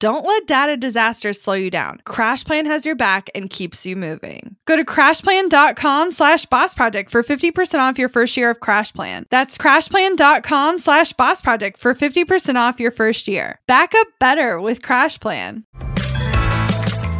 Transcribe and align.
Don't 0.00 0.24
let 0.24 0.46
data 0.46 0.76
disasters 0.76 1.42
slow 1.42 1.54
you 1.54 1.72
down. 1.72 2.00
CrashPlan 2.06 2.66
has 2.66 2.86
your 2.86 2.94
back 2.94 3.30
and 3.34 3.50
keeps 3.50 3.84
you 3.84 3.96
moving. 3.96 4.54
Go 4.64 4.76
to 4.76 4.84
crashplan.com 4.84 6.12
slash 6.12 6.46
boss 6.46 6.72
project 6.72 7.10
for 7.10 7.24
50% 7.24 7.80
off 7.80 7.98
your 7.98 8.08
first 8.08 8.36
year 8.36 8.50
of 8.50 8.60
CrashPlan. 8.60 9.24
That's 9.30 9.58
crashplan.com 9.58 10.78
slash 10.78 11.12
boss 11.14 11.40
project 11.40 11.80
for 11.80 11.94
50% 11.94 12.54
off 12.54 12.78
your 12.78 12.92
first 12.92 13.26
year. 13.26 13.58
Back 13.66 13.92
up 13.96 14.06
better 14.20 14.60
with 14.60 14.82
CrashPlan. 14.82 15.64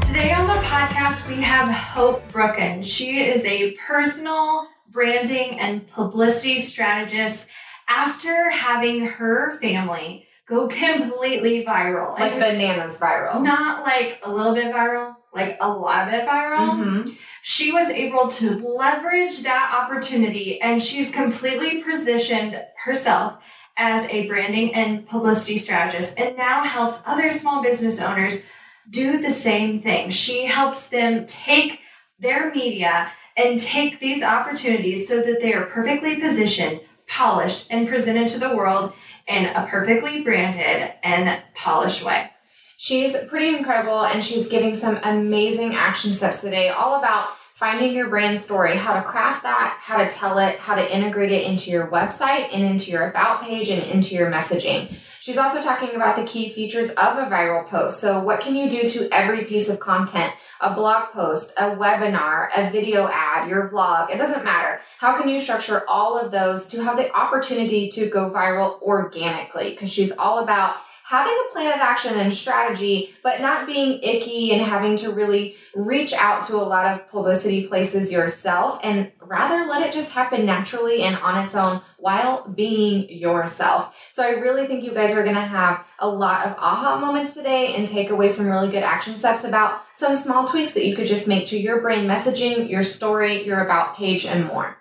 Today 0.06 0.32
on 0.32 0.46
the 0.46 0.62
podcast, 0.62 1.28
we 1.28 1.42
have 1.42 1.74
Hope 1.74 2.30
Brookins. 2.30 2.86
She 2.86 3.24
is 3.24 3.44
a 3.44 3.72
personal 3.72 4.68
branding 4.88 5.58
and 5.58 5.84
publicity 5.88 6.58
strategist 6.58 7.50
after 7.88 8.50
having 8.50 9.04
her 9.04 9.58
family 9.60 10.27
go 10.48 10.68
completely 10.68 11.64
viral. 11.64 12.18
Like 12.18 12.32
And 12.32 12.40
bananas 12.40 12.98
viral. 12.98 13.42
Not 13.42 13.84
like 13.84 14.20
a 14.22 14.30
little 14.30 14.54
bit 14.54 14.74
viral, 14.74 15.14
like 15.34 15.58
a 15.60 15.68
lot 15.68 16.08
of 16.08 16.14
it 16.14 16.26
viral. 16.26 16.70
Mhm. 16.70 17.16
She 17.42 17.72
was 17.72 17.88
able 17.90 18.28
to 18.28 18.50
leverage 18.76 19.42
that 19.42 19.74
opportunity 19.82 20.60
and 20.60 20.82
she's 20.82 21.10
completely 21.10 21.82
positioned 21.82 22.60
herself 22.84 23.34
as 23.76 24.08
a 24.08 24.26
branding 24.26 24.74
and 24.74 25.06
publicity 25.06 25.56
strategist 25.56 26.18
and 26.18 26.36
now 26.36 26.64
helps 26.64 27.00
other 27.06 27.30
small 27.30 27.62
business 27.62 28.00
owners 28.00 28.42
do 28.90 29.20
the 29.20 29.30
same 29.30 29.80
thing. 29.80 30.10
She 30.10 30.46
helps 30.46 30.88
them 30.88 31.26
take 31.26 31.80
their 32.18 32.52
media 32.52 33.10
and 33.36 33.60
take 33.60 34.00
these 34.00 34.22
opportunities 34.22 35.06
so 35.06 35.22
that 35.22 35.40
they 35.40 35.52
are 35.52 35.66
perfectly 35.66 36.16
positioned, 36.16 36.80
polished, 37.08 37.66
and 37.70 37.88
presented 37.88 38.28
to 38.28 38.38
the 38.38 38.54
world 38.54 38.92
in 39.26 39.46
a 39.46 39.66
perfectly 39.66 40.22
branded 40.22 40.92
and 41.02 41.42
polished 41.54 42.04
way. 42.04 42.30
She's 42.76 43.16
pretty 43.24 43.56
incredible 43.56 44.04
and 44.04 44.24
she's 44.24 44.46
giving 44.46 44.74
some 44.74 45.00
amazing 45.02 45.74
action 45.74 46.12
steps 46.12 46.42
today, 46.42 46.68
all 46.68 46.98
about 46.98 47.30
finding 47.54 47.92
your 47.92 48.08
brand 48.08 48.38
story, 48.38 48.76
how 48.76 48.94
to 48.94 49.02
craft 49.02 49.42
that, 49.42 49.76
how 49.80 49.96
to 49.96 50.08
tell 50.08 50.38
it, 50.38 50.60
how 50.60 50.76
to 50.76 50.96
integrate 50.96 51.32
it 51.32 51.44
into 51.44 51.72
your 51.72 51.88
website 51.88 52.48
and 52.52 52.62
into 52.62 52.92
your 52.92 53.10
about 53.10 53.42
page 53.42 53.68
and 53.68 53.82
into 53.82 54.14
your 54.14 54.30
messaging. 54.30 54.94
She's 55.28 55.36
also 55.36 55.60
talking 55.60 55.94
about 55.94 56.16
the 56.16 56.24
key 56.24 56.48
features 56.48 56.88
of 56.88 57.18
a 57.18 57.26
viral 57.26 57.66
post. 57.66 58.00
So, 58.00 58.18
what 58.18 58.40
can 58.40 58.56
you 58.56 58.66
do 58.66 58.88
to 58.88 59.10
every 59.12 59.44
piece 59.44 59.68
of 59.68 59.78
content? 59.78 60.32
A 60.62 60.72
blog 60.72 61.12
post, 61.12 61.52
a 61.58 61.76
webinar, 61.76 62.48
a 62.56 62.70
video 62.70 63.06
ad, 63.06 63.46
your 63.46 63.68
vlog, 63.68 64.08
it 64.08 64.16
doesn't 64.16 64.42
matter. 64.42 64.80
How 64.96 65.20
can 65.20 65.28
you 65.28 65.38
structure 65.38 65.84
all 65.86 66.18
of 66.18 66.30
those 66.30 66.66
to 66.68 66.82
have 66.82 66.96
the 66.96 67.14
opportunity 67.14 67.90
to 67.90 68.08
go 68.08 68.30
viral 68.30 68.80
organically? 68.80 69.72
Because 69.72 69.92
she's 69.92 70.12
all 70.12 70.38
about 70.38 70.76
having 71.08 71.32
a 71.32 71.52
plan 71.52 71.72
of 71.72 71.80
action 71.80 72.20
and 72.20 72.34
strategy, 72.34 73.14
but 73.22 73.40
not 73.40 73.66
being 73.66 73.98
icky 74.02 74.52
and 74.52 74.60
having 74.60 74.94
to 74.94 75.10
really 75.10 75.56
reach 75.74 76.12
out 76.12 76.44
to 76.44 76.54
a 76.54 76.60
lot 76.60 76.84
of 76.84 77.08
publicity 77.08 77.66
places 77.66 78.12
yourself 78.12 78.78
and 78.82 79.10
rather 79.22 79.64
let 79.64 79.80
it 79.80 79.90
just 79.90 80.12
happen 80.12 80.44
naturally 80.44 81.00
and 81.00 81.16
on 81.16 81.42
its 81.42 81.54
own 81.54 81.80
while 81.96 82.46
being 82.48 83.08
yourself. 83.08 83.96
So 84.10 84.22
I 84.22 84.32
really 84.32 84.66
think 84.66 84.84
you 84.84 84.92
guys 84.92 85.14
are 85.14 85.22
going 85.22 85.34
to 85.34 85.40
have 85.40 85.82
a 85.98 86.06
lot 86.06 86.46
of 86.46 86.58
aha 86.58 86.98
moments 86.98 87.32
today 87.32 87.74
and 87.74 87.88
take 87.88 88.10
away 88.10 88.28
some 88.28 88.46
really 88.46 88.70
good 88.70 88.82
action 88.82 89.14
steps 89.14 89.44
about 89.44 89.80
some 89.94 90.14
small 90.14 90.46
tweaks 90.46 90.74
that 90.74 90.84
you 90.84 90.94
could 90.94 91.06
just 91.06 91.26
make 91.26 91.46
to 91.46 91.58
your 91.58 91.80
brand 91.80 92.06
messaging, 92.06 92.68
your 92.68 92.82
story, 92.82 93.46
your 93.46 93.64
about 93.64 93.96
page, 93.96 94.26
and 94.26 94.44
more. 94.44 94.76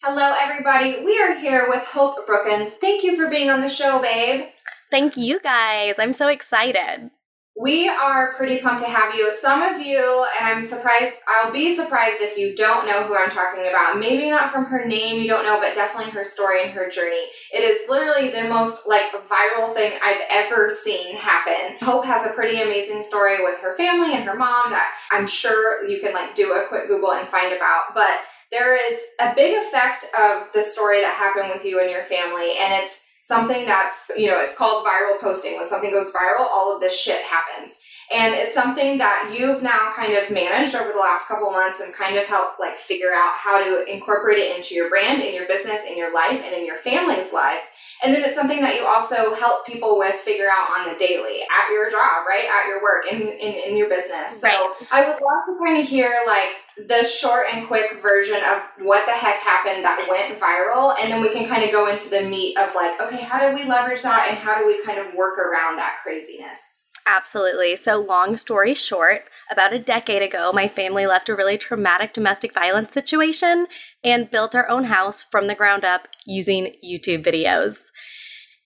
Hello, 0.00 0.32
everybody. 0.40 1.04
We 1.04 1.20
are 1.20 1.36
here 1.36 1.66
with 1.68 1.82
Hope 1.82 2.24
Brookins. 2.24 2.70
Thank 2.80 3.02
you 3.02 3.16
for 3.16 3.28
being 3.28 3.50
on 3.50 3.62
the 3.62 3.68
show, 3.68 4.00
babe. 4.00 4.44
Thank 4.90 5.16
you 5.16 5.40
guys. 5.40 5.94
I'm 5.98 6.12
so 6.12 6.28
excited. 6.28 7.10
We 7.58 7.88
are 7.88 8.34
pretty 8.34 8.58
pumped 8.58 8.82
to 8.82 8.88
have 8.90 9.14
you. 9.14 9.32
Some 9.32 9.62
of 9.62 9.80
you, 9.80 10.26
and 10.38 10.46
I'm 10.46 10.60
surprised, 10.60 11.22
I'll 11.26 11.50
be 11.50 11.74
surprised 11.74 12.18
if 12.20 12.36
you 12.36 12.54
don't 12.54 12.86
know 12.86 13.04
who 13.04 13.16
I'm 13.16 13.30
talking 13.30 13.66
about. 13.66 13.98
Maybe 13.98 14.28
not 14.28 14.52
from 14.52 14.66
her 14.66 14.84
name, 14.84 15.22
you 15.22 15.26
don't 15.26 15.46
know, 15.46 15.58
but 15.58 15.74
definitely 15.74 16.12
her 16.12 16.22
story 16.22 16.62
and 16.62 16.72
her 16.72 16.90
journey. 16.90 17.24
It 17.54 17.64
is 17.64 17.88
literally 17.88 18.30
the 18.30 18.46
most 18.46 18.86
like 18.86 19.10
viral 19.26 19.72
thing 19.72 19.98
I've 20.04 20.20
ever 20.28 20.68
seen 20.68 21.16
happen. 21.16 21.78
Hope 21.80 22.04
has 22.04 22.26
a 22.26 22.34
pretty 22.34 22.60
amazing 22.60 23.00
story 23.00 23.42
with 23.42 23.58
her 23.60 23.74
family 23.78 24.14
and 24.14 24.24
her 24.24 24.36
mom 24.36 24.70
that 24.72 24.92
I'm 25.10 25.26
sure 25.26 25.88
you 25.88 25.98
can 26.00 26.12
like 26.12 26.34
do 26.34 26.52
a 26.52 26.68
quick 26.68 26.88
Google 26.88 27.12
and 27.12 27.26
find 27.28 27.54
about. 27.54 27.94
But 27.94 28.18
there 28.52 28.76
is 28.76 29.00
a 29.18 29.34
big 29.34 29.56
effect 29.56 30.04
of 30.20 30.48
the 30.52 30.60
story 30.60 31.00
that 31.00 31.14
happened 31.14 31.54
with 31.54 31.64
you 31.64 31.80
and 31.80 31.90
your 31.90 32.04
family, 32.04 32.52
and 32.60 32.74
it's 32.74 33.05
something 33.26 33.66
that's, 33.66 34.08
you 34.16 34.28
know, 34.30 34.38
it's 34.38 34.54
called 34.54 34.86
viral 34.86 35.20
posting. 35.20 35.56
When 35.56 35.66
something 35.66 35.90
goes 35.90 36.12
viral, 36.12 36.46
all 36.46 36.72
of 36.72 36.80
this 36.80 36.96
shit 36.96 37.22
happens. 37.22 37.74
And 38.14 38.32
it's 38.36 38.54
something 38.54 38.98
that 38.98 39.34
you've 39.36 39.64
now 39.64 39.92
kind 39.96 40.12
of 40.14 40.30
managed 40.30 40.76
over 40.76 40.92
the 40.92 40.98
last 41.00 41.26
couple 41.26 41.50
months 41.50 41.80
and 41.80 41.92
kind 41.92 42.16
of 42.16 42.24
helped 42.26 42.60
like 42.60 42.78
figure 42.78 43.10
out 43.12 43.34
how 43.34 43.58
to 43.58 43.82
incorporate 43.92 44.38
it 44.38 44.56
into 44.56 44.76
your 44.76 44.88
brand, 44.88 45.22
in 45.22 45.34
your 45.34 45.48
business, 45.48 45.80
in 45.90 45.98
your 45.98 46.14
life, 46.14 46.40
and 46.40 46.54
in 46.54 46.64
your 46.64 46.76
family's 46.78 47.32
lives. 47.32 47.64
And 48.04 48.14
then 48.14 48.22
it's 48.22 48.36
something 48.36 48.60
that 48.60 48.76
you 48.76 48.86
also 48.86 49.34
help 49.34 49.66
people 49.66 49.98
with 49.98 50.14
figure 50.14 50.46
out 50.48 50.70
on 50.70 50.92
the 50.92 50.96
daily 50.96 51.40
at 51.42 51.72
your 51.72 51.90
job, 51.90 52.26
right? 52.28 52.44
At 52.46 52.68
your 52.68 52.80
work, 52.80 53.06
in, 53.10 53.22
in, 53.22 53.54
in 53.70 53.76
your 53.76 53.88
business. 53.88 54.40
So 54.40 54.46
Right. 54.46 54.70
I 54.92 55.00
would 55.00 55.18
love 55.20 55.42
to 55.46 55.58
kind 55.64 55.82
of 55.82 55.88
hear 55.88 56.22
like 56.28 56.50
the 56.76 57.04
short 57.04 57.46
and 57.52 57.66
quick 57.66 58.02
version 58.02 58.36
of 58.36 58.62
what 58.84 59.06
the 59.06 59.12
heck 59.12 59.36
happened 59.36 59.84
that 59.84 60.06
went 60.08 60.38
viral. 60.40 60.94
And 61.00 61.10
then 61.10 61.22
we 61.22 61.32
can 61.32 61.48
kind 61.48 61.64
of 61.64 61.70
go 61.70 61.88
into 61.88 62.10
the 62.10 62.22
meat 62.22 62.56
of 62.58 62.74
like, 62.74 63.00
okay, 63.00 63.22
how 63.22 63.38
do 63.40 63.54
we 63.54 63.64
leverage 63.64 64.02
that 64.02 64.28
and 64.28 64.38
how 64.38 64.58
do 64.58 64.66
we 64.66 64.84
kind 64.84 64.98
of 64.98 65.14
work 65.14 65.38
around 65.38 65.76
that 65.76 65.96
craziness? 66.02 66.58
Absolutely. 67.06 67.76
So, 67.76 68.00
long 68.00 68.36
story 68.36 68.74
short, 68.74 69.22
about 69.50 69.72
a 69.72 69.78
decade 69.78 70.22
ago, 70.22 70.50
my 70.52 70.66
family 70.66 71.06
left 71.06 71.28
a 71.28 71.36
really 71.36 71.56
traumatic 71.56 72.12
domestic 72.12 72.52
violence 72.52 72.92
situation 72.92 73.68
and 74.02 74.30
built 74.30 74.56
our 74.56 74.68
own 74.68 74.84
house 74.84 75.22
from 75.22 75.46
the 75.46 75.54
ground 75.54 75.84
up 75.84 76.08
using 76.26 76.74
YouTube 76.84 77.24
videos. 77.24 77.78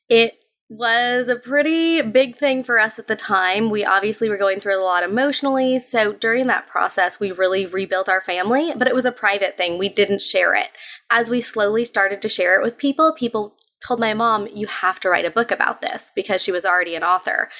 It 0.08 0.39
was 0.70 1.26
a 1.26 1.34
pretty 1.34 2.00
big 2.00 2.38
thing 2.38 2.62
for 2.62 2.78
us 2.78 2.96
at 2.96 3.08
the 3.08 3.16
time. 3.16 3.70
We 3.70 3.84
obviously 3.84 4.28
were 4.28 4.36
going 4.36 4.60
through 4.60 4.80
a 4.80 4.84
lot 4.84 5.02
emotionally. 5.02 5.80
So, 5.80 6.12
during 6.12 6.46
that 6.46 6.68
process, 6.68 7.18
we 7.18 7.32
really 7.32 7.66
rebuilt 7.66 8.08
our 8.08 8.20
family, 8.20 8.72
but 8.76 8.86
it 8.86 8.94
was 8.94 9.04
a 9.04 9.10
private 9.10 9.56
thing. 9.56 9.78
We 9.78 9.88
didn't 9.88 10.22
share 10.22 10.54
it. 10.54 10.68
As 11.10 11.28
we 11.28 11.40
slowly 11.40 11.84
started 11.84 12.22
to 12.22 12.28
share 12.28 12.58
it 12.58 12.62
with 12.62 12.78
people, 12.78 13.12
people 13.12 13.56
told 13.84 13.98
my 13.98 14.14
mom, 14.14 14.46
You 14.46 14.68
have 14.68 15.00
to 15.00 15.10
write 15.10 15.24
a 15.24 15.30
book 15.30 15.50
about 15.50 15.82
this 15.82 16.12
because 16.14 16.40
she 16.40 16.52
was 16.52 16.64
already 16.64 16.94
an 16.94 17.02
author. 17.02 17.50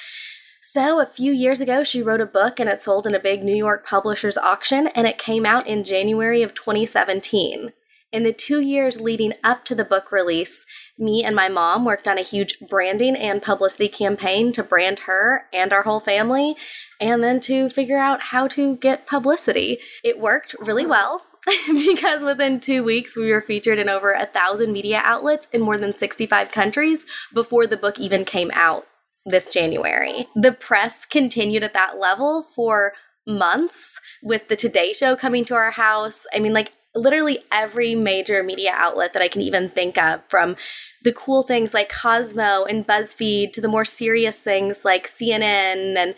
So, 0.71 1.01
a 1.01 1.05
few 1.05 1.33
years 1.33 1.59
ago, 1.59 1.83
she 1.83 2.01
wrote 2.01 2.21
a 2.21 2.25
book 2.25 2.61
and 2.61 2.69
it 2.69 2.81
sold 2.81 3.05
in 3.05 3.13
a 3.13 3.19
big 3.19 3.43
New 3.43 3.55
York 3.55 3.85
publisher's 3.85 4.37
auction, 4.37 4.87
and 4.87 5.05
it 5.05 5.17
came 5.17 5.45
out 5.45 5.67
in 5.67 5.83
January 5.83 6.43
of 6.43 6.53
2017. 6.53 7.73
In 8.11 8.23
the 8.23 8.33
two 8.33 8.59
years 8.59 8.99
leading 8.99 9.33
up 9.41 9.63
to 9.65 9.75
the 9.75 9.85
book 9.85 10.11
release, 10.11 10.65
me 10.97 11.23
and 11.23 11.33
my 11.33 11.47
mom 11.47 11.85
worked 11.85 12.09
on 12.09 12.17
a 12.17 12.23
huge 12.23 12.59
branding 12.59 13.15
and 13.15 13.41
publicity 13.41 13.87
campaign 13.87 14.51
to 14.51 14.63
brand 14.63 14.99
her 14.99 15.45
and 15.53 15.71
our 15.71 15.83
whole 15.83 16.01
family, 16.01 16.57
and 16.99 17.23
then 17.23 17.39
to 17.41 17.69
figure 17.69 17.97
out 17.97 18.21
how 18.21 18.49
to 18.49 18.75
get 18.75 19.07
publicity. 19.07 19.79
It 20.03 20.19
worked 20.19 20.55
really 20.59 20.85
well. 20.85 21.21
because 21.67 22.21
within 22.21 22.59
two 22.59 22.83
weeks 22.83 23.15
we 23.15 23.31
were 23.31 23.41
featured 23.41 23.79
in 23.79 23.89
over 23.89 24.11
a 24.11 24.27
thousand 24.27 24.71
media 24.71 25.01
outlets 25.03 25.47
in 25.51 25.59
more 25.59 25.77
than 25.77 25.97
65 25.97 26.51
countries 26.51 27.03
before 27.33 27.65
the 27.65 27.77
book 27.77 27.97
even 27.97 28.25
came 28.25 28.51
out 28.53 28.85
this 29.25 29.49
January. 29.49 30.27
The 30.35 30.51
press 30.51 31.05
continued 31.05 31.63
at 31.63 31.73
that 31.73 31.97
level 31.97 32.45
for 32.55 32.93
months 33.37 33.99
with 34.23 34.47
the 34.47 34.55
Today 34.55 34.93
Show 34.93 35.15
coming 35.15 35.45
to 35.45 35.55
our 35.55 35.71
house. 35.71 36.25
I 36.33 36.39
mean, 36.39 36.53
like 36.53 36.73
literally 36.93 37.39
every 37.51 37.95
major 37.95 38.43
media 38.43 38.71
outlet 38.73 39.13
that 39.13 39.21
I 39.21 39.27
can 39.27 39.41
even 39.41 39.69
think 39.69 39.97
of, 39.97 40.21
from 40.29 40.55
the 41.03 41.13
cool 41.13 41.43
things 41.43 41.73
like 41.73 41.91
Cosmo 41.91 42.65
and 42.65 42.85
BuzzFeed 42.85 43.53
to 43.53 43.61
the 43.61 43.67
more 43.67 43.85
serious 43.85 44.37
things 44.37 44.77
like 44.83 45.09
CNN 45.09 45.97
and 45.97 46.15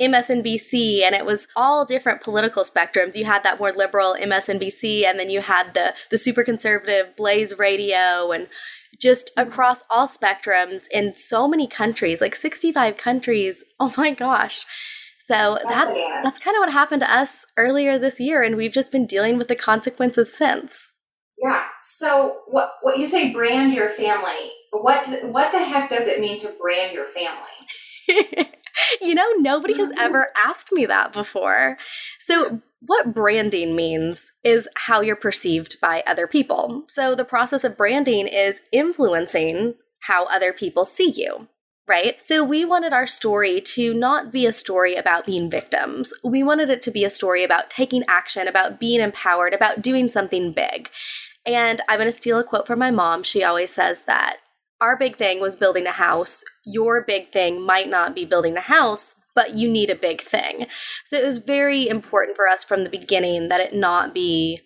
MSNBC, 0.00 1.02
and 1.02 1.14
it 1.14 1.26
was 1.26 1.46
all 1.56 1.84
different 1.84 2.22
political 2.22 2.64
spectrums. 2.64 3.16
You 3.16 3.26
had 3.26 3.42
that 3.44 3.58
more 3.58 3.72
liberal 3.72 4.16
MSNBC, 4.18 5.04
and 5.04 5.18
then 5.18 5.28
you 5.28 5.42
had 5.42 5.74
the 5.74 5.94
the 6.10 6.16
super 6.16 6.42
conservative 6.42 7.14
Blaze 7.16 7.58
Radio, 7.58 8.32
and 8.32 8.48
just 8.98 9.30
across 9.36 9.82
all 9.90 10.08
spectrums 10.08 10.82
in 10.90 11.14
so 11.14 11.46
many 11.46 11.66
countries, 11.66 12.20
like 12.20 12.34
65 12.34 12.96
countries. 12.96 13.62
Oh 13.78 13.92
my 13.96 14.12
gosh. 14.12 14.64
So 15.30 15.58
that's 15.62 15.96
that's, 15.96 16.24
that's 16.24 16.40
kind 16.40 16.56
of 16.56 16.60
what 16.60 16.72
happened 16.72 17.02
to 17.02 17.14
us 17.14 17.44
earlier 17.56 18.00
this 18.00 18.18
year, 18.18 18.42
and 18.42 18.56
we've 18.56 18.72
just 18.72 18.90
been 18.90 19.06
dealing 19.06 19.38
with 19.38 19.46
the 19.46 19.54
consequences 19.54 20.34
since. 20.36 20.90
Yeah. 21.40 21.62
So 21.98 22.40
what 22.48 22.72
what 22.82 22.98
you 22.98 23.06
say 23.06 23.32
brand 23.32 23.72
your 23.72 23.90
family? 23.90 24.50
What 24.72 25.06
what 25.30 25.52
the 25.52 25.60
heck 25.62 25.88
does 25.88 26.08
it 26.08 26.18
mean 26.18 26.40
to 26.40 26.52
brand 26.60 26.92
your 26.92 27.06
family? 27.06 28.50
you 29.00 29.14
know, 29.14 29.30
nobody 29.38 29.78
has 29.78 29.90
mm-hmm. 29.90 30.00
ever 30.00 30.30
asked 30.36 30.72
me 30.72 30.84
that 30.86 31.12
before. 31.12 31.78
So 32.18 32.60
what 32.80 33.14
branding 33.14 33.76
means 33.76 34.32
is 34.42 34.68
how 34.74 35.00
you're 35.00 35.14
perceived 35.14 35.76
by 35.80 36.02
other 36.08 36.26
people. 36.26 36.86
So 36.88 37.14
the 37.14 37.24
process 37.24 37.62
of 37.62 37.76
branding 37.76 38.26
is 38.26 38.56
influencing 38.72 39.74
how 40.08 40.24
other 40.26 40.52
people 40.52 40.84
see 40.84 41.10
you 41.10 41.46
right? 41.90 42.22
So 42.22 42.44
we 42.44 42.64
wanted 42.64 42.92
our 42.92 43.08
story 43.08 43.60
to 43.62 43.92
not 43.92 44.30
be 44.30 44.46
a 44.46 44.52
story 44.52 44.94
about 44.94 45.26
being 45.26 45.50
victims. 45.50 46.12
We 46.22 46.44
wanted 46.44 46.70
it 46.70 46.82
to 46.82 46.92
be 46.92 47.04
a 47.04 47.10
story 47.10 47.42
about 47.42 47.68
taking 47.68 48.04
action, 48.06 48.46
about 48.46 48.78
being 48.78 49.00
empowered, 49.00 49.52
about 49.52 49.82
doing 49.82 50.08
something 50.08 50.52
big. 50.52 50.88
And 51.44 51.82
I'm 51.88 51.98
going 51.98 52.08
to 52.08 52.16
steal 52.16 52.38
a 52.38 52.44
quote 52.44 52.68
from 52.68 52.78
my 52.78 52.92
mom. 52.92 53.24
She 53.24 53.42
always 53.42 53.72
says 53.72 54.02
that 54.06 54.36
our 54.80 54.96
big 54.96 55.16
thing 55.16 55.40
was 55.40 55.56
building 55.56 55.88
a 55.88 55.90
house. 55.90 56.44
Your 56.64 57.02
big 57.02 57.32
thing 57.32 57.60
might 57.60 57.90
not 57.90 58.14
be 58.14 58.24
building 58.24 58.56
a 58.56 58.60
house, 58.60 59.16
but 59.34 59.56
you 59.56 59.68
need 59.68 59.90
a 59.90 59.96
big 59.96 60.22
thing. 60.22 60.68
So 61.06 61.16
it 61.16 61.26
was 61.26 61.38
very 61.38 61.88
important 61.88 62.36
for 62.36 62.48
us 62.48 62.62
from 62.62 62.84
the 62.84 62.90
beginning 62.90 63.48
that 63.48 63.60
it 63.60 63.74
not 63.74 64.14
be 64.14 64.60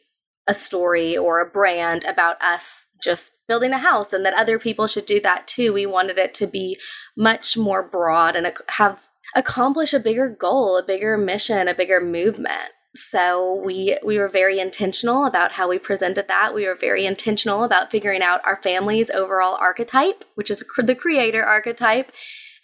a 0.47 0.53
story 0.53 1.17
or 1.17 1.41
a 1.41 1.49
brand 1.49 2.05
about 2.05 2.37
us 2.43 2.84
just 3.03 3.33
building 3.49 3.73
a 3.73 3.79
house 3.79 4.13
and 4.13 4.25
that 4.25 4.35
other 4.35 4.59
people 4.59 4.87
should 4.87 5.07
do 5.07 5.21
that 5.21 5.47
too. 5.47 5.73
We 5.73 5.87
wanted 5.87 6.19
it 6.19 6.35
to 6.35 6.47
be 6.47 6.79
much 7.17 7.57
more 7.57 7.83
broad 7.83 8.37
and 8.37 8.51
have 8.71 9.01
accomplish 9.35 9.93
a 9.93 10.01
bigger 10.01 10.29
goal, 10.29 10.77
a 10.79 10.83
bigger 10.85 11.17
mission, 11.17 11.69
a 11.69 11.75
bigger 11.75 12.01
movement. 12.01 12.71
So 12.97 13.61
we 13.65 13.99
we 14.05 14.19
were 14.19 14.29
very 14.29 14.61
intentional 14.61 15.27
about 15.27 15.53
how 15.53 15.69
we 15.69 15.79
presented 15.79 16.29
that. 16.29 16.55
We 16.55 16.67
were 16.67 16.77
very 16.77 17.07
intentional 17.07 17.65
about 17.65 17.91
figuring 17.91 18.23
out 18.23 18.41
our 18.45 18.61
family's 18.63 19.11
overall 19.11 19.57
archetype, 19.61 20.25
which 20.37 20.51
is 20.51 20.63
the 20.79 20.95
creator 20.95 21.45
archetype, 21.45 22.13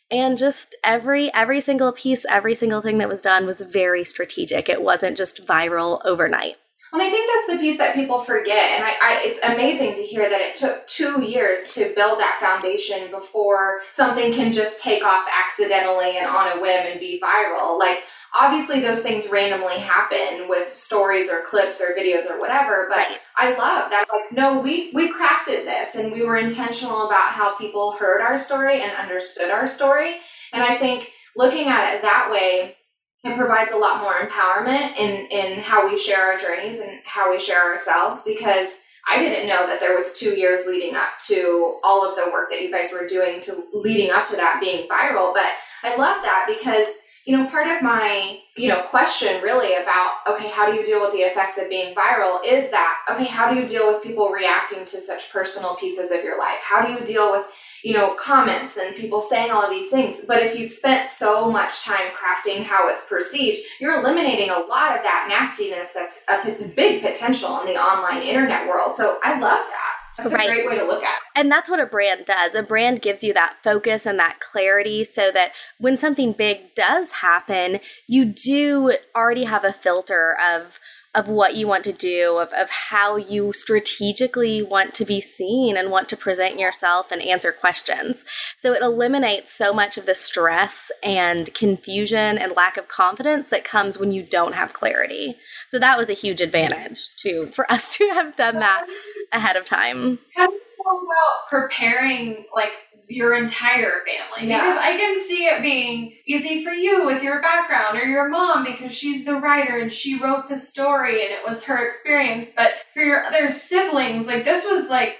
and 0.08 0.38
just 0.38 0.76
every 0.84 1.34
every 1.34 1.60
single 1.60 1.92
piece, 1.92 2.24
every 2.26 2.54
single 2.54 2.80
thing 2.80 2.98
that 2.98 3.08
was 3.08 3.20
done 3.20 3.44
was 3.44 3.60
very 3.60 4.04
strategic. 4.04 4.68
It 4.68 4.82
wasn't 4.82 5.16
just 5.16 5.44
viral 5.44 6.00
overnight. 6.04 6.56
And 6.92 7.00
I 7.00 7.10
think 7.10 7.30
that's 7.30 7.56
the 7.56 7.64
piece 7.64 7.78
that 7.78 7.94
people 7.94 8.20
forget. 8.20 8.70
And 8.70 8.84
I, 8.84 8.90
I, 9.00 9.20
it's 9.22 9.38
amazing 9.44 9.94
to 9.94 10.02
hear 10.02 10.28
that 10.28 10.40
it 10.40 10.54
took 10.54 10.86
two 10.86 11.22
years 11.22 11.68
to 11.74 11.92
build 11.94 12.18
that 12.18 12.38
foundation 12.40 13.10
before 13.10 13.82
something 13.92 14.32
can 14.32 14.52
just 14.52 14.82
take 14.82 15.04
off 15.04 15.24
accidentally 15.32 16.16
and 16.16 16.26
on 16.26 16.48
a 16.48 16.60
whim 16.60 16.86
and 16.86 16.98
be 16.98 17.20
viral. 17.22 17.78
Like, 17.78 17.98
obviously, 18.38 18.80
those 18.80 19.02
things 19.02 19.28
randomly 19.30 19.78
happen 19.78 20.48
with 20.48 20.76
stories 20.76 21.30
or 21.30 21.42
clips 21.42 21.80
or 21.80 21.94
videos 21.94 22.28
or 22.28 22.40
whatever. 22.40 22.86
But 22.88 22.98
right. 22.98 23.18
I 23.36 23.50
love 23.50 23.90
that. 23.90 24.06
Like, 24.12 24.32
no, 24.32 24.60
we 24.60 24.90
we 24.92 25.12
crafted 25.12 25.64
this 25.64 25.94
and 25.94 26.12
we 26.12 26.24
were 26.24 26.38
intentional 26.38 27.06
about 27.06 27.32
how 27.32 27.56
people 27.56 27.92
heard 27.92 28.20
our 28.20 28.36
story 28.36 28.82
and 28.82 28.92
understood 28.92 29.50
our 29.50 29.68
story. 29.68 30.16
And 30.52 30.62
I 30.62 30.76
think 30.76 31.10
looking 31.36 31.68
at 31.68 31.94
it 31.94 32.02
that 32.02 32.30
way 32.32 32.76
it 33.24 33.36
provides 33.36 33.72
a 33.72 33.76
lot 33.76 34.00
more 34.00 34.14
empowerment 34.14 34.96
in 34.96 35.26
in 35.26 35.60
how 35.60 35.88
we 35.88 35.96
share 35.96 36.32
our 36.32 36.38
journeys 36.38 36.80
and 36.80 37.00
how 37.04 37.30
we 37.30 37.38
share 37.38 37.62
ourselves 37.62 38.22
because 38.24 38.78
I 39.08 39.18
didn't 39.18 39.48
know 39.48 39.66
that 39.66 39.80
there 39.80 39.94
was 39.94 40.18
two 40.18 40.36
years 40.36 40.66
leading 40.66 40.94
up 40.94 41.18
to 41.28 41.78
all 41.82 42.08
of 42.08 42.16
the 42.16 42.30
work 42.32 42.50
that 42.50 42.62
you 42.62 42.70
guys 42.70 42.92
were 42.92 43.06
doing 43.06 43.40
to 43.40 43.64
leading 43.72 44.10
up 44.10 44.26
to 44.28 44.36
that 44.36 44.60
being 44.60 44.86
viral. 44.88 45.34
But 45.34 45.50
I 45.82 45.96
love 45.96 46.22
that 46.22 46.46
because 46.46 46.86
you 47.24 47.36
know 47.36 47.46
part 47.46 47.66
of 47.66 47.82
my 47.82 48.38
you 48.56 48.68
know 48.68 48.82
question 48.82 49.42
really 49.42 49.74
about 49.74 50.16
okay 50.28 50.48
how 50.48 50.70
do 50.70 50.76
you 50.76 50.84
deal 50.84 51.00
with 51.00 51.12
the 51.12 51.18
effects 51.18 51.58
of 51.58 51.68
being 51.68 51.94
viral 51.94 52.40
is 52.44 52.70
that 52.70 52.96
okay 53.10 53.24
how 53.24 53.52
do 53.52 53.60
you 53.60 53.68
deal 53.68 53.86
with 53.86 54.02
people 54.02 54.30
reacting 54.30 54.84
to 54.86 55.00
such 55.00 55.30
personal 55.30 55.76
pieces 55.76 56.10
of 56.10 56.24
your 56.24 56.38
life 56.38 56.58
how 56.66 56.84
do 56.84 56.92
you 56.92 57.00
deal 57.00 57.30
with 57.30 57.44
you 57.82 57.94
know, 57.94 58.14
comments 58.14 58.76
and 58.76 58.94
people 58.96 59.20
saying 59.20 59.50
all 59.50 59.62
of 59.62 59.70
these 59.70 59.90
things. 59.90 60.22
But 60.26 60.42
if 60.42 60.58
you've 60.58 60.70
spent 60.70 61.08
so 61.08 61.50
much 61.50 61.84
time 61.84 62.10
crafting 62.10 62.64
how 62.64 62.88
it's 62.88 63.06
perceived, 63.08 63.58
you're 63.80 64.00
eliminating 64.00 64.50
a 64.50 64.58
lot 64.58 64.96
of 64.96 65.02
that 65.02 65.26
nastiness 65.28 65.90
that's 65.94 66.24
a 66.28 66.72
big 66.74 67.02
potential 67.02 67.60
in 67.60 67.66
the 67.66 67.76
online 67.76 68.22
internet 68.22 68.68
world. 68.68 68.96
So 68.96 69.18
I 69.22 69.32
love 69.32 69.40
that. 69.40 70.00
That's 70.18 70.32
right. 70.32 70.50
a 70.50 70.52
great 70.52 70.66
way 70.66 70.78
to 70.78 70.84
look 70.84 71.02
at 71.02 71.16
it. 71.16 71.22
And 71.34 71.50
that's 71.50 71.70
what 71.70 71.80
a 71.80 71.86
brand 71.86 72.26
does. 72.26 72.54
A 72.54 72.62
brand 72.62 73.00
gives 73.00 73.22
you 73.22 73.32
that 73.34 73.56
focus 73.62 74.06
and 74.06 74.18
that 74.18 74.40
clarity 74.40 75.04
so 75.04 75.30
that 75.32 75.52
when 75.78 75.98
something 75.98 76.32
big 76.32 76.74
does 76.74 77.10
happen, 77.10 77.80
you 78.06 78.26
do 78.26 78.96
already 79.16 79.44
have 79.44 79.64
a 79.64 79.72
filter 79.72 80.36
of 80.36 80.78
of 81.14 81.26
what 81.26 81.56
you 81.56 81.66
want 81.66 81.82
to 81.84 81.92
do, 81.92 82.38
of, 82.38 82.52
of 82.52 82.70
how 82.70 83.16
you 83.16 83.52
strategically 83.52 84.62
want 84.62 84.94
to 84.94 85.04
be 85.04 85.20
seen 85.20 85.76
and 85.76 85.90
want 85.90 86.08
to 86.08 86.16
present 86.16 86.60
yourself 86.60 87.10
and 87.10 87.20
answer 87.20 87.50
questions. 87.50 88.24
So 88.58 88.72
it 88.72 88.82
eliminates 88.82 89.52
so 89.52 89.72
much 89.72 89.96
of 89.96 90.06
the 90.06 90.14
stress 90.14 90.92
and 91.02 91.52
confusion 91.52 92.38
and 92.38 92.52
lack 92.52 92.76
of 92.76 92.86
confidence 92.86 93.48
that 93.50 93.64
comes 93.64 93.98
when 93.98 94.12
you 94.12 94.22
don't 94.22 94.54
have 94.54 94.72
clarity. 94.72 95.36
So 95.70 95.80
that 95.80 95.98
was 95.98 96.08
a 96.08 96.14
huge 96.14 96.40
advantage 96.40 97.08
to 97.18 97.50
for 97.52 97.70
us 97.70 97.88
to 97.96 98.08
have 98.10 98.36
done 98.36 98.60
that 98.60 98.86
ahead 99.32 99.56
of 99.56 99.64
time. 99.64 100.20
How 100.36 100.46
do 100.46 100.52
you 100.52 100.60
feel 100.76 101.00
about 101.02 101.50
preparing 101.50 102.46
like 102.54 102.72
your 103.10 103.34
entire 103.34 104.02
family 104.06 104.48
yeah. 104.48 104.60
because 104.60 104.78
I 104.78 104.96
can 104.96 105.16
see 105.18 105.46
it 105.46 105.62
being 105.62 106.12
easy 106.26 106.64
for 106.64 106.70
you 106.70 107.04
with 107.04 107.22
your 107.22 107.42
background 107.42 107.98
or 107.98 108.04
your 108.04 108.28
mom 108.28 108.64
because 108.64 108.94
she's 108.94 109.24
the 109.24 109.34
writer 109.34 109.78
and 109.78 109.92
she 109.92 110.18
wrote 110.18 110.48
the 110.48 110.56
story 110.56 111.24
and 111.24 111.32
it 111.32 111.40
was 111.46 111.64
her 111.64 111.84
experience. 111.84 112.50
But 112.56 112.74
for 112.94 113.02
your 113.02 113.24
other 113.24 113.48
siblings, 113.48 114.28
like 114.28 114.44
this 114.44 114.64
was 114.64 114.88
like 114.88 115.16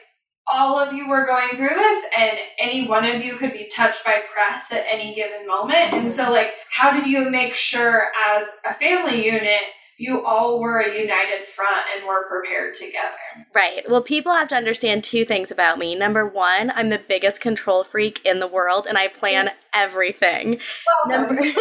all 0.47 0.79
of 0.79 0.95
you 0.95 1.09
were 1.09 1.27
going 1.27 1.51
through 1.57 1.75
this 1.77 2.05
and 2.17 2.39
any 2.61 2.87
one 2.87 3.05
of 3.05 3.23
you 3.23 3.37
could 3.37 3.53
be 3.53 3.67
touched 3.67 4.05
by 4.05 4.21
press 4.33 4.73
at 4.73 4.87
any 4.89 5.15
given 5.15 5.47
moment. 5.47 5.93
And 5.93 6.13
so 6.13 6.31
like 6.31 6.53
how 6.71 6.93
did 6.93 7.07
you 7.07 7.29
make 7.29 7.55
sure 7.55 8.09
as 8.31 8.49
a 8.69 8.75
family 8.75 9.25
unit 9.25 9.63
you 10.01 10.25
all 10.25 10.59
were 10.59 10.79
a 10.79 10.99
united 10.99 11.47
front 11.55 11.83
and 11.95 12.07
were 12.07 12.27
prepared 12.27 12.73
together. 12.73 13.47
Right. 13.55 13.89
Well, 13.89 14.03
people 14.03 14.33
have 14.33 14.49
to 14.49 14.55
understand 14.55 15.05
two 15.05 15.27
things 15.27 15.51
about 15.51 15.79
me. 15.79 15.95
Number 15.95 16.27
one, 16.27 16.73
I'm 16.75 16.89
the 16.89 17.03
biggest 17.07 17.43
control 17.43 17.85
freak 17.85 18.25
in 18.25 18.41
the 18.41 18.47
world 18.49 18.87
and 18.89 18.97
I 18.97 19.09
plan 19.09 19.51
everything. 19.75 20.59
Well, 21.07 21.29
Number 21.29 21.53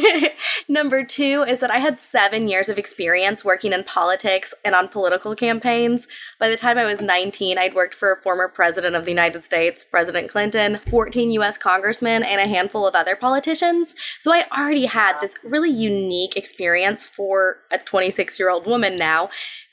Number 0.68 1.04
two 1.04 1.44
is 1.46 1.58
that 1.58 1.72
I 1.72 1.78
had 1.78 1.98
seven 1.98 2.46
years 2.46 2.68
of 2.68 2.78
experience 2.78 3.44
working 3.44 3.72
in 3.72 3.82
politics 3.82 4.54
and 4.64 4.74
on 4.74 4.88
political 4.88 5.34
campaigns. 5.34 6.06
By 6.38 6.48
the 6.48 6.56
time 6.56 6.78
I 6.78 6.84
was 6.84 7.00
19, 7.00 7.58
I'd 7.58 7.74
worked 7.74 7.94
for 7.94 8.12
a 8.12 8.22
former 8.22 8.48
president 8.48 8.94
of 8.94 9.04
the 9.04 9.10
United 9.10 9.44
States, 9.44 9.84
President 9.84 10.30
Clinton, 10.30 10.78
14 10.88 11.32
US 11.32 11.58
congressmen, 11.58 12.22
and 12.22 12.40
a 12.40 12.46
handful 12.46 12.86
of 12.86 12.94
other 12.94 13.16
politicians. 13.16 13.94
So 14.20 14.32
I 14.32 14.44
already 14.56 14.86
had 14.86 15.18
this 15.20 15.34
really 15.42 15.70
unique 15.70 16.36
experience 16.36 16.91
for 17.00 17.58
a 17.70 17.78
26 17.78 18.38
year 18.38 18.50
old 18.50 18.66
woman 18.66 18.96
now 18.96 19.30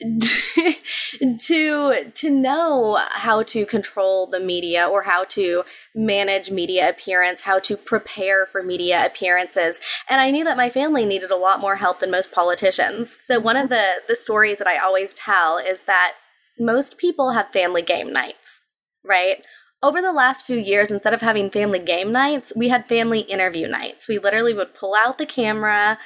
to, 1.38 2.10
to 2.12 2.30
know 2.30 2.98
how 3.10 3.42
to 3.42 3.66
control 3.66 4.26
the 4.26 4.40
media 4.40 4.86
or 4.86 5.02
how 5.02 5.24
to 5.24 5.64
manage 5.94 6.50
media 6.50 6.88
appearance, 6.88 7.42
how 7.42 7.58
to 7.58 7.76
prepare 7.76 8.46
for 8.46 8.62
media 8.62 9.04
appearances. 9.04 9.80
And 10.08 10.20
I 10.20 10.30
knew 10.30 10.44
that 10.44 10.56
my 10.56 10.70
family 10.70 11.04
needed 11.04 11.30
a 11.30 11.36
lot 11.36 11.60
more 11.60 11.76
help 11.76 12.00
than 12.00 12.10
most 12.10 12.32
politicians. 12.32 13.18
So 13.22 13.38
one 13.40 13.56
of 13.56 13.68
the 13.68 14.02
the 14.08 14.16
stories 14.16 14.58
that 14.58 14.66
I 14.66 14.78
always 14.78 15.14
tell 15.14 15.58
is 15.58 15.80
that 15.86 16.14
most 16.58 16.98
people 16.98 17.32
have 17.32 17.52
family 17.52 17.82
game 17.82 18.12
nights, 18.12 18.66
right? 19.04 19.44
Over 19.82 20.02
the 20.02 20.12
last 20.12 20.44
few 20.44 20.58
years, 20.58 20.90
instead 20.90 21.14
of 21.14 21.22
having 21.22 21.50
family 21.50 21.78
game 21.78 22.12
nights, 22.12 22.52
we 22.54 22.68
had 22.68 22.86
family 22.86 23.20
interview 23.20 23.66
nights. 23.66 24.06
We 24.06 24.18
literally 24.18 24.52
would 24.52 24.74
pull 24.74 24.94
out 24.94 25.16
the 25.16 25.24
camera, 25.24 25.98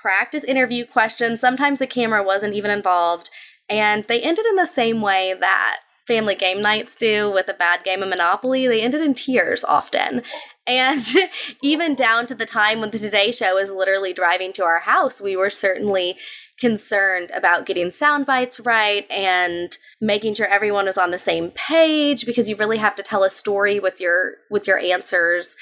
practice 0.00 0.44
interview 0.44 0.86
questions. 0.86 1.40
Sometimes 1.40 1.78
the 1.78 1.86
camera 1.86 2.22
wasn't 2.22 2.54
even 2.54 2.70
involved. 2.70 3.30
And 3.68 4.04
they 4.04 4.22
ended 4.22 4.46
in 4.46 4.56
the 4.56 4.66
same 4.66 5.02
way 5.02 5.34
that 5.38 5.78
family 6.06 6.34
game 6.34 6.62
nights 6.62 6.96
do 6.96 7.30
with 7.30 7.48
a 7.48 7.54
bad 7.54 7.84
game 7.84 8.02
of 8.02 8.08
Monopoly, 8.08 8.66
they 8.66 8.80
ended 8.80 9.02
in 9.02 9.14
tears 9.14 9.62
often. 9.62 10.22
And 10.66 11.00
even 11.62 11.94
down 11.94 12.26
to 12.26 12.34
the 12.34 12.46
time 12.46 12.80
when 12.80 12.90
the 12.90 12.98
Today 12.98 13.30
Show 13.30 13.54
was 13.54 13.70
literally 13.70 14.12
driving 14.12 14.52
to 14.54 14.64
our 14.64 14.80
house, 14.80 15.20
we 15.20 15.36
were 15.36 15.50
certainly 15.50 16.16
concerned 16.58 17.30
about 17.34 17.66
getting 17.66 17.90
sound 17.90 18.26
bites 18.26 18.58
right 18.58 19.08
and 19.10 19.78
making 20.00 20.34
sure 20.34 20.46
everyone 20.46 20.86
was 20.86 20.98
on 20.98 21.12
the 21.12 21.18
same 21.18 21.52
page 21.52 22.26
because 22.26 22.48
you 22.48 22.56
really 22.56 22.78
have 22.78 22.96
to 22.96 23.02
tell 23.02 23.22
a 23.22 23.30
story 23.30 23.78
with 23.78 24.00
your 24.00 24.36
with 24.50 24.66
your 24.66 24.78
answers. 24.78 25.54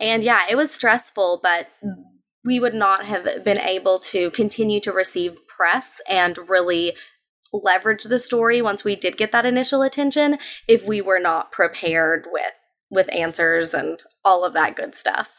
And 0.00 0.24
yeah, 0.24 0.46
it 0.50 0.56
was 0.56 0.72
stressful, 0.72 1.40
but 1.44 1.68
we 2.44 2.58
would 2.58 2.74
not 2.74 3.04
have 3.04 3.44
been 3.44 3.60
able 3.60 3.98
to 3.98 4.30
continue 4.30 4.80
to 4.80 4.92
receive 4.92 5.36
press 5.46 6.00
and 6.08 6.38
really 6.48 6.94
leverage 7.52 8.04
the 8.04 8.18
story 8.18 8.62
once 8.62 8.82
we 8.82 8.96
did 8.96 9.16
get 9.16 9.32
that 9.32 9.46
initial 9.46 9.82
attention 9.82 10.38
if 10.66 10.84
we 10.84 11.00
were 11.00 11.20
not 11.20 11.52
prepared 11.52 12.26
with 12.30 12.52
with 12.90 13.12
answers 13.12 13.72
and 13.72 14.02
all 14.24 14.44
of 14.44 14.52
that 14.52 14.76
good 14.76 14.94
stuff. 14.94 15.30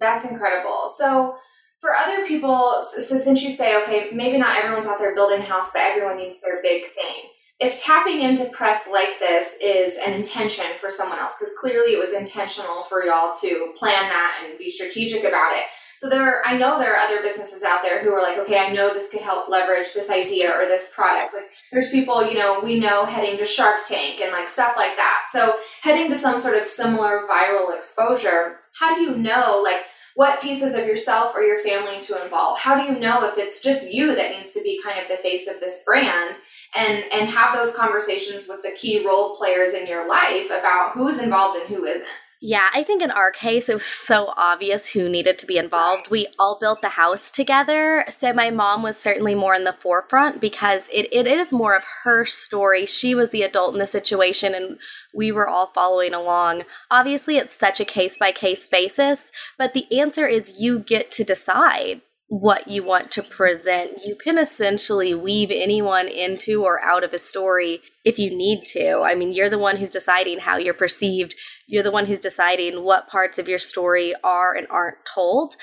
That's 0.00 0.24
incredible. 0.24 0.92
So 0.96 1.36
for 1.80 1.96
other 1.96 2.26
people, 2.26 2.80
so 2.96 3.18
since 3.18 3.42
you 3.42 3.50
say, 3.50 3.82
okay, 3.82 4.10
maybe 4.12 4.38
not 4.38 4.56
everyone's 4.56 4.86
out 4.86 5.00
there 5.00 5.14
building 5.14 5.40
a 5.40 5.44
house, 5.44 5.70
but 5.72 5.82
everyone 5.82 6.16
needs 6.16 6.36
their 6.40 6.62
big 6.62 6.84
thing. 6.94 7.30
If 7.58 7.76
tapping 7.76 8.22
into 8.22 8.44
press 8.46 8.88
like 8.90 9.18
this 9.18 9.56
is 9.60 9.96
an 9.96 10.12
intention 10.12 10.66
for 10.80 10.90
someone 10.90 11.18
else, 11.18 11.34
because 11.38 11.54
clearly 11.60 11.92
it 11.92 11.98
was 11.98 12.12
intentional 12.12 12.84
for 12.84 13.04
y'all 13.04 13.32
to 13.40 13.72
plan 13.76 14.08
that 14.08 14.44
and 14.44 14.58
be 14.58 14.70
strategic 14.70 15.24
about 15.24 15.56
it. 15.56 15.64
So 16.02 16.08
there, 16.08 16.44
I 16.44 16.58
know 16.58 16.80
there 16.80 16.94
are 16.94 17.06
other 17.06 17.22
businesses 17.22 17.62
out 17.62 17.80
there 17.82 18.02
who 18.02 18.12
are 18.12 18.20
like, 18.20 18.36
okay, 18.38 18.58
I 18.58 18.72
know 18.72 18.92
this 18.92 19.08
could 19.08 19.20
help 19.20 19.48
leverage 19.48 19.94
this 19.94 20.10
idea 20.10 20.50
or 20.50 20.66
this 20.66 20.90
product. 20.92 21.32
Like 21.32 21.44
there's 21.70 21.90
people, 21.90 22.28
you 22.28 22.36
know, 22.36 22.60
we 22.60 22.80
know 22.80 23.04
heading 23.04 23.38
to 23.38 23.44
Shark 23.44 23.84
Tank 23.86 24.20
and 24.20 24.32
like 24.32 24.48
stuff 24.48 24.74
like 24.76 24.96
that. 24.96 25.26
So 25.30 25.54
heading 25.80 26.10
to 26.10 26.18
some 26.18 26.40
sort 26.40 26.56
of 26.56 26.66
similar 26.66 27.28
viral 27.30 27.72
exposure, 27.72 28.56
how 28.76 28.96
do 28.96 29.02
you 29.02 29.16
know 29.16 29.60
like 29.62 29.82
what 30.16 30.42
pieces 30.42 30.74
of 30.74 30.86
yourself 30.86 31.36
or 31.36 31.42
your 31.42 31.62
family 31.62 32.00
to 32.00 32.20
involve? 32.20 32.58
How 32.58 32.74
do 32.74 32.92
you 32.92 32.98
know 32.98 33.24
if 33.28 33.38
it's 33.38 33.62
just 33.62 33.92
you 33.92 34.16
that 34.16 34.32
needs 34.32 34.50
to 34.54 34.62
be 34.64 34.82
kind 34.82 34.98
of 34.98 35.06
the 35.06 35.22
face 35.22 35.46
of 35.46 35.60
this 35.60 35.82
brand? 35.86 36.36
And, 36.74 37.04
and 37.12 37.28
have 37.28 37.54
those 37.54 37.76
conversations 37.76 38.46
with 38.48 38.62
the 38.62 38.74
key 38.74 39.06
role 39.06 39.34
players 39.34 39.74
in 39.74 39.86
your 39.86 40.08
life 40.08 40.46
about 40.46 40.92
who's 40.94 41.18
involved 41.18 41.58
and 41.58 41.68
who 41.68 41.84
isn't. 41.84 42.08
Yeah, 42.44 42.70
I 42.74 42.82
think 42.82 43.02
in 43.02 43.12
our 43.12 43.30
case, 43.30 43.68
it 43.68 43.74
was 43.74 43.86
so 43.86 44.34
obvious 44.36 44.88
who 44.88 45.08
needed 45.08 45.38
to 45.38 45.46
be 45.46 45.58
involved. 45.58 46.10
We 46.10 46.26
all 46.40 46.58
built 46.60 46.82
the 46.82 46.88
house 46.88 47.30
together. 47.30 48.04
So 48.08 48.32
my 48.32 48.50
mom 48.50 48.82
was 48.82 48.96
certainly 48.96 49.36
more 49.36 49.54
in 49.54 49.62
the 49.62 49.72
forefront 49.72 50.40
because 50.40 50.88
it, 50.92 51.06
it 51.12 51.28
is 51.28 51.52
more 51.52 51.76
of 51.76 51.84
her 52.02 52.26
story. 52.26 52.84
She 52.84 53.14
was 53.14 53.30
the 53.30 53.44
adult 53.44 53.74
in 53.74 53.78
the 53.78 53.86
situation 53.86 54.56
and 54.56 54.78
we 55.14 55.30
were 55.30 55.46
all 55.46 55.68
following 55.68 56.14
along. 56.14 56.64
Obviously, 56.90 57.36
it's 57.36 57.56
such 57.56 57.78
a 57.78 57.84
case 57.84 58.18
by 58.18 58.32
case 58.32 58.66
basis, 58.66 59.30
but 59.56 59.72
the 59.72 59.86
answer 59.96 60.26
is 60.26 60.58
you 60.58 60.80
get 60.80 61.12
to 61.12 61.22
decide 61.22 62.02
what 62.32 62.66
you 62.66 62.82
want 62.82 63.10
to 63.10 63.22
present. 63.22 64.06
You 64.06 64.16
can 64.16 64.38
essentially 64.38 65.14
weave 65.14 65.50
anyone 65.50 66.08
into 66.08 66.64
or 66.64 66.82
out 66.82 67.04
of 67.04 67.12
a 67.12 67.18
story 67.18 67.82
if 68.06 68.18
you 68.18 68.34
need 68.34 68.64
to. 68.64 69.02
I 69.02 69.14
mean, 69.14 69.32
you're 69.32 69.50
the 69.50 69.58
one 69.58 69.76
who's 69.76 69.90
deciding 69.90 70.38
how 70.38 70.56
you're 70.56 70.72
perceived, 70.72 71.34
you're 71.66 71.82
the 71.82 71.90
one 71.90 72.06
who's 72.06 72.18
deciding 72.18 72.84
what 72.84 73.10
parts 73.10 73.38
of 73.38 73.48
your 73.48 73.58
story 73.58 74.14
are 74.24 74.54
and 74.54 74.66
aren't 74.70 75.04
told. 75.04 75.56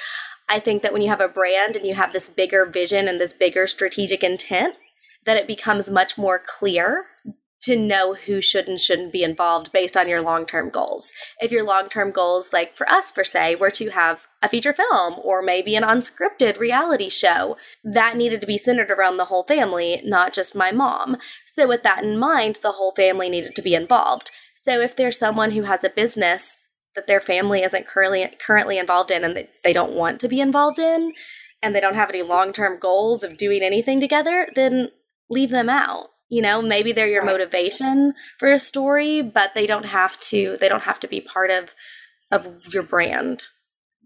I 0.48 0.60
think 0.60 0.84
that 0.84 0.94
when 0.94 1.02
you 1.02 1.10
have 1.10 1.22
a 1.22 1.28
brand 1.28 1.76
and 1.76 1.88
you 1.88 1.96
have 1.96 2.14
this 2.14 2.30
bigger 2.30 2.68
vision 2.68 3.08
and 3.08 3.20
this 3.20 3.34
bigger 3.34 3.66
strategic 3.66 4.24
intent, 4.24 4.76
that 5.26 5.38
it 5.38 5.48
becomes 5.48 5.90
much 5.90 6.20
more 6.20 6.40
clear 6.40 7.08
to 7.62 7.76
know 7.76 8.14
who 8.14 8.42
should 8.42 8.68
and 8.68 8.80
shouldn't 8.80 9.12
be 9.12 9.24
involved 9.24 9.72
based 9.72 9.98
on 9.98 10.08
your 10.08 10.22
long 10.22 10.46
term 10.46 10.70
goals. 10.70 11.12
If 11.42 11.52
your 11.52 11.64
long 11.64 11.90
term 11.90 12.12
goals, 12.12 12.54
like 12.54 12.78
for 12.78 12.88
us, 12.88 13.12
per 13.12 13.24
se, 13.24 13.56
were 13.56 13.72
to 13.72 13.90
have 13.90 14.28
a 14.42 14.50
feature 14.50 14.74
film 14.74 15.16
or 15.24 15.42
maybe 15.42 15.76
an 15.76 15.84
unscripted 15.84 16.60
reality 16.60 17.10
show, 17.10 17.58
that 17.84 18.16
needed 18.16 18.42
to 18.42 18.48
be 18.48 18.58
centered 18.58 18.92
around 18.92 19.18
the 19.18 19.26
whole 19.26 19.44
family, 19.44 20.02
not 20.06 20.34
just 20.34 20.56
my 20.56 20.72
mom. 20.72 21.18
So, 21.46 21.68
with 21.68 21.84
that 21.84 22.04
in 22.04 22.18
mind, 22.18 22.60
the 22.62 22.74
whole 22.74 22.94
family 22.94 23.30
needed 23.30 23.56
to 23.56 23.62
be 23.62 23.76
involved. 23.76 24.32
So, 24.56 24.80
if 24.80 24.96
there's 24.96 25.18
someone 25.18 25.52
who 25.52 25.64
has 25.64 25.84
a 25.84 25.90
business 25.90 26.60
that 26.96 27.08
their 27.08 27.22
family 27.22 27.64
isn't 27.64 27.88
currently 27.88 28.30
currently 28.46 28.78
involved 28.78 29.12
in 29.12 29.24
and 29.24 29.36
that 29.36 29.50
they 29.64 29.74
don't 29.74 29.94
want 29.94 30.20
to 30.22 30.28
be 30.28 30.40
involved 30.40 30.80
in, 30.80 31.14
and 31.62 31.76
they 31.76 31.82
don't 31.82 31.96
have 31.96 32.10
any 32.10 32.22
long 32.22 32.54
term 32.54 32.80
goals 32.80 33.24
of 33.24 33.38
doing 33.38 33.62
anything 33.62 34.00
together, 34.00 34.50
then 34.56 34.90
leave 35.30 35.50
them 35.50 35.70
out 35.70 36.10
you 36.30 36.42
know 36.42 36.62
maybe 36.62 36.92
they're 36.92 37.08
your 37.08 37.26
motivation 37.26 38.14
for 38.38 38.54
a 38.54 38.60
story 38.60 39.22
but 39.22 39.54
they 39.54 39.68
don't 39.68 39.86
have 39.86 40.20
to 40.20 40.58
they 40.60 40.70
don't 40.70 40.84
have 40.84 41.00
to 41.00 41.08
be 41.08 41.20
part 41.20 41.50
of 41.50 41.74
of 42.32 42.74
your 42.74 42.84
brand 42.84 43.48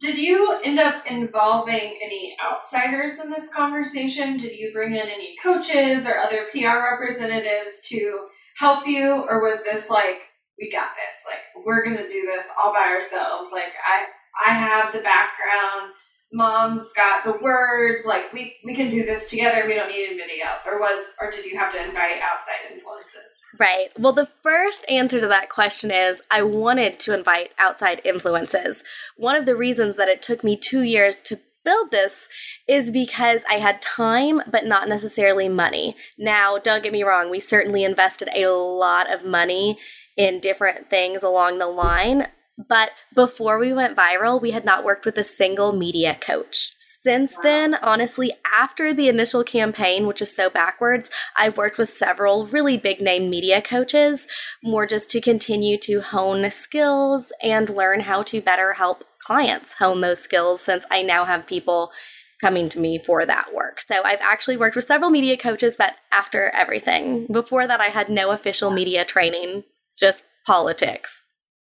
did 0.04 0.18
you 0.18 0.60
end 0.66 0.80
up 0.80 1.06
involving 1.08 1.98
any 2.04 2.36
outsiders 2.44 3.22
in 3.22 3.32
this 3.32 3.50
conversation? 3.54 4.36
Did 4.36 4.60
you 4.60 4.74
bring 4.74 4.92
in 4.96 5.08
any 5.08 5.38
coaches 5.42 6.06
or 6.06 6.18
other 6.18 6.48
pr 6.52 6.68
representatives 6.68 7.80
to 7.88 8.28
help 8.58 8.86
you? 8.86 9.26
Or 9.30 9.42
was 9.42 9.64
this 9.64 9.90
like 9.90 10.24
we 10.60 10.70
got 10.70 10.90
this. 11.00 11.24
Like 11.26 11.66
we're 11.66 11.86
gonna 11.86 12.10
do 12.10 12.28
this 12.36 12.48
all 12.62 12.74
by 12.74 12.90
ourselves. 12.90 13.52
Like 13.54 13.72
i 13.88 14.06
i 14.46 14.54
have 14.54 14.92
the 14.92 15.00
background. 15.00 15.94
Mom's 16.34 16.92
got 16.98 17.24
the 17.24 17.38
words. 17.42 18.06
Like 18.06 18.34
we 18.34 18.58
we 18.66 18.76
can 18.76 18.90
do 18.90 19.06
this 19.06 19.30
together. 19.30 19.64
We 19.66 19.76
don't 19.76 19.88
need 19.88 20.06
anybody 20.06 20.42
else. 20.46 20.68
Or 20.68 20.82
was 20.82 21.12
or 21.22 21.32
did 21.32 21.46
you 21.46 21.58
have 21.58 21.72
to 21.72 21.82
invite 21.82 22.20
outside 22.22 22.74
influences 22.74 23.40
right 23.60 23.90
well 23.98 24.14
the 24.14 24.30
first 24.42 24.86
answer 24.90 25.20
to 25.20 25.28
that 25.28 25.50
question 25.50 25.92
is 25.92 26.22
i 26.32 26.42
wanted 26.42 27.00
to 27.00 27.14
invite 27.14 27.52
outside 27.58 28.02
influences 28.04 28.84
one 29.18 29.36
of 29.36 29.46
the 29.46 29.56
reasons 29.56 29.96
that 29.96 30.10
it 30.10 30.22
took 30.22 30.44
me 30.44 30.56
two 30.58 30.82
years 30.82 31.22
to 31.22 31.40
build 31.64 31.92
this 31.92 32.28
is 32.68 32.92
because 32.92 33.42
I 33.50 33.54
had 33.56 33.82
time, 33.82 34.42
but 34.52 34.66
not 34.66 34.90
necessarily 34.90 35.48
money. 35.48 35.96
Now, 36.18 36.58
don't 36.58 36.84
get 36.84 36.92
me 36.92 37.04
wrong, 37.04 37.30
we 37.30 37.40
certainly 37.40 37.84
invested 37.84 38.30
a 38.36 38.48
lot 38.48 39.10
of 39.10 39.24
money 39.24 39.80
in 40.18 40.40
different 40.40 40.90
things 40.90 41.24
along 41.24 41.58
the 41.58 41.68
line, 41.68 42.28
but 42.58 42.92
before 43.16 43.58
we 43.58 43.74
went 43.74 43.98
viral, 43.98 44.42
we 44.42 44.52
had 44.52 44.66
not 44.66 44.84
worked 44.84 45.06
with 45.06 45.18
a 45.18 45.24
single 45.24 45.74
media 45.74 46.16
coach. 46.20 46.74
Since 47.04 47.36
wow. 47.36 47.42
then, 47.44 47.76
honestly, 47.76 48.32
after 48.46 48.94
the 48.94 49.10
initial 49.10 49.44
campaign, 49.44 50.08
which 50.08 50.22
is 50.22 50.34
so 50.34 50.50
backwards, 50.50 51.10
I've 51.36 51.58
worked 51.58 51.78
with 51.78 51.90
several 51.90 52.46
really 52.48 52.78
big 52.78 53.02
name 53.02 53.30
media 53.30 53.62
coaches, 53.62 54.26
more 54.64 54.86
just 54.86 55.10
to 55.10 55.22
continue 55.22 55.78
to 55.80 56.02
hone 56.02 56.50
skills 56.52 57.34
and 57.42 57.70
learn 57.70 58.02
how 58.02 58.24
to 58.24 58.42
better 58.42 58.74
help 58.74 59.04
clients 59.20 59.74
hone 59.74 60.02
those 60.02 60.20
skills 60.20 60.62
since 60.62 60.86
I 60.90 61.02
now 61.02 61.26
have 61.26 61.46
people 61.46 61.92
coming 62.40 62.68
to 62.70 62.80
me 62.80 63.02
for 63.06 63.26
that 63.26 63.54
work. 63.54 63.82
So 63.82 64.04
I've 64.04 64.22
actually 64.22 64.58
worked 64.58 64.76
with 64.76 64.86
several 64.86 65.10
media 65.10 65.38
coaches, 65.38 65.76
but 65.78 65.96
after 66.12 66.50
everything. 66.50 67.26
Before 67.32 67.68
that, 67.68 67.80
I 67.80 67.88
had 67.88 68.10
no 68.10 68.32
official 68.32 68.70
media 68.70 69.06
training, 69.06 69.64
just 69.98 70.26
politics. 70.46 71.20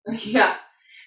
Yeah. 0.23 0.57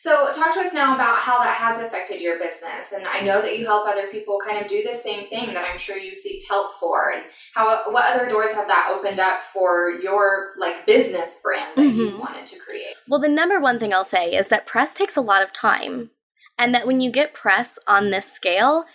So, 0.07 0.31
talk 0.31 0.53
to 0.53 0.61
us 0.61 0.71
now 0.71 0.95
about 0.95 1.17
how 1.17 1.37
that 1.39 1.57
has 1.57 1.81
affected 1.81 2.21
your 2.21 2.39
business. 2.39 2.93
And 2.95 3.05
I 3.05 3.19
know 3.19 3.41
that 3.41 3.59
you 3.59 3.65
help 3.65 3.85
other 3.85 4.07
people 4.07 4.39
kind 4.39 4.63
of 4.63 4.71
do 4.71 4.81
the 4.81 4.97
same 4.97 5.27
thing 5.27 5.47
that 5.47 5.69
I'm 5.69 5.77
sure 5.77 5.97
you 5.97 6.15
seek 6.15 6.47
help 6.47 6.79
for. 6.79 7.11
And 7.11 7.23
how 7.53 7.83
what 7.89 8.15
other 8.15 8.29
doors 8.29 8.53
have 8.53 8.69
that 8.69 8.89
opened 8.89 9.19
up 9.19 9.41
for 9.51 9.99
your 10.01 10.53
like 10.57 10.85
business 10.85 11.41
brand 11.43 11.73
that 11.75 11.81
mm-hmm. 11.81 11.99
you 11.99 12.17
wanted 12.17 12.47
to 12.47 12.57
create? 12.57 12.95
Well, 13.09 13.19
the 13.19 13.27
number 13.27 13.59
one 13.59 13.79
thing 13.79 13.93
I'll 13.93 14.05
say 14.05 14.31
is 14.31 14.47
that 14.47 14.65
press 14.65 14.93
takes 14.93 15.17
a 15.17 15.21
lot 15.21 15.43
of 15.43 15.51
time, 15.51 16.11
and 16.57 16.73
that 16.73 16.87
when 16.87 17.01
you 17.01 17.11
get 17.11 17.33
press 17.33 17.77
on 17.85 18.09
this 18.09 18.31
scale, 18.31 18.85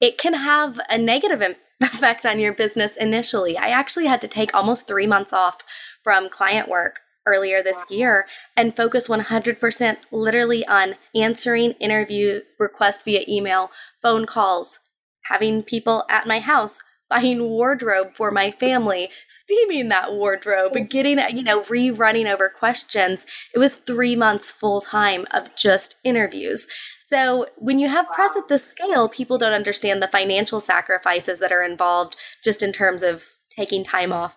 it 0.00 0.16
can 0.16 0.32
have 0.32 0.80
a 0.88 0.96
negative 0.96 1.42
effect 1.82 2.24
on 2.24 2.40
your 2.40 2.54
business 2.54 2.96
initially. 2.96 3.58
I 3.58 3.68
actually 3.68 4.06
had 4.06 4.22
to 4.22 4.28
take 4.28 4.54
almost 4.54 4.88
three 4.88 5.06
months 5.06 5.34
off 5.34 5.58
from 6.02 6.30
client 6.30 6.70
work 6.70 7.00
earlier 7.26 7.62
this 7.62 7.78
year 7.90 8.26
and 8.56 8.76
focus 8.76 9.08
100% 9.08 9.96
literally 10.10 10.66
on 10.66 10.96
answering 11.14 11.72
interview 11.72 12.40
requests 12.58 13.02
via 13.04 13.24
email, 13.28 13.70
phone 14.02 14.26
calls, 14.26 14.78
having 15.24 15.62
people 15.62 16.04
at 16.08 16.26
my 16.26 16.40
house 16.40 16.80
buying 17.10 17.48
wardrobe 17.48 18.08
for 18.16 18.30
my 18.30 18.50
family, 18.50 19.10
steaming 19.28 19.88
that 19.88 20.12
wardrobe, 20.12 20.74
and 20.74 20.90
getting, 20.90 21.18
you 21.36 21.42
know, 21.42 21.62
rerunning 21.64 22.32
over 22.32 22.48
questions. 22.48 23.26
It 23.54 23.58
was 23.58 23.76
three 23.76 24.16
months 24.16 24.50
full 24.50 24.80
time 24.80 25.26
of 25.30 25.54
just 25.54 25.96
interviews. 26.02 26.66
So 27.08 27.46
when 27.56 27.78
you 27.78 27.88
have 27.88 28.10
press 28.10 28.36
at 28.36 28.48
this 28.48 28.64
scale, 28.64 29.08
people 29.08 29.38
don't 29.38 29.52
understand 29.52 30.02
the 30.02 30.08
financial 30.08 30.60
sacrifices 30.60 31.38
that 31.38 31.52
are 31.52 31.62
involved 31.62 32.16
just 32.42 32.62
in 32.62 32.72
terms 32.72 33.02
of 33.02 33.22
taking 33.54 33.84
time 33.84 34.12
off 34.12 34.34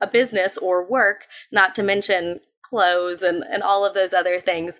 a 0.00 0.06
business 0.06 0.56
or 0.56 0.84
work, 0.84 1.26
not 1.50 1.74
to 1.74 1.82
mention 1.82 2.40
clothes 2.62 3.22
and, 3.22 3.44
and 3.50 3.62
all 3.62 3.84
of 3.84 3.94
those 3.94 4.12
other 4.12 4.40
things. 4.40 4.78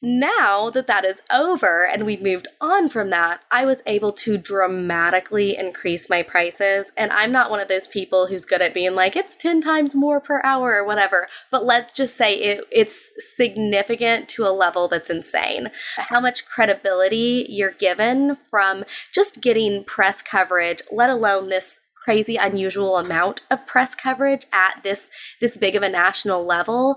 Now 0.00 0.70
that 0.70 0.86
that 0.86 1.04
is 1.04 1.16
over 1.32 1.84
and 1.84 2.06
we've 2.06 2.22
moved 2.22 2.46
on 2.60 2.88
from 2.88 3.10
that, 3.10 3.40
I 3.50 3.64
was 3.64 3.78
able 3.84 4.12
to 4.12 4.38
dramatically 4.38 5.56
increase 5.56 6.08
my 6.08 6.22
prices. 6.22 6.86
And 6.96 7.12
I'm 7.12 7.32
not 7.32 7.50
one 7.50 7.58
of 7.58 7.66
those 7.66 7.88
people 7.88 8.28
who's 8.28 8.44
good 8.44 8.62
at 8.62 8.74
being 8.74 8.94
like, 8.94 9.16
it's 9.16 9.34
10 9.34 9.60
times 9.60 9.96
more 9.96 10.20
per 10.20 10.40
hour 10.44 10.76
or 10.76 10.84
whatever. 10.84 11.26
But 11.50 11.64
let's 11.64 11.92
just 11.92 12.16
say 12.16 12.36
it, 12.36 12.64
it's 12.70 13.10
significant 13.36 14.28
to 14.30 14.46
a 14.46 14.54
level 14.54 14.86
that's 14.86 15.10
insane. 15.10 15.72
How 15.96 16.20
much 16.20 16.46
credibility 16.46 17.46
you're 17.48 17.72
given 17.72 18.36
from 18.50 18.84
just 19.12 19.40
getting 19.40 19.82
press 19.82 20.22
coverage, 20.22 20.80
let 20.92 21.10
alone 21.10 21.48
this 21.48 21.80
crazy 22.04 22.36
unusual 22.36 22.96
amount 22.96 23.42
of 23.50 23.66
press 23.66 23.94
coverage 23.94 24.46
at 24.52 24.80
this 24.82 25.10
this 25.40 25.56
big 25.56 25.76
of 25.76 25.82
a 25.82 25.88
national 25.88 26.44
level 26.44 26.96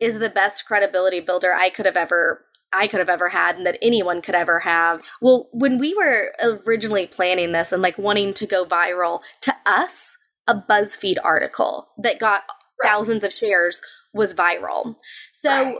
is 0.00 0.18
the 0.18 0.30
best 0.30 0.64
credibility 0.66 1.20
builder 1.20 1.54
I 1.54 1.70
could 1.70 1.86
have 1.86 1.96
ever 1.96 2.44
I 2.72 2.88
could 2.88 2.98
have 2.98 3.08
ever 3.08 3.28
had 3.28 3.56
and 3.56 3.66
that 3.66 3.78
anyone 3.80 4.20
could 4.20 4.34
ever 4.34 4.58
have. 4.60 5.00
Well, 5.20 5.48
when 5.52 5.78
we 5.78 5.94
were 5.94 6.32
originally 6.66 7.06
planning 7.06 7.52
this 7.52 7.70
and 7.70 7.80
like 7.80 7.96
wanting 7.98 8.34
to 8.34 8.46
go 8.46 8.64
viral, 8.64 9.20
to 9.42 9.54
us, 9.64 10.16
a 10.48 10.54
BuzzFeed 10.56 11.16
article 11.22 11.88
that 11.98 12.18
got 12.18 12.42
right. 12.82 12.90
thousands 12.90 13.22
of 13.22 13.32
shares 13.32 13.80
was 14.12 14.34
viral. 14.34 14.96
So 15.40 15.48
right. 15.48 15.76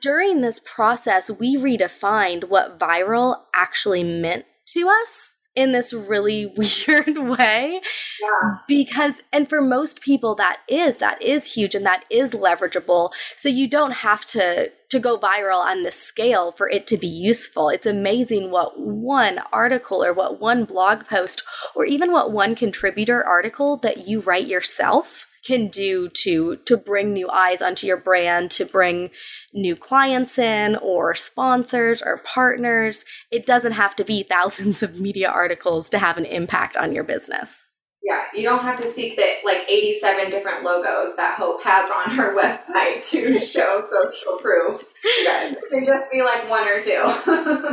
during 0.00 0.40
this 0.40 0.58
process, 0.58 1.30
we 1.30 1.56
redefined 1.56 2.48
what 2.48 2.78
viral 2.78 3.42
actually 3.54 4.02
meant 4.02 4.46
to 4.68 4.88
us 4.88 5.34
in 5.58 5.72
this 5.72 5.92
really 5.92 6.46
weird 6.56 7.18
way. 7.18 7.80
Yeah. 8.20 8.50
Because 8.68 9.14
and 9.32 9.48
for 9.48 9.60
most 9.60 10.00
people 10.00 10.36
that 10.36 10.60
is 10.68 10.96
that 10.98 11.20
is 11.20 11.54
huge 11.54 11.74
and 11.74 11.84
that 11.84 12.04
is 12.08 12.30
leverageable. 12.30 13.10
So 13.36 13.48
you 13.48 13.68
don't 13.68 13.90
have 13.90 14.24
to 14.26 14.70
to 14.90 15.00
go 15.00 15.18
viral 15.18 15.58
on 15.58 15.82
this 15.82 16.00
scale 16.00 16.52
for 16.52 16.70
it 16.70 16.86
to 16.86 16.96
be 16.96 17.08
useful. 17.08 17.68
It's 17.68 17.86
amazing 17.86 18.50
what 18.50 18.78
one 18.80 19.40
article 19.52 20.02
or 20.02 20.14
what 20.14 20.40
one 20.40 20.64
blog 20.64 21.04
post 21.06 21.42
or 21.74 21.84
even 21.84 22.12
what 22.12 22.32
one 22.32 22.54
contributor 22.54 23.22
article 23.22 23.76
that 23.78 24.06
you 24.06 24.20
write 24.20 24.46
yourself 24.46 25.26
can 25.44 25.68
do 25.68 26.08
to 26.08 26.56
to 26.66 26.76
bring 26.76 27.12
new 27.12 27.28
eyes 27.30 27.62
onto 27.62 27.86
your 27.86 27.96
brand 27.96 28.50
to 28.50 28.64
bring 28.64 29.10
new 29.52 29.76
clients 29.76 30.38
in 30.38 30.76
or 30.76 31.14
sponsors 31.14 32.02
or 32.02 32.18
partners 32.18 33.04
it 33.30 33.46
doesn't 33.46 33.72
have 33.72 33.96
to 33.96 34.04
be 34.04 34.22
thousands 34.28 34.82
of 34.82 35.00
media 35.00 35.28
articles 35.28 35.88
to 35.88 35.98
have 35.98 36.16
an 36.16 36.24
impact 36.24 36.76
on 36.76 36.92
your 36.92 37.04
business 37.04 37.68
yeah, 38.08 38.22
you 38.34 38.42
don't 38.42 38.62
have 38.62 38.80
to 38.80 38.86
seek 38.86 39.16
the 39.16 39.24
like 39.44 39.68
87 39.68 40.30
different 40.30 40.62
logos 40.62 41.14
that 41.16 41.34
Hope 41.36 41.62
has 41.62 41.90
on 42.06 42.16
her 42.16 42.34
website 42.34 43.06
to 43.10 43.38
show 43.40 43.82
social 43.90 44.38
proof. 44.38 44.82
You 45.04 45.26
guys, 45.26 45.52
it 45.52 45.70
can 45.70 45.84
just 45.84 46.10
be 46.10 46.22
like 46.22 46.48
one 46.48 46.66
or 46.66 46.80
two. 46.80 47.02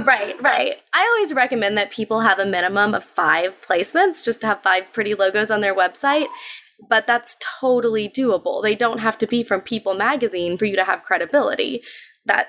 right, 0.04 0.36
right. 0.42 0.82
I 0.94 1.16
always 1.16 1.34
recommend 1.34 1.78
that 1.78 1.92
people 1.92 2.20
have 2.20 2.40
a 2.40 2.46
minimum 2.46 2.94
of 2.94 3.06
five 3.06 3.56
placements 3.62 4.24
just 4.24 4.42
to 4.42 4.48
have 4.48 4.62
five 4.62 4.92
pretty 4.92 5.16
logos 5.16 5.50
on 5.50 5.62
their 5.62 5.76
website 5.76 6.28
but 6.90 7.08
that's 7.08 7.38
totally 7.62 8.10
doable. 8.10 8.62
They 8.62 8.76
don't 8.76 9.00
have 9.00 9.18
to 9.20 9.28
be 9.28 9.44
from 9.44 9.62
People 9.62 9.94
magazine 9.94 10.58
for 10.58 10.66
you 10.66 10.76
to 10.76 10.84
have 10.84 11.04
credibility. 11.04 11.82
That 12.26 12.48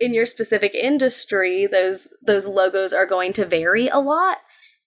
in 0.00 0.12
your 0.12 0.26
specific 0.26 0.74
industry, 0.74 1.66
those 1.66 2.08
those 2.20 2.46
logos 2.46 2.92
are 2.92 3.06
going 3.06 3.32
to 3.34 3.46
vary 3.46 3.88
a 3.88 3.98
lot. 3.98 4.38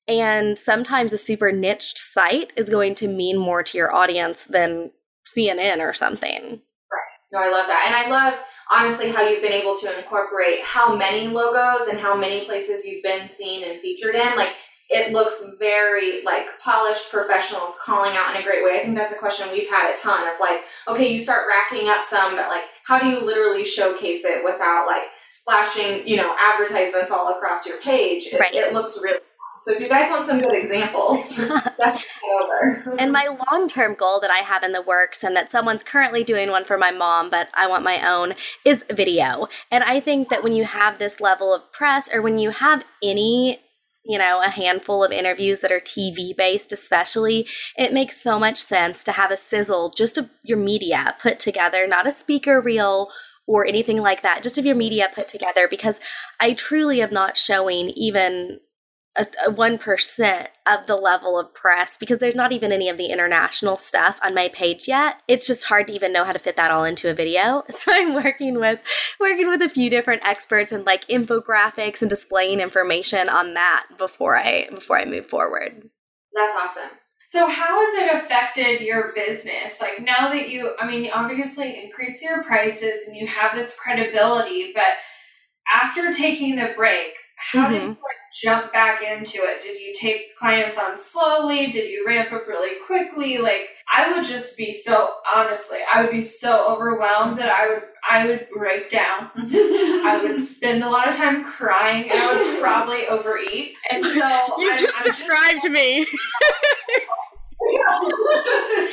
And 0.08 0.58
sometimes 0.58 1.14
a 1.14 1.18
super 1.18 1.52
niched 1.52 1.98
site 1.98 2.54
is 2.56 2.70
going 2.70 2.96
to 2.96 3.08
mean 3.08 3.38
more 3.38 3.64
to 3.64 3.78
your 3.78 3.94
audience 3.94 4.44
than 4.44 4.92
CNN 5.36 5.80
or 5.80 5.94
something. 5.94 6.44
Right. 6.44 7.32
No, 7.32 7.40
I 7.40 7.50
love 7.50 7.68
that. 7.68 7.86
And 7.88 7.96
I 7.96 8.10
love 8.10 8.40
honestly 8.72 9.10
how 9.10 9.28
you've 9.28 9.42
been 9.42 9.52
able 9.52 9.76
to 9.76 9.98
incorporate 9.98 10.64
how 10.64 10.96
many 10.96 11.28
logos 11.28 11.88
and 11.88 12.00
how 12.00 12.16
many 12.16 12.46
places 12.46 12.86
you've 12.86 13.04
been 13.04 13.28
seen 13.28 13.64
and 13.64 13.82
featured 13.82 14.16
in. 14.16 14.36
Like 14.36 14.54
it 14.90 15.12
looks 15.12 15.44
very 15.58 16.24
like 16.24 16.46
polished 16.62 17.12
professional 17.12 17.68
it's 17.68 17.80
calling 17.82 18.16
out 18.16 18.36
in 18.36 18.42
a 18.42 18.44
great 18.44 18.64
way 18.64 18.80
i 18.80 18.84
think 18.84 18.96
that's 18.96 19.12
a 19.12 19.18
question 19.18 19.48
we've 19.52 19.70
had 19.70 19.94
a 19.94 19.98
ton 19.98 20.28
of 20.28 20.40
like 20.40 20.62
okay 20.88 21.12
you 21.12 21.20
start 21.20 21.46
racking 21.48 21.88
up 21.90 22.04
some 22.04 22.36
but 22.36 22.50
like 22.50 22.64
how 22.86 23.00
do 23.00 23.08
you 23.08 23.20
literally 23.20 23.66
showcase 23.66 24.24
it 24.24 24.44
without 24.44 24.86
like 24.86 25.04
splashing 25.30 26.08
you 26.08 26.18
know 26.18 26.36
advertisements 26.40 27.12
all 27.12 27.36
across 27.36 27.66
your 27.66 27.78
page 27.82 28.28
it, 28.32 28.40
right. 28.40 28.54
it 28.54 28.74
looks 28.74 29.00
really 29.02 29.20
so 29.58 29.72
if 29.72 29.80
you 29.80 29.88
guys 29.88 30.12
want 30.12 30.26
some 30.26 30.42
good 30.42 30.54
examples, 30.54 31.40
over. 31.40 32.96
and 33.00 33.12
my 33.12 33.36
long-term 33.50 33.96
goal 33.96 34.20
that 34.20 34.30
I 34.30 34.40
have 34.40 34.64
in 34.64 34.74
the 34.74 34.82
works 34.82 35.24
and 35.24 35.36
that 35.36 35.52
someone's 35.52 35.82
currently 35.82 36.24
doing 36.24 36.50
one 36.50 36.66
for 36.66 36.78
my 36.78 36.92
mom, 36.92 37.30
but 37.30 37.48
I 37.54 37.68
want 37.68 37.84
my 37.84 38.06
own 38.08 38.34
is 38.66 38.84
video. 38.92 39.48
And 39.72 39.84
I 39.84 40.00
think 40.02 40.30
that 40.30 40.44
when 40.44 40.54
you 40.54 40.66
have 40.66 41.00
this 41.00 41.22
level 41.22 41.54
of 41.54 41.72
press 41.72 42.10
or 42.14 42.22
when 42.22 42.38
you 42.38 42.50
have 42.50 42.84
any 43.02 43.62
you 44.06 44.18
know, 44.18 44.42
a 44.42 44.50
handful 44.50 45.04
of 45.04 45.12
interviews 45.12 45.62
that 45.62 45.72
are 45.72 45.80
TV 45.80 46.36
based, 46.36 46.72
especially, 46.72 47.48
it 47.78 47.94
makes 47.94 48.22
so 48.22 48.38
much 48.38 48.58
sense 48.64 49.04
to 49.04 49.12
have 49.14 49.32
a 49.32 49.38
sizzle, 49.38 49.90
just 49.90 50.18
of 50.18 50.30
your 50.44 50.58
media 50.58 51.16
put 51.22 51.40
together, 51.40 51.88
not 51.88 52.08
a 52.08 52.12
speaker 52.12 52.62
reel 52.62 53.10
or 53.48 53.66
anything 53.66 54.02
like 54.02 54.22
that, 54.22 54.44
just 54.44 54.58
of 54.58 54.66
your 54.66 54.76
media 54.76 55.10
put 55.14 55.28
together, 55.28 55.68
because 55.68 56.00
I 56.40 56.54
truly 56.54 57.02
am 57.02 57.14
not 57.14 57.38
showing 57.38 57.90
even 57.92 58.60
a 59.18 59.26
1% 59.52 60.48
of 60.68 60.88
the 60.88 60.96
level 60.96 61.40
of 61.40 61.54
press 61.54 61.96
because 61.98 62.18
there's 62.18 62.36
not 62.36 62.52
even 62.52 62.72
any 62.72 62.90
of 62.90 62.98
the 62.98 63.06
international 63.06 63.78
stuff 63.78 64.20
on 64.22 64.34
my 64.34 64.50
page 64.50 64.88
yet. 64.88 65.22
It's 65.28 65.48
just 65.48 65.66
hard 65.66 65.88
to 65.88 65.94
even 65.94 66.12
know 66.12 66.26
how 66.26 66.34
to 66.34 66.40
fit 66.40 66.58
that 66.58 66.72
all 66.72 66.84
into 66.84 67.10
a 67.10 67.14
video. 67.14 67.64
So 67.86 67.92
I'm 67.94 68.16
working 68.16 68.60
with 68.60 68.80
working 69.20 69.48
with 69.48 69.62
a 69.62 69.70
few 69.70 69.92
different 69.92 70.26
experts 70.26 70.72
and 70.72 70.86
like 70.86 71.08
infographics 71.08 72.02
and 72.02 72.10
displaying 72.10 72.60
information 72.60 73.30
on 73.30 73.54
that 73.54 73.86
before 74.00 74.36
I 74.36 74.68
before 74.72 74.98
I 74.98 75.06
move 75.06 75.28
forward. 75.28 75.90
That's 76.34 76.56
awesome. 76.58 76.98
So 77.28 77.48
how 77.48 77.86
has 77.86 78.04
it 78.04 78.24
affected 78.24 78.82
your 78.82 79.14
business? 79.14 79.80
Like 79.82 80.02
now 80.02 80.30
that 80.30 80.50
you 80.50 80.74
I 80.80 80.88
mean 80.88 81.04
you 81.04 81.12
obviously 81.14 81.84
increase 81.84 82.24
your 82.24 82.44
prices 82.44 83.08
and 83.08 83.16
you 83.16 83.28
have 83.28 83.54
this 83.54 83.78
credibility, 83.80 84.72
but 84.74 84.94
after 85.72 86.12
taking 86.12 86.56
the 86.56 86.74
break, 86.76 87.14
how 87.38 87.66
mm-hmm. 87.66 87.74
did 87.74 87.82
you 87.82 87.88
like 87.90 87.98
jump 88.44 88.74
back 88.74 89.02
into 89.02 89.40
it? 89.40 89.62
Did 89.62 89.80
you 89.80 89.94
take 89.94 90.36
clients 90.38 90.78
on 90.78 90.98
slowly? 90.98 91.68
Did 91.72 91.90
you 91.90 92.06
ramp 92.08 92.32
up 92.32 92.48
really 92.48 92.78
quickly? 92.86 93.38
Like 93.38 93.70
I 93.94 94.12
would 94.12 94.26
just 94.26 94.58
be 94.58 94.72
so 94.72 95.16
honestly, 95.34 95.80
I 95.92 96.02
would 96.02 96.12
be 96.12 96.22
so 96.22 96.68
overwhelmed 96.68 97.38
that 97.40 97.50
I 97.50 97.70
would 97.70 97.84
I 98.10 98.28
would 98.28 98.48
break 98.56 98.90
down. 98.90 99.30
I 99.36 100.22
would 100.24 100.42
spend 100.44 100.84
a 100.84 100.90
lot 100.90 101.10
of 101.10 101.16
time 101.16 101.44
crying 101.44 102.10
and 102.12 102.20
I 102.20 102.34
would 102.34 102.62
probably 102.62 103.08
overeat. 103.08 103.74
And 103.92 104.06
so 104.06 104.56
You 104.60 104.78
just 104.78 104.94
I'm 104.96 105.04
described 105.04 105.62
just, 105.64 105.70
me. 105.70 106.06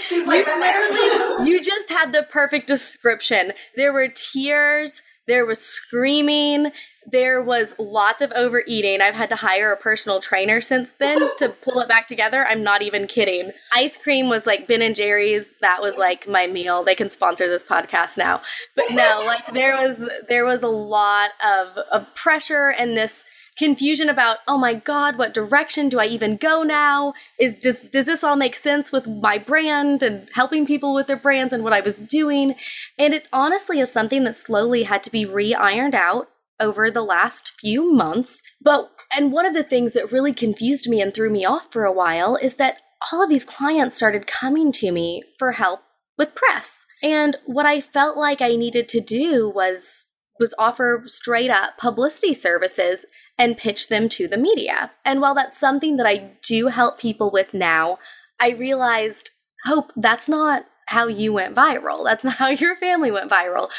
She's 0.02 0.26
like, 0.26 0.46
you 0.46 0.61
literally, 0.61 1.50
you 1.50 1.61
just 1.62 1.90
had 1.90 2.12
the 2.12 2.26
perfect 2.31 2.66
description. 2.66 3.52
There 3.76 3.92
were 3.92 4.09
tears, 4.09 5.02
there 5.26 5.44
was 5.46 5.61
screaming, 5.61 6.72
there 7.07 7.43
was 7.43 7.75
lots 7.79 8.23
of 8.23 8.33
overeating. 8.33 9.01
I've 9.01 9.15
had 9.15 9.29
to 9.31 9.37
hire 9.37 9.73
a 9.73 9.77
personal 9.77 10.21
trainer 10.21 10.61
since 10.61 10.93
then 10.99 11.31
to 11.38 11.49
pull 11.49 11.81
it 11.81 11.88
back 11.88 12.07
together. 12.07 12.47
I'm 12.47 12.62
not 12.62 12.83
even 12.83 13.07
kidding. 13.07 13.53
Ice 13.73 13.97
cream 13.97 14.29
was 14.29 14.47
like 14.47 14.67
Ben 14.67 14.83
and 14.83 14.95
Jerry's. 14.95 15.47
That 15.61 15.83
was 15.83 15.97
like 15.97 16.29
my 16.29 16.47
meal. 16.47 16.85
They 16.85 16.95
can 16.95 17.11
sponsor 17.11 17.49
this 17.49 17.62
podcast 17.62 18.17
now. 18.17 18.43
But 18.77 18.87
no, 18.91 19.23
like 19.27 19.53
there 19.53 19.77
was 19.77 20.03
there 20.29 20.45
was 20.45 20.62
a 20.62 20.69
lot 20.69 21.31
of 21.45 21.77
of 21.91 22.15
pressure 22.15 22.69
and 22.71 22.97
this 22.97 23.25
confusion 23.59 24.09
about 24.09 24.38
oh 24.49 24.57
my 24.57 24.73
god 24.73 25.19
what 25.19 25.35
direction 25.35 25.91
do 25.91 26.01
i 26.01 26.07
even 26.07 26.38
go 26.38 26.62
now 26.62 27.12
is 27.38 27.55
does 27.57 27.77
does 27.93 28.07
this 28.07 28.25
all 28.25 28.35
make 28.35 28.55
sense 28.57 28.91
with 28.91 29.07
my 29.07 29.37
brand 29.37 30.03
and 30.03 30.27
helping 30.33 30.65
people 30.65 30.95
with 30.95 31.07
their 31.07 31.19
brands 31.19 31.53
and 31.53 31.62
what 31.62 31.73
i 31.75 31.81
was 31.81 31.99
doing 31.99 32.55
and 32.99 33.12
it 33.12 33.29
honestly 33.31 33.79
is 33.79 33.93
something 33.93 34.25
that 34.25 34.38
slowly 34.38 34.85
had 34.85 35.03
to 35.03 35.11
be 35.11 35.27
re-ironed 35.27 35.95
out 35.95 36.31
over 36.61 36.91
the 36.91 37.03
last 37.03 37.53
few 37.61 37.93
months. 37.93 38.41
But, 38.61 38.91
and 39.15 39.33
one 39.33 39.47
of 39.47 39.55
the 39.55 39.65
things 39.65 39.93
that 39.93 40.12
really 40.12 40.33
confused 40.33 40.88
me 40.88 41.01
and 41.01 41.12
threw 41.12 41.31
me 41.31 41.45
off 41.45 41.73
for 41.73 41.85
a 41.85 41.93
while 41.93 42.37
is 42.37 42.55
that 42.55 42.79
all 43.11 43.23
of 43.23 43.29
these 43.29 43.45
clients 43.45 43.97
started 43.97 44.27
coming 44.27 44.73
to 44.73 44.93
me 44.93 45.25
for 45.38 45.53
help 45.53 45.81
with 46.17 46.35
press. 46.35 46.85
And 47.03 47.37
what 47.47 47.67
I 47.67 47.81
felt 47.81 48.17
like 48.17 48.41
I 48.41 48.55
needed 48.55 48.88
to 48.91 49.01
do 49.01 49.49
was 49.49 50.07
was 50.38 50.55
offer 50.59 51.03
straight 51.07 51.51
up 51.51 51.77
publicity 51.79 52.35
services 52.35 53.05
and 53.38 53.57
pitch 53.57 53.88
them 53.88 54.09
to 54.09 54.27
the 54.27 54.37
media. 54.37 54.91
And 55.05 55.21
while 55.21 55.35
that's 55.35 55.59
something 55.59 55.97
that 55.97 56.07
I 56.07 56.33
do 56.43 56.69
help 56.69 56.99
people 56.99 57.31
with 57.31 57.55
now, 57.55 57.99
I 58.41 58.51
realized, 58.51 59.31
Hope, 59.65 59.93
that's 59.95 60.29
not 60.29 60.65
how 60.87 61.07
you 61.07 61.33
went 61.33 61.55
viral. 61.55 62.05
That's 62.05 62.25
not 62.25 62.35
how 62.35 62.49
your 62.49 62.77
family 62.77 63.11
went 63.11 63.31
viral. 63.31 63.71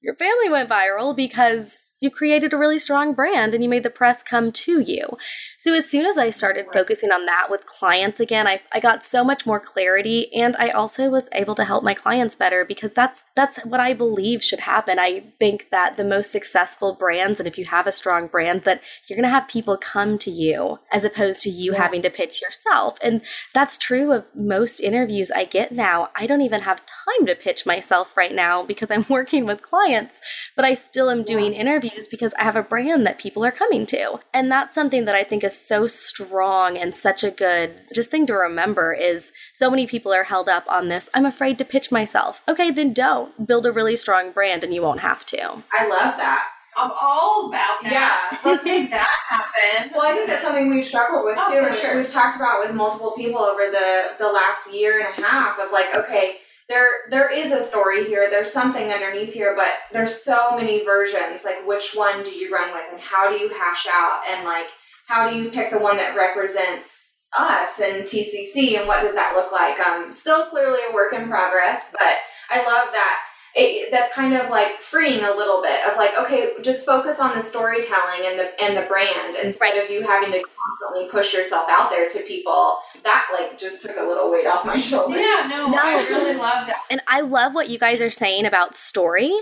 Your 0.00 0.14
family 0.14 0.48
went 0.48 0.68
viral 0.68 1.16
because 1.16 1.93
you 2.04 2.10
created 2.10 2.52
a 2.52 2.56
really 2.56 2.78
strong 2.78 3.14
brand 3.14 3.54
and 3.54 3.64
you 3.64 3.68
made 3.68 3.82
the 3.82 3.90
press 3.90 4.22
come 4.22 4.52
to 4.52 4.80
you. 4.80 5.16
So 5.58 5.74
as 5.74 5.88
soon 5.88 6.06
as 6.06 6.16
I 6.16 6.30
started 6.30 6.66
focusing 6.72 7.10
on 7.10 7.26
that 7.26 7.48
with 7.50 7.66
clients 7.66 8.20
again, 8.20 8.46
I, 8.46 8.60
I 8.72 8.80
got 8.80 9.02
so 9.02 9.24
much 9.24 9.46
more 9.46 9.58
clarity 9.58 10.32
and 10.34 10.54
I 10.58 10.68
also 10.68 11.08
was 11.08 11.28
able 11.32 11.54
to 11.56 11.64
help 11.64 11.82
my 11.82 11.94
clients 11.94 12.34
better 12.34 12.64
because 12.64 12.92
that's 12.94 13.24
that's 13.34 13.58
what 13.64 13.80
I 13.80 13.94
believe 13.94 14.44
should 14.44 14.60
happen. 14.60 14.98
I 14.98 15.24
think 15.40 15.70
that 15.70 15.96
the 15.96 16.04
most 16.04 16.30
successful 16.30 16.94
brands 16.94 17.40
and 17.40 17.48
if 17.48 17.58
you 17.58 17.64
have 17.64 17.86
a 17.86 17.92
strong 17.92 18.26
brand 18.26 18.62
that 18.64 18.82
you're 19.06 19.16
going 19.16 19.24
to 19.24 19.30
have 19.30 19.48
people 19.48 19.76
come 19.76 20.18
to 20.18 20.30
you 20.30 20.78
as 20.92 21.04
opposed 21.04 21.40
to 21.42 21.50
you 21.50 21.72
yeah. 21.72 21.82
having 21.82 22.02
to 22.02 22.10
pitch 22.10 22.40
yourself. 22.42 22.98
And 23.02 23.22
that's 23.52 23.78
true 23.78 24.12
of 24.12 24.26
most 24.34 24.80
interviews 24.80 25.30
I 25.30 25.44
get 25.44 25.72
now. 25.72 26.10
I 26.14 26.26
don't 26.26 26.42
even 26.42 26.62
have 26.62 26.82
time 26.86 27.26
to 27.26 27.34
pitch 27.34 27.64
myself 27.66 28.16
right 28.16 28.34
now 28.34 28.62
because 28.62 28.90
I'm 28.90 29.06
working 29.10 29.46
with 29.46 29.62
clients 29.62 29.94
clients, 29.94 30.20
but 30.56 30.64
I 30.64 30.74
still 30.74 31.10
am 31.10 31.22
doing 31.22 31.52
interviews 31.52 31.93
because 32.10 32.32
I 32.38 32.44
have 32.44 32.56
a 32.56 32.62
brand 32.62 33.06
that 33.06 33.18
people 33.18 33.44
are 33.44 33.52
coming 33.52 33.86
to. 33.86 34.20
And 34.32 34.50
that's 34.50 34.74
something 34.74 35.04
that 35.06 35.14
I 35.14 35.24
think 35.24 35.44
is 35.44 35.56
so 35.56 35.86
strong 35.86 36.76
and 36.76 36.94
such 36.94 37.24
a 37.24 37.30
good 37.30 37.80
just 37.94 38.10
thing 38.10 38.26
to 38.26 38.34
remember 38.34 38.92
is 38.92 39.32
so 39.54 39.70
many 39.70 39.86
people 39.86 40.12
are 40.12 40.24
held 40.24 40.48
up 40.48 40.64
on 40.68 40.88
this. 40.88 41.08
I'm 41.14 41.26
afraid 41.26 41.58
to 41.58 41.64
pitch 41.64 41.90
myself. 41.92 42.42
Okay, 42.48 42.70
then 42.70 42.92
don't. 42.92 43.46
Build 43.46 43.66
a 43.66 43.72
really 43.72 43.96
strong 43.96 44.30
brand 44.32 44.64
and 44.64 44.74
you 44.74 44.82
won't 44.82 45.00
have 45.00 45.24
to. 45.26 45.62
I 45.72 45.86
love 45.86 46.16
that. 46.18 46.44
I'm 46.76 46.90
all 47.00 47.48
about 47.50 47.82
that. 47.84 47.92
Yeah. 47.92 48.38
Let's 48.50 48.64
make 48.64 48.90
that 48.90 49.08
happen. 49.28 49.92
Well, 49.94 50.10
I 50.10 50.14
think 50.14 50.26
that's 50.28 50.42
something 50.42 50.68
we've 50.68 50.84
struggled 50.84 51.24
with 51.24 51.38
Oh, 51.40 51.52
too. 51.52 51.68
for 51.72 51.76
sure. 51.80 51.96
We've 51.98 52.08
talked 52.08 52.34
about 52.34 52.60
with 52.66 52.74
multiple 52.74 53.14
people 53.16 53.38
over 53.40 53.70
the 53.70 54.08
the 54.18 54.26
last 54.26 54.72
year 54.74 54.98
and 54.98 55.06
a 55.16 55.26
half 55.26 55.56
of 55.60 55.70
like, 55.70 55.94
okay, 55.94 56.38
there 56.68 56.86
there 57.10 57.30
is 57.30 57.52
a 57.52 57.60
story 57.60 58.06
here. 58.06 58.28
There's 58.30 58.52
something 58.52 58.90
underneath 58.90 59.34
here, 59.34 59.54
but 59.56 59.72
there's 59.92 60.22
so 60.22 60.56
many 60.56 60.84
versions. 60.84 61.44
Like, 61.44 61.66
which 61.66 61.92
one 61.94 62.22
do 62.22 62.30
you 62.30 62.52
run 62.52 62.72
with, 62.72 62.84
and 62.90 63.00
how 63.00 63.30
do 63.30 63.36
you 63.36 63.50
hash 63.50 63.86
out, 63.90 64.22
and 64.28 64.44
like, 64.44 64.66
how 65.06 65.28
do 65.28 65.36
you 65.36 65.50
pick 65.50 65.70
the 65.70 65.78
one 65.78 65.96
that 65.96 66.16
represents 66.16 67.16
us 67.36 67.80
and 67.80 68.04
TCC, 68.04 68.78
and 68.78 68.88
what 68.88 69.02
does 69.02 69.14
that 69.14 69.34
look 69.36 69.52
like? 69.52 69.78
Um, 69.80 70.12
still 70.12 70.46
clearly 70.46 70.78
a 70.90 70.94
work 70.94 71.12
in 71.12 71.28
progress, 71.28 71.90
but 71.92 72.16
I 72.50 72.58
love 72.58 72.88
that 72.92 73.18
it, 73.56 73.90
that's 73.90 74.12
kind 74.12 74.34
of 74.34 74.50
like 74.50 74.80
freeing 74.80 75.24
a 75.24 75.30
little 75.30 75.62
bit 75.62 75.80
of 75.88 75.96
like 75.96 76.10
okay 76.20 76.52
just 76.62 76.84
focus 76.84 77.20
on 77.20 77.34
the 77.34 77.40
storytelling 77.40 78.26
and 78.26 78.38
the 78.38 78.62
and 78.62 78.76
the 78.76 78.82
brand 78.88 79.36
instead 79.42 79.76
of 79.82 79.90
you 79.90 80.02
having 80.02 80.32
to 80.32 80.42
constantly 80.42 81.08
push 81.08 81.32
yourself 81.32 81.66
out 81.68 81.90
there 81.90 82.08
to 82.08 82.20
people 82.22 82.78
that 83.04 83.26
like 83.32 83.58
just 83.58 83.82
took 83.82 83.96
a 83.96 84.02
little 84.02 84.30
weight 84.30 84.46
off 84.46 84.64
my 84.64 84.80
shoulders 84.80 85.20
Yeah, 85.20 85.46
no, 85.48 85.68
No. 85.68 85.78
I 85.78 86.06
really 86.08 86.34
love 86.34 86.66
that. 86.66 86.76
And 86.90 87.00
I 87.06 87.20
love 87.20 87.54
what 87.54 87.70
you 87.70 87.78
guys 87.78 88.00
are 88.00 88.10
saying 88.10 88.46
about 88.46 88.76
story 88.76 89.32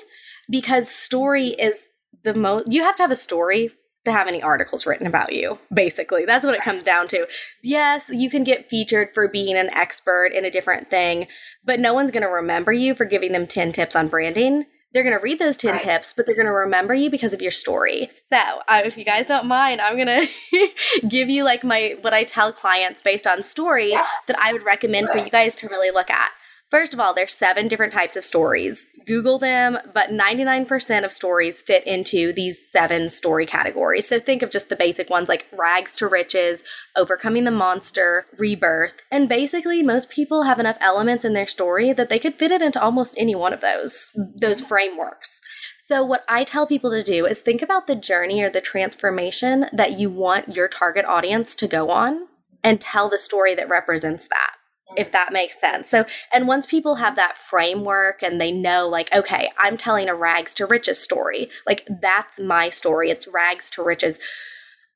because 0.50 0.88
story 0.88 1.48
is 1.48 1.82
the 2.24 2.34
most, 2.34 2.70
you 2.70 2.82
have 2.82 2.96
to 2.96 3.02
have 3.02 3.10
a 3.10 3.16
story 3.16 3.70
to 4.04 4.12
have 4.12 4.26
any 4.26 4.42
articles 4.42 4.84
written 4.84 5.06
about 5.06 5.32
you, 5.32 5.58
basically. 5.72 6.24
That's 6.24 6.44
what 6.44 6.54
it 6.54 6.62
comes 6.62 6.82
down 6.82 7.06
to. 7.08 7.26
Yes, 7.62 8.02
you 8.08 8.30
can 8.30 8.42
get 8.42 8.68
featured 8.68 9.10
for 9.14 9.28
being 9.28 9.56
an 9.56 9.70
expert 9.70 10.32
in 10.34 10.44
a 10.44 10.50
different 10.50 10.90
thing, 10.90 11.28
but 11.64 11.80
no 11.80 11.94
one's 11.94 12.10
going 12.10 12.22
to 12.22 12.28
remember 12.28 12.72
you 12.72 12.94
for 12.94 13.04
giving 13.04 13.32
them 13.32 13.46
10 13.46 13.72
tips 13.72 13.94
on 13.96 14.08
branding. 14.08 14.66
They're 14.92 15.02
going 15.04 15.16
to 15.16 15.22
read 15.22 15.38
those 15.38 15.56
10 15.56 15.72
Right. 15.72 15.80
tips, 15.82 16.12
but 16.14 16.26
they're 16.26 16.34
going 16.34 16.46
to 16.46 16.52
remember 16.52 16.92
you 16.92 17.08
because 17.10 17.32
of 17.32 17.40
your 17.40 17.50
story. 17.50 18.10
So, 18.30 18.38
uh, 18.68 18.82
if 18.84 18.98
you 18.98 19.04
guys 19.04 19.26
don't 19.26 19.46
mind, 19.46 19.80
I'm 19.80 19.96
going 19.96 20.28
to 20.50 20.68
give 21.08 21.30
you 21.30 21.44
like 21.44 21.64
my 21.64 21.96
what 22.02 22.12
I 22.12 22.24
tell 22.24 22.52
clients 22.52 23.00
based 23.00 23.26
on 23.26 23.42
story 23.42 23.92
Yeah. 23.92 24.04
that 24.26 24.36
I 24.38 24.52
would 24.52 24.64
recommend 24.64 25.08
for 25.08 25.16
you 25.18 25.30
guys 25.30 25.56
to 25.56 25.68
really 25.68 25.90
look 25.90 26.10
at. 26.10 26.30
First 26.72 26.94
of 26.94 27.00
all, 27.00 27.12
there's 27.12 27.34
seven 27.34 27.68
different 27.68 27.92
types 27.92 28.16
of 28.16 28.24
stories. 28.24 28.86
Google 29.06 29.38
them, 29.38 29.76
but 29.92 30.08
99% 30.08 31.04
of 31.04 31.12
stories 31.12 31.60
fit 31.60 31.86
into 31.86 32.32
these 32.32 32.66
seven 32.66 33.10
story 33.10 33.44
categories. 33.44 34.08
So 34.08 34.18
think 34.18 34.40
of 34.40 34.48
just 34.48 34.70
the 34.70 34.76
basic 34.76 35.10
ones 35.10 35.28
like 35.28 35.46
rags 35.52 35.94
to 35.96 36.06
riches, 36.06 36.62
overcoming 36.96 37.44
the 37.44 37.50
monster, 37.50 38.24
rebirth. 38.38 38.94
And 39.10 39.28
basically, 39.28 39.82
most 39.82 40.08
people 40.08 40.44
have 40.44 40.58
enough 40.58 40.78
elements 40.80 41.26
in 41.26 41.34
their 41.34 41.46
story 41.46 41.92
that 41.92 42.08
they 42.08 42.18
could 42.18 42.36
fit 42.36 42.50
it 42.50 42.62
into 42.62 42.80
almost 42.80 43.14
any 43.18 43.34
one 43.34 43.52
of 43.52 43.60
those 43.60 44.10
those 44.34 44.62
frameworks. 44.62 45.42
So, 45.84 46.02
what 46.02 46.24
I 46.26 46.44
tell 46.44 46.66
people 46.66 46.90
to 46.92 47.02
do 47.02 47.26
is 47.26 47.40
think 47.40 47.60
about 47.60 47.86
the 47.86 47.96
journey 47.96 48.40
or 48.40 48.48
the 48.48 48.62
transformation 48.62 49.66
that 49.74 49.98
you 49.98 50.08
want 50.08 50.56
your 50.56 50.68
target 50.68 51.04
audience 51.04 51.54
to 51.56 51.68
go 51.68 51.90
on 51.90 52.28
and 52.64 52.80
tell 52.80 53.10
the 53.10 53.18
story 53.18 53.54
that 53.56 53.68
represents 53.68 54.26
that, 54.28 54.54
if 54.96 55.12
that 55.12 55.32
makes 55.32 55.60
sense. 55.60 55.88
So, 55.88 56.04
and 56.32 56.46
once 56.46 56.66
people 56.66 56.96
have 56.96 57.16
that 57.16 57.38
framework 57.38 58.22
and 58.22 58.40
they 58.40 58.52
know, 58.52 58.88
like, 58.88 59.12
okay, 59.14 59.50
I'm 59.58 59.76
telling 59.76 60.08
a 60.08 60.14
rags 60.14 60.54
to 60.54 60.66
riches 60.66 60.98
story, 60.98 61.50
like, 61.66 61.86
that's 62.00 62.38
my 62.38 62.70
story. 62.70 63.10
It's 63.10 63.28
rags 63.28 63.70
to 63.70 63.82
riches. 63.82 64.18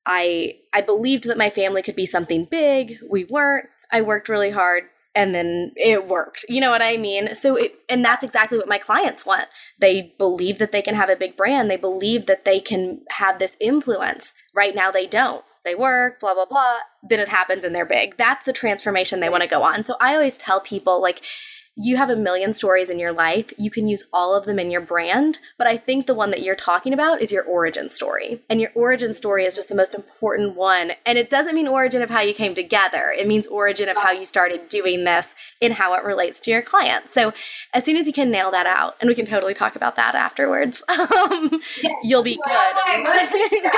I 0.04 0.56
I 0.72 0.80
believed 0.82 1.24
that 1.24 1.38
my 1.38 1.50
family 1.50 1.82
could 1.82 1.96
be 1.96 2.06
something 2.06 2.44
big. 2.44 2.98
We 3.10 3.24
weren't. 3.24 3.66
I 3.90 4.02
worked 4.02 4.28
really 4.28 4.50
hard 4.50 4.84
and 5.16 5.34
then 5.34 5.72
it 5.76 6.06
worked. 6.06 6.44
You 6.48 6.60
know 6.60 6.70
what 6.70 6.82
I 6.82 6.96
mean? 6.98 7.34
So 7.34 7.56
it, 7.56 7.74
and 7.88 8.04
that's 8.04 8.22
exactly 8.22 8.58
what 8.58 8.68
my 8.68 8.78
clients 8.78 9.24
want. 9.24 9.46
They 9.80 10.14
believe 10.18 10.58
that 10.58 10.72
they 10.72 10.82
can 10.82 10.94
have 10.94 11.08
a 11.08 11.16
big 11.16 11.36
brand. 11.36 11.70
They 11.70 11.76
believe 11.76 12.26
that 12.26 12.44
they 12.44 12.60
can 12.60 13.00
have 13.10 13.38
this 13.38 13.56
influence. 13.58 14.34
Right 14.54 14.74
now 14.74 14.90
they 14.90 15.06
don't. 15.06 15.44
They 15.66 15.74
work, 15.74 16.20
blah 16.20 16.32
blah 16.32 16.46
blah. 16.46 16.78
Then 17.02 17.20
it 17.20 17.28
happens 17.28 17.64
and 17.64 17.74
they're 17.74 17.84
big. 17.84 18.16
That's 18.16 18.44
the 18.46 18.52
transformation 18.52 19.20
they 19.20 19.28
want 19.28 19.42
to 19.42 19.48
go 19.48 19.64
on. 19.64 19.84
So 19.84 19.96
I 20.00 20.14
always 20.14 20.38
tell 20.38 20.60
people 20.60 21.02
like 21.02 21.22
you 21.78 21.98
have 21.98 22.08
a 22.08 22.16
million 22.16 22.54
stories 22.54 22.88
in 22.88 22.98
your 22.98 23.12
life. 23.12 23.52
You 23.58 23.70
can 23.70 23.86
use 23.86 24.04
all 24.10 24.34
of 24.34 24.46
them 24.46 24.58
in 24.58 24.70
your 24.70 24.80
brand, 24.80 25.38
but 25.58 25.66
I 25.66 25.76
think 25.76 26.06
the 26.06 26.14
one 26.14 26.30
that 26.30 26.42
you're 26.42 26.56
talking 26.56 26.94
about 26.94 27.20
is 27.20 27.30
your 27.30 27.44
origin 27.44 27.90
story. 27.90 28.40
And 28.48 28.62
your 28.62 28.70
origin 28.74 29.12
story 29.12 29.44
is 29.44 29.56
just 29.56 29.68
the 29.68 29.74
most 29.74 29.94
important 29.94 30.56
one. 30.56 30.92
And 31.04 31.18
it 31.18 31.28
doesn't 31.28 31.54
mean 31.54 31.68
origin 31.68 32.00
of 32.00 32.08
how 32.08 32.22
you 32.22 32.32
came 32.32 32.54
together. 32.54 33.14
It 33.16 33.26
means 33.26 33.46
origin 33.46 33.90
of 33.90 33.98
how 33.98 34.10
you 34.10 34.24
started 34.24 34.70
doing 34.70 35.04
this 35.04 35.34
and 35.60 35.74
how 35.74 35.92
it 35.94 36.02
relates 36.02 36.40
to 36.40 36.50
your 36.50 36.62
clients. 36.62 37.12
So 37.12 37.34
as 37.74 37.84
soon 37.84 37.96
as 37.96 38.06
you 38.06 38.12
can 38.14 38.30
nail 38.30 38.50
that 38.52 38.66
out, 38.66 38.94
and 39.00 39.08
we 39.08 39.14
can 39.14 39.26
totally 39.26 39.52
talk 39.52 39.76
about 39.76 39.96
that 39.96 40.14
afterwards, 40.14 40.82
um, 40.88 41.60
you'll 42.02 42.22
be 42.22 42.38
my 42.46 43.02
good. 43.04 43.70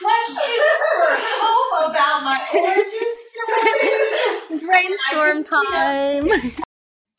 Questions 0.00 0.40
for 0.96 1.16
help 1.16 1.90
about 1.90 2.24
my 2.24 2.40
origin 2.54 3.08
story. 3.28 4.60
Brainstorm 4.66 5.44
time. 5.44 6.45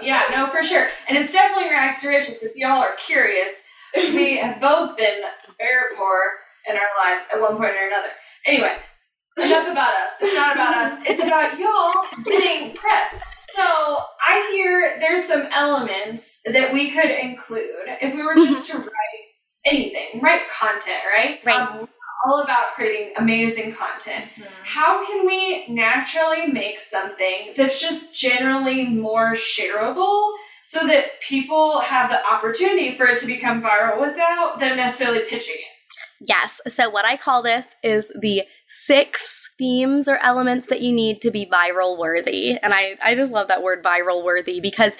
Yeah, 0.00 0.22
no, 0.30 0.46
for 0.46 0.62
sure. 0.62 0.88
And 1.08 1.18
it's 1.18 1.32
definitely 1.32 1.70
rags 1.70 2.00
to 2.02 2.08
riches. 2.08 2.38
If 2.42 2.56
y'all 2.56 2.78
are 2.80 2.96
curious, 2.96 3.50
we 3.94 4.36
have 4.42 4.60
both 4.60 4.96
been 4.96 5.22
very 5.58 5.96
poor 5.96 6.20
in 6.68 6.76
our 6.76 6.82
lives 7.04 7.22
at 7.34 7.40
one 7.40 7.56
point 7.56 7.74
or 7.74 7.86
another. 7.86 8.08
Anyway, 8.46 8.76
enough 9.36 9.68
about 9.70 9.94
us. 9.94 10.10
It's 10.20 10.34
not 10.34 10.54
about 10.54 10.74
us. 10.74 11.00
It's 11.08 11.22
about 11.22 11.58
y'all 11.58 12.24
getting 12.24 12.74
press. 12.76 13.22
So 13.54 13.62
I 13.62 14.48
hear 14.52 14.98
there's 15.00 15.24
some 15.24 15.48
elements 15.52 16.42
that 16.46 16.72
we 16.72 16.90
could 16.92 17.10
include 17.10 17.70
if 18.00 18.14
we 18.14 18.22
were 18.22 18.36
just 18.36 18.70
to 18.70 18.78
write 18.78 19.24
anything, 19.66 20.20
write 20.22 20.42
content, 20.48 21.02
right? 21.14 21.40
Right. 21.44 21.60
Um, 21.60 21.88
all 22.24 22.42
about 22.42 22.74
creating 22.74 23.12
amazing 23.16 23.74
content. 23.74 24.26
Hmm. 24.36 24.42
How 24.64 25.06
can 25.06 25.26
we 25.26 25.66
naturally 25.68 26.46
make 26.46 26.80
something 26.80 27.54
that's 27.56 27.80
just 27.80 28.14
generally 28.14 28.86
more 28.86 29.32
shareable 29.32 30.32
so 30.64 30.86
that 30.86 31.20
people 31.26 31.80
have 31.80 32.10
the 32.10 32.24
opportunity 32.30 32.96
for 32.96 33.06
it 33.06 33.18
to 33.20 33.26
become 33.26 33.62
viral 33.62 34.00
without 34.00 34.58
them 34.58 34.76
necessarily 34.76 35.20
pitching 35.28 35.56
it? 35.56 36.26
Yes. 36.28 36.60
So, 36.68 36.90
what 36.90 37.06
I 37.06 37.16
call 37.16 37.42
this 37.42 37.66
is 37.82 38.12
the 38.20 38.42
six 38.68 39.48
themes 39.60 40.08
or 40.08 40.16
elements 40.18 40.68
that 40.68 40.80
you 40.80 40.92
need 40.92 41.20
to 41.20 41.30
be 41.30 41.46
viral 41.46 41.98
worthy. 41.98 42.58
And 42.62 42.72
I, 42.72 42.96
I 43.02 43.14
just 43.14 43.30
love 43.30 43.48
that 43.48 43.62
word 43.62 43.84
viral 43.84 44.24
worthy 44.24 44.60
because 44.60 44.94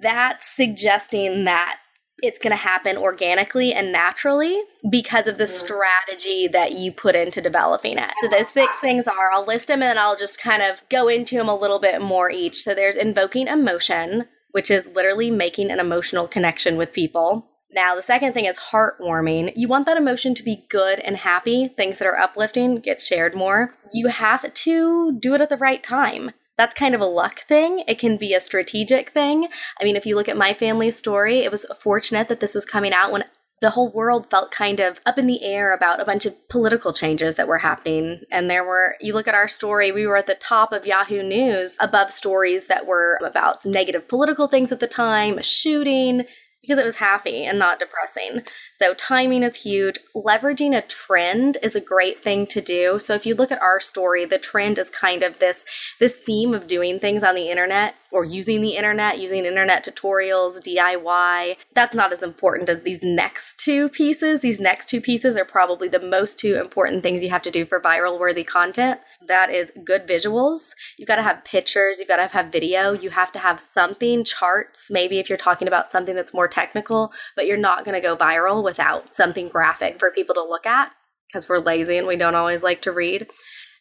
that's 0.00 0.48
suggesting 0.56 1.44
that 1.44 1.78
it's 2.22 2.38
going 2.38 2.52
to 2.52 2.56
happen 2.56 2.96
organically 2.96 3.74
and 3.74 3.92
naturally 3.92 4.62
because 4.88 5.26
of 5.26 5.38
the 5.38 5.44
mm-hmm. 5.44 5.52
strategy 5.52 6.48
that 6.48 6.72
you 6.72 6.92
put 6.92 7.16
into 7.16 7.42
developing 7.42 7.98
it. 7.98 8.12
So, 8.22 8.28
those 8.28 8.48
six 8.48 8.72
things 8.80 9.06
are 9.06 9.32
I'll 9.32 9.44
list 9.44 9.68
them 9.68 9.82
and 9.82 9.98
I'll 9.98 10.16
just 10.16 10.40
kind 10.40 10.62
of 10.62 10.80
go 10.88 11.08
into 11.08 11.36
them 11.36 11.48
a 11.48 11.58
little 11.58 11.80
bit 11.80 12.00
more 12.00 12.30
each. 12.30 12.62
So, 12.62 12.74
there's 12.74 12.96
invoking 12.96 13.48
emotion, 13.48 14.26
which 14.52 14.70
is 14.70 14.86
literally 14.86 15.30
making 15.30 15.70
an 15.70 15.80
emotional 15.80 16.28
connection 16.28 16.76
with 16.76 16.92
people. 16.92 17.48
Now, 17.74 17.94
the 17.94 18.02
second 18.02 18.34
thing 18.34 18.44
is 18.44 18.58
heartwarming. 18.58 19.54
You 19.56 19.66
want 19.66 19.86
that 19.86 19.96
emotion 19.96 20.34
to 20.34 20.42
be 20.42 20.66
good 20.68 21.00
and 21.00 21.16
happy. 21.16 21.68
Things 21.68 21.98
that 21.98 22.06
are 22.06 22.18
uplifting 22.18 22.76
get 22.76 23.00
shared 23.00 23.34
more. 23.34 23.74
You 23.92 24.08
have 24.08 24.52
to 24.52 25.18
do 25.18 25.34
it 25.34 25.40
at 25.40 25.48
the 25.48 25.56
right 25.56 25.82
time. 25.82 26.32
That's 26.58 26.74
kind 26.74 26.94
of 26.94 27.00
a 27.00 27.06
luck 27.06 27.46
thing. 27.48 27.84
It 27.88 27.98
can 27.98 28.16
be 28.16 28.34
a 28.34 28.40
strategic 28.40 29.10
thing. 29.10 29.48
I 29.80 29.84
mean, 29.84 29.96
if 29.96 30.06
you 30.06 30.16
look 30.16 30.28
at 30.28 30.36
my 30.36 30.52
family's 30.52 30.96
story, 30.96 31.38
it 31.38 31.50
was 31.50 31.66
fortunate 31.80 32.28
that 32.28 32.40
this 32.40 32.54
was 32.54 32.64
coming 32.64 32.92
out 32.92 33.12
when 33.12 33.24
the 33.62 33.70
whole 33.70 33.92
world 33.92 34.28
felt 34.28 34.50
kind 34.50 34.80
of 34.80 35.00
up 35.06 35.16
in 35.16 35.28
the 35.28 35.42
air 35.44 35.72
about 35.72 36.00
a 36.00 36.04
bunch 36.04 36.26
of 36.26 36.34
political 36.48 36.92
changes 36.92 37.36
that 37.36 37.46
were 37.46 37.58
happening. 37.58 38.20
And 38.30 38.50
there 38.50 38.64
were, 38.64 38.96
you 39.00 39.14
look 39.14 39.28
at 39.28 39.36
our 39.36 39.48
story, 39.48 39.92
we 39.92 40.06
were 40.06 40.16
at 40.16 40.26
the 40.26 40.34
top 40.34 40.72
of 40.72 40.84
Yahoo 40.84 41.22
News 41.22 41.76
above 41.78 42.10
stories 42.10 42.66
that 42.66 42.86
were 42.86 43.18
about 43.24 43.62
some 43.62 43.70
negative 43.70 44.08
political 44.08 44.48
things 44.48 44.72
at 44.72 44.80
the 44.80 44.88
time, 44.88 45.38
a 45.38 45.44
shooting, 45.44 46.24
because 46.62 46.78
it 46.78 46.86
was 46.86 46.96
happy 46.96 47.44
and 47.44 47.58
not 47.58 47.80
depressing. 47.80 48.42
So 48.80 48.94
timing 48.94 49.42
is 49.42 49.56
huge. 49.56 49.98
Leveraging 50.14 50.76
a 50.76 50.82
trend 50.82 51.58
is 51.62 51.74
a 51.74 51.80
great 51.80 52.22
thing 52.22 52.46
to 52.48 52.60
do. 52.60 52.98
So 53.00 53.14
if 53.14 53.26
you 53.26 53.34
look 53.34 53.50
at 53.50 53.60
our 53.60 53.80
story, 53.80 54.24
the 54.24 54.38
trend 54.38 54.78
is 54.78 54.88
kind 54.88 55.22
of 55.22 55.40
this 55.40 55.64
this 55.98 56.14
theme 56.14 56.54
of 56.54 56.68
doing 56.68 57.00
things 57.00 57.22
on 57.22 57.34
the 57.34 57.50
internet 57.50 57.96
or 58.12 58.24
using 58.24 58.60
the 58.60 58.76
internet, 58.76 59.18
using 59.18 59.44
internet 59.44 59.84
tutorials, 59.84 60.62
DIY. 60.62 61.56
That's 61.74 61.94
not 61.94 62.12
as 62.12 62.22
important 62.22 62.68
as 62.68 62.82
these 62.82 63.02
next 63.02 63.58
two 63.58 63.88
pieces. 63.88 64.40
These 64.40 64.60
next 64.60 64.88
two 64.88 65.00
pieces 65.00 65.34
are 65.34 65.44
probably 65.44 65.88
the 65.88 65.98
most 65.98 66.38
two 66.38 66.56
important 66.56 67.02
things 67.02 67.22
you 67.22 67.30
have 67.30 67.42
to 67.42 67.50
do 67.50 67.64
for 67.64 67.80
viral 67.80 68.20
worthy 68.20 68.44
content. 68.44 69.00
That 69.28 69.50
is 69.50 69.72
good 69.84 70.06
visuals. 70.06 70.74
You've 70.96 71.08
got 71.08 71.16
to 71.16 71.22
have 71.22 71.44
pictures, 71.44 71.98
you've 71.98 72.08
got 72.08 72.16
to 72.16 72.26
have 72.26 72.52
video, 72.52 72.92
you 72.92 73.10
have 73.10 73.32
to 73.32 73.38
have 73.38 73.62
something, 73.72 74.24
charts, 74.24 74.90
maybe 74.90 75.18
if 75.18 75.28
you're 75.28 75.38
talking 75.38 75.68
about 75.68 75.90
something 75.90 76.14
that's 76.14 76.34
more 76.34 76.48
technical, 76.48 77.12
but 77.36 77.46
you're 77.46 77.56
not 77.56 77.84
going 77.84 77.94
to 77.94 78.00
go 78.00 78.16
viral 78.16 78.64
without 78.64 79.14
something 79.14 79.48
graphic 79.48 79.98
for 79.98 80.10
people 80.10 80.34
to 80.34 80.42
look 80.42 80.66
at 80.66 80.92
because 81.26 81.48
we're 81.48 81.58
lazy 81.58 81.96
and 81.96 82.06
we 82.06 82.16
don't 82.16 82.34
always 82.34 82.62
like 82.62 82.82
to 82.82 82.92
read. 82.92 83.26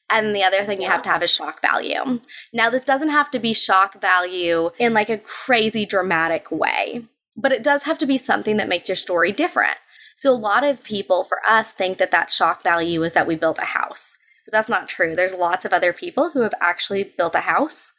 And 0.09 0.35
the 0.35 0.43
other 0.43 0.65
thing 0.65 0.81
you 0.81 0.89
have 0.89 1.03
to 1.03 1.09
have 1.09 1.23
is 1.23 1.31
shock 1.31 1.61
value. 1.61 2.19
Now, 2.53 2.69
this 2.69 2.83
doesn't 2.83 3.09
have 3.09 3.31
to 3.31 3.39
be 3.39 3.53
shock 3.53 4.01
value 4.01 4.71
in 4.77 4.93
like 4.93 5.09
a 5.09 5.17
crazy 5.17 5.85
dramatic 5.85 6.51
way, 6.51 7.05
but 7.35 7.53
it 7.53 7.63
does 7.63 7.83
have 7.83 7.97
to 7.99 8.05
be 8.05 8.17
something 8.17 8.57
that 8.57 8.67
makes 8.67 8.89
your 8.89 8.97
story 8.97 9.31
different. 9.31 9.77
So, 10.19 10.31
a 10.31 10.33
lot 10.33 10.63
of 10.63 10.83
people, 10.83 11.23
for 11.23 11.39
us, 11.47 11.71
think 11.71 11.97
that 11.97 12.11
that 12.11 12.29
shock 12.29 12.61
value 12.61 13.01
is 13.03 13.13
that 13.13 13.25
we 13.25 13.35
built 13.35 13.57
a 13.57 13.65
house. 13.65 14.17
But 14.45 14.51
that's 14.51 14.69
not 14.69 14.89
true. 14.89 15.15
There's 15.15 15.33
lots 15.33 15.65
of 15.65 15.73
other 15.73 15.93
people 15.93 16.31
who 16.31 16.41
have 16.41 16.53
actually 16.61 17.13
built 17.17 17.35
a 17.35 17.41
house. 17.41 17.93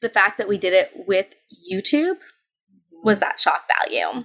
The 0.00 0.08
fact 0.08 0.38
that 0.38 0.48
we 0.48 0.58
did 0.58 0.72
it 0.72 0.92
with 1.06 1.34
YouTube 1.70 2.18
was 3.02 3.18
that 3.18 3.40
shock 3.40 3.64
value. 3.82 4.24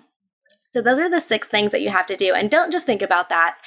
So, 0.73 0.81
those 0.81 0.97
are 0.97 1.09
the 1.09 1.21
six 1.21 1.47
things 1.47 1.71
that 1.71 1.81
you 1.81 1.89
have 1.89 2.07
to 2.07 2.17
do. 2.17 2.33
And 2.33 2.49
don't 2.49 2.71
just 2.71 2.85
think 2.85 3.01
about 3.01 3.29
that 3.29 3.57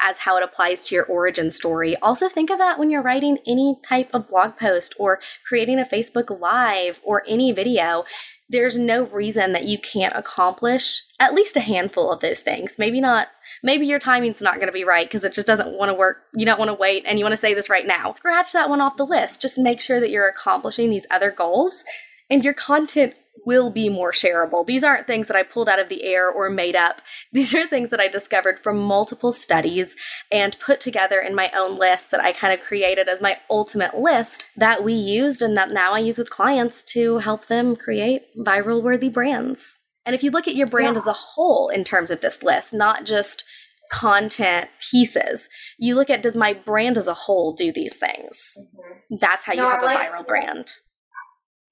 as 0.00 0.18
how 0.18 0.36
it 0.36 0.42
applies 0.42 0.82
to 0.82 0.94
your 0.94 1.04
origin 1.04 1.50
story. 1.50 1.96
Also, 1.98 2.28
think 2.28 2.50
of 2.50 2.58
that 2.58 2.78
when 2.78 2.90
you're 2.90 3.02
writing 3.02 3.38
any 3.46 3.78
type 3.86 4.10
of 4.12 4.28
blog 4.28 4.56
post 4.56 4.94
or 4.98 5.20
creating 5.46 5.78
a 5.78 5.84
Facebook 5.84 6.40
Live 6.40 7.00
or 7.04 7.22
any 7.28 7.52
video. 7.52 8.04
There's 8.48 8.78
no 8.78 9.04
reason 9.04 9.52
that 9.52 9.64
you 9.64 9.78
can't 9.78 10.14
accomplish 10.16 11.02
at 11.18 11.34
least 11.34 11.56
a 11.56 11.60
handful 11.60 12.12
of 12.12 12.20
those 12.20 12.40
things. 12.40 12.74
Maybe 12.78 13.00
not, 13.00 13.28
maybe 13.62 13.86
your 13.86 13.98
timing's 13.98 14.40
not 14.40 14.56
going 14.56 14.68
to 14.68 14.72
be 14.72 14.84
right 14.84 15.06
because 15.06 15.24
it 15.24 15.32
just 15.32 15.46
doesn't 15.46 15.76
want 15.76 15.90
to 15.90 15.94
work. 15.94 16.18
You 16.34 16.46
don't 16.46 16.58
want 16.58 16.68
to 16.68 16.74
wait 16.74 17.04
and 17.06 17.18
you 17.18 17.24
want 17.24 17.32
to 17.32 17.40
say 17.40 17.54
this 17.54 17.68
right 17.68 17.86
now. 17.86 18.14
Scratch 18.18 18.52
that 18.52 18.68
one 18.68 18.80
off 18.80 18.96
the 18.96 19.06
list. 19.06 19.42
Just 19.42 19.58
make 19.58 19.80
sure 19.80 19.98
that 19.98 20.10
you're 20.10 20.28
accomplishing 20.28 20.90
these 20.90 21.06
other 21.10 21.32
goals 21.32 21.82
and 22.30 22.44
your 22.44 22.54
content 22.54 23.14
will 23.44 23.70
be 23.70 23.88
more 23.88 24.12
shareable. 24.12 24.66
These 24.66 24.84
aren't 24.84 25.06
things 25.06 25.26
that 25.28 25.36
I 25.36 25.42
pulled 25.42 25.68
out 25.68 25.78
of 25.78 25.88
the 25.88 26.04
air 26.04 26.30
or 26.30 26.48
made 26.50 26.76
up. 26.76 27.00
These 27.32 27.54
are 27.54 27.66
things 27.66 27.90
that 27.90 28.00
I 28.00 28.08
discovered 28.08 28.58
from 28.60 28.78
multiple 28.78 29.32
studies 29.32 29.94
and 30.32 30.58
put 30.58 30.80
together 30.80 31.20
in 31.20 31.34
my 31.34 31.50
own 31.56 31.76
list 31.78 32.10
that 32.10 32.20
I 32.20 32.32
kind 32.32 32.52
of 32.58 32.64
created 32.64 33.08
as 33.08 33.20
my 33.20 33.38
ultimate 33.50 33.96
list 33.96 34.48
that 34.56 34.82
we 34.84 34.94
used 34.94 35.42
and 35.42 35.56
that 35.56 35.70
now 35.70 35.92
I 35.92 35.98
use 36.00 36.18
with 36.18 36.30
clients 36.30 36.82
to 36.94 37.18
help 37.18 37.46
them 37.46 37.76
create 37.76 38.22
viral 38.38 38.82
worthy 38.82 39.08
brands. 39.08 39.78
And 40.04 40.14
if 40.14 40.22
you 40.22 40.30
look 40.30 40.46
at 40.48 40.54
your 40.54 40.68
brand 40.68 40.94
Yeah. 40.96 41.02
as 41.02 41.06
a 41.06 41.12
whole 41.12 41.68
in 41.68 41.82
terms 41.84 42.10
of 42.10 42.20
this 42.20 42.42
list, 42.42 42.72
not 42.72 43.04
just 43.04 43.44
content 43.90 44.68
pieces, 44.90 45.48
you 45.78 45.94
look 45.94 46.10
at 46.10 46.22
does 46.22 46.36
my 46.36 46.52
brand 46.52 46.96
as 46.98 47.06
a 47.06 47.14
whole 47.14 47.52
do 47.52 47.72
these 47.72 47.96
things? 47.96 48.40
Mm-hmm. 48.58 49.16
That's 49.20 49.44
how 49.44 49.52
you 49.52 49.62
No, 49.62 49.68
I 49.68 49.70
have 49.72 49.82
a 49.82 49.86
like 49.86 50.10
viral 50.10 50.26
brand. 50.26 50.70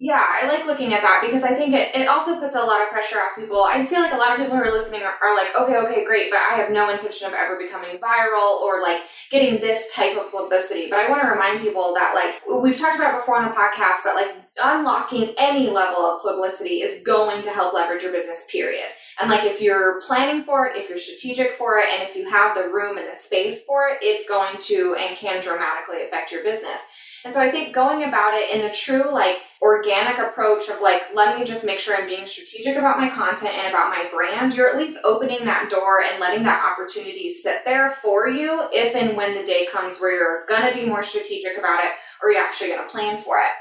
Yeah, 0.00 0.20
I 0.20 0.48
like 0.48 0.66
looking 0.66 0.92
at 0.92 1.02
that 1.02 1.22
because 1.24 1.44
I 1.44 1.54
think 1.54 1.72
it, 1.72 1.94
it 1.94 2.08
also 2.08 2.40
puts 2.40 2.56
a 2.56 2.58
lot 2.58 2.82
of 2.82 2.90
pressure 2.90 3.18
on 3.20 3.40
people. 3.40 3.62
I 3.62 3.86
feel 3.86 4.00
like 4.00 4.12
a 4.12 4.16
lot 4.16 4.32
of 4.32 4.38
people 4.38 4.56
who 4.56 4.62
are 4.62 4.72
listening 4.72 5.02
are, 5.02 5.14
are 5.22 5.36
like, 5.36 5.54
okay, 5.56 5.76
okay, 5.76 6.04
great, 6.04 6.32
but 6.32 6.40
I 6.40 6.56
have 6.56 6.72
no 6.72 6.90
intention 6.90 7.28
of 7.28 7.32
ever 7.32 7.56
becoming 7.56 7.98
viral 7.98 8.60
or 8.60 8.82
like 8.82 9.02
getting 9.30 9.60
this 9.60 9.94
type 9.94 10.16
of 10.16 10.32
publicity. 10.32 10.88
But 10.90 10.98
I 10.98 11.08
want 11.08 11.22
to 11.22 11.28
remind 11.28 11.60
people 11.60 11.94
that 11.94 12.12
like 12.12 12.42
we've 12.60 12.76
talked 12.76 12.96
about 12.96 13.20
before 13.20 13.36
on 13.36 13.48
the 13.48 13.54
podcast, 13.54 14.02
but 14.02 14.16
like 14.16 14.34
unlocking 14.60 15.32
any 15.38 15.70
level 15.70 16.04
of 16.04 16.22
publicity 16.22 16.82
is 16.82 17.00
going 17.04 17.42
to 17.42 17.50
help 17.50 17.72
leverage 17.72 18.02
your 18.02 18.12
business, 18.12 18.46
period. 18.50 18.86
And 19.20 19.30
like 19.30 19.44
if 19.44 19.60
you're 19.60 20.00
planning 20.02 20.42
for 20.42 20.66
it, 20.66 20.76
if 20.76 20.88
you're 20.88 20.98
strategic 20.98 21.54
for 21.54 21.78
it, 21.78 21.86
and 21.94 22.08
if 22.08 22.16
you 22.16 22.28
have 22.28 22.56
the 22.56 22.68
room 22.68 22.98
and 22.98 23.08
the 23.08 23.14
space 23.14 23.64
for 23.64 23.88
it, 23.88 23.98
it's 24.02 24.28
going 24.28 24.56
to 24.62 24.96
and 24.98 25.16
can 25.16 25.40
dramatically 25.40 26.02
affect 26.04 26.32
your 26.32 26.42
business. 26.42 26.80
And 27.24 27.32
so 27.32 27.40
I 27.40 27.50
think 27.50 27.74
going 27.74 28.04
about 28.04 28.34
it 28.34 28.50
in 28.54 28.66
a 28.66 28.72
true, 28.72 29.10
like, 29.10 29.38
organic 29.62 30.18
approach 30.18 30.68
of 30.68 30.82
like, 30.82 31.00
let 31.14 31.38
me 31.38 31.44
just 31.44 31.64
make 31.64 31.80
sure 31.80 31.96
I'm 31.96 32.06
being 32.06 32.26
strategic 32.26 32.76
about 32.76 33.00
my 33.00 33.08
content 33.08 33.54
and 33.54 33.68
about 33.68 33.88
my 33.88 34.06
brand, 34.12 34.52
you're 34.52 34.68
at 34.68 34.76
least 34.76 34.98
opening 35.04 35.46
that 35.46 35.70
door 35.70 36.02
and 36.02 36.20
letting 36.20 36.44
that 36.44 36.62
opportunity 36.62 37.30
sit 37.30 37.64
there 37.64 37.96
for 38.02 38.28
you 38.28 38.68
if 38.72 38.94
and 38.94 39.16
when 39.16 39.34
the 39.34 39.42
day 39.42 39.66
comes 39.72 39.98
where 39.98 40.14
you're 40.14 40.44
gonna 40.50 40.74
be 40.74 40.84
more 40.84 41.02
strategic 41.02 41.56
about 41.56 41.82
it 41.82 41.92
or 42.22 42.30
you're 42.30 42.42
actually 42.42 42.68
gonna 42.68 42.88
plan 42.88 43.22
for 43.24 43.38
it. 43.38 43.52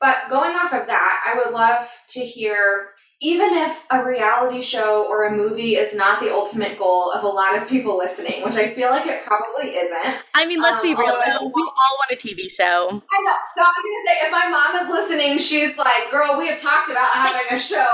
But 0.00 0.30
going 0.30 0.56
off 0.56 0.72
of 0.72 0.86
that, 0.86 1.22
I 1.26 1.38
would 1.38 1.52
love 1.52 1.86
to 2.08 2.20
hear 2.20 2.92
even 3.22 3.52
if 3.52 3.84
a 3.90 4.02
reality 4.02 4.62
show 4.62 5.06
or 5.08 5.26
a 5.26 5.36
movie 5.36 5.76
is 5.76 5.94
not 5.94 6.20
the 6.20 6.32
ultimate 6.32 6.78
goal 6.78 7.12
of 7.12 7.22
a 7.22 7.28
lot 7.28 7.60
of 7.60 7.68
people 7.68 7.98
listening, 7.98 8.42
which 8.42 8.54
I 8.54 8.74
feel 8.74 8.88
like 8.88 9.06
it 9.06 9.24
probably 9.26 9.76
isn't. 9.76 10.16
I 10.34 10.46
mean, 10.46 10.62
let's 10.62 10.80
um, 10.80 10.82
be 10.82 10.94
real 10.94 11.20
though. 11.26 11.44
We 11.44 11.62
all 11.62 11.96
want 11.98 12.10
a 12.12 12.16
TV 12.16 12.50
show. 12.50 12.88
I 12.88 13.22
know. 13.22 13.36
So 13.56 13.62
I 13.62 13.68
was 13.68 13.84
gonna 13.84 14.04
say, 14.06 14.26
if 14.26 14.32
my 14.32 14.48
mom 14.48 14.82
is 14.82 14.88
listening, 14.88 15.38
she's 15.38 15.76
like, 15.76 16.10
"Girl, 16.10 16.38
we 16.38 16.48
have 16.48 16.60
talked 16.60 16.90
about 16.90 17.12
having 17.12 17.54
a 17.54 17.60
show 17.60 17.86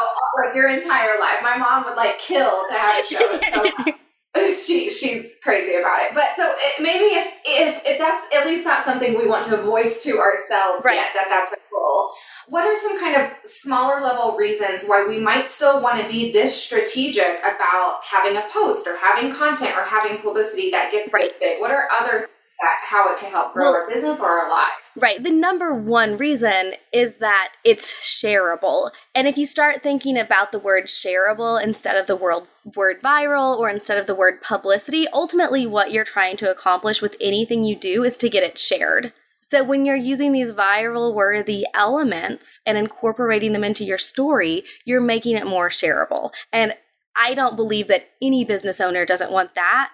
like 0.45 0.55
your 0.55 0.69
entire 0.69 1.19
life." 1.19 1.41
My 1.43 1.57
mom 1.57 1.85
would 1.87 1.97
like 1.97 2.21
kill 2.21 2.63
to 2.71 2.75
have 2.75 3.05
a 3.05 3.07
show. 3.07 3.93
She 4.67 4.91
she's 4.91 5.33
crazy 5.43 5.77
about 5.77 6.03
it. 6.03 6.15
But 6.15 6.37
so 6.37 6.45
it, 6.47 6.83
maybe 6.83 7.05
if 7.05 7.27
if 7.45 7.83
if 7.87 7.99
that's 7.99 8.27
at 8.35 8.45
least 8.45 8.67
not 8.67 8.85
something 8.85 9.17
we 9.17 9.27
want 9.27 9.47
to 9.47 9.57
voice 9.63 10.03
to 10.05 10.19
ourselves 10.19 10.85
right. 10.85 10.97
yet, 10.97 11.09
that 11.15 11.27
that's 11.31 11.53
a 11.53 11.57
goal. 11.73 12.13
What 12.49 12.65
are 12.65 12.75
some 12.75 12.99
kind 13.01 13.17
of 13.17 13.31
smaller 13.45 14.01
level 14.01 14.37
reasons 14.37 14.85
why 14.87 15.05
we 15.09 15.19
might 15.19 15.51
still 15.51 15.83
want 15.83 16.01
to 16.01 16.09
be 16.09 16.33
this 16.33 16.61
strategic 16.61 17.41
about 17.41 18.01
having 18.09 18.37
a 18.37 18.45
post 18.53 18.87
or 18.87 18.97
having 18.97 19.35
content 19.35 19.77
or 19.77 19.83
having 19.83 20.19
publicity 20.19 20.71
that 20.71 20.93
gets 20.93 21.13
right. 21.13 21.25
this 21.25 21.33
big? 21.41 21.61
What 21.61 21.73
are 21.73 21.89
other 22.01 22.29
that 22.61 22.77
how 22.89 23.13
it 23.13 23.21
can 23.21 23.31
help 23.31 23.53
grow 23.53 23.65
well, 23.65 23.75
our 23.75 23.89
business 23.89 24.21
or 24.21 24.29
our 24.29 24.51
life? 24.51 24.73
Right. 24.97 25.23
The 25.23 25.31
number 25.31 25.75
one 25.75 26.17
reason 26.17 26.75
is 26.93 27.17
that 27.17 27.53
it's 27.65 27.93
shareable. 27.95 28.93
And 29.15 29.27
if 29.29 29.37
you 29.37 29.45
start 29.45 29.83
thinking 29.83 30.17
about 30.17 30.53
the 30.53 30.59
word 30.59 30.85
shareable 30.85 31.63
instead 31.63 31.97
of 31.97 32.07
the 32.07 32.17
word 32.17 32.45
word 32.75 33.03
viral 33.03 33.59
or 33.59 33.69
instead 33.69 33.99
of 33.99 34.07
the 34.07 34.15
word 34.15 34.41
publicity, 34.41 35.07
ultimately 35.09 35.67
what 35.67 35.93
you're 35.93 36.05
trying 36.05 36.37
to 36.39 36.51
accomplish 36.51 37.03
with 37.03 37.17
anything 37.21 37.65
you 37.65 37.77
do 37.77 38.05
is 38.05 38.17
to 38.19 38.31
get 38.31 38.43
it 38.43 38.59
shared. 38.59 39.13
So 39.49 39.63
when 39.63 39.87
you're 39.87 39.97
using 39.97 40.33
these 40.33 40.51
viral 40.51 41.15
worthy 41.15 41.67
elements 41.73 42.61
and 42.67 42.77
incorporating 42.77 43.53
them 43.53 43.63
into 43.63 43.85
your 43.85 43.99
story, 43.99 44.65
you're 44.85 45.01
making 45.01 45.37
it 45.37 45.47
more 45.47 45.69
shareable. 45.69 46.33
And 46.53 46.75
I 47.17 47.35
don't 47.35 47.57
believe 47.57 47.89
that 47.89 48.09
any 48.21 48.45
business 48.45 48.81
owner 48.81 49.07
doesn't 49.07 49.31
want 49.31 49.55
that. 49.55 49.91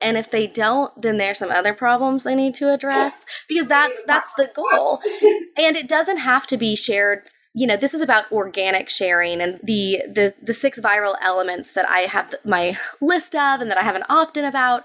And 0.00 0.16
if 0.16 0.30
they 0.30 0.46
don't, 0.46 1.00
then 1.00 1.16
there's 1.16 1.38
some 1.38 1.50
other 1.50 1.74
problems 1.74 2.22
they 2.22 2.34
need 2.34 2.54
to 2.56 2.72
address 2.72 3.24
because 3.48 3.68
that's 3.68 4.00
that's 4.06 4.30
the 4.36 4.50
goal. 4.54 5.00
And 5.56 5.76
it 5.76 5.88
doesn't 5.88 6.18
have 6.18 6.46
to 6.48 6.56
be 6.56 6.76
shared 6.76 7.28
you 7.54 7.66
know 7.66 7.76
this 7.76 7.92
is 7.92 8.00
about 8.00 8.30
organic 8.32 8.88
sharing 8.88 9.40
and 9.40 9.60
the 9.62 10.02
the 10.06 10.34
the 10.42 10.54
six 10.54 10.80
viral 10.80 11.16
elements 11.20 11.72
that 11.74 11.88
i 11.90 12.00
have 12.00 12.34
my 12.44 12.78
list 13.00 13.34
of 13.34 13.60
and 13.60 13.70
that 13.70 13.76
i 13.76 13.82
have 13.82 13.94
an 13.94 14.04
opt-in 14.08 14.44
about 14.44 14.84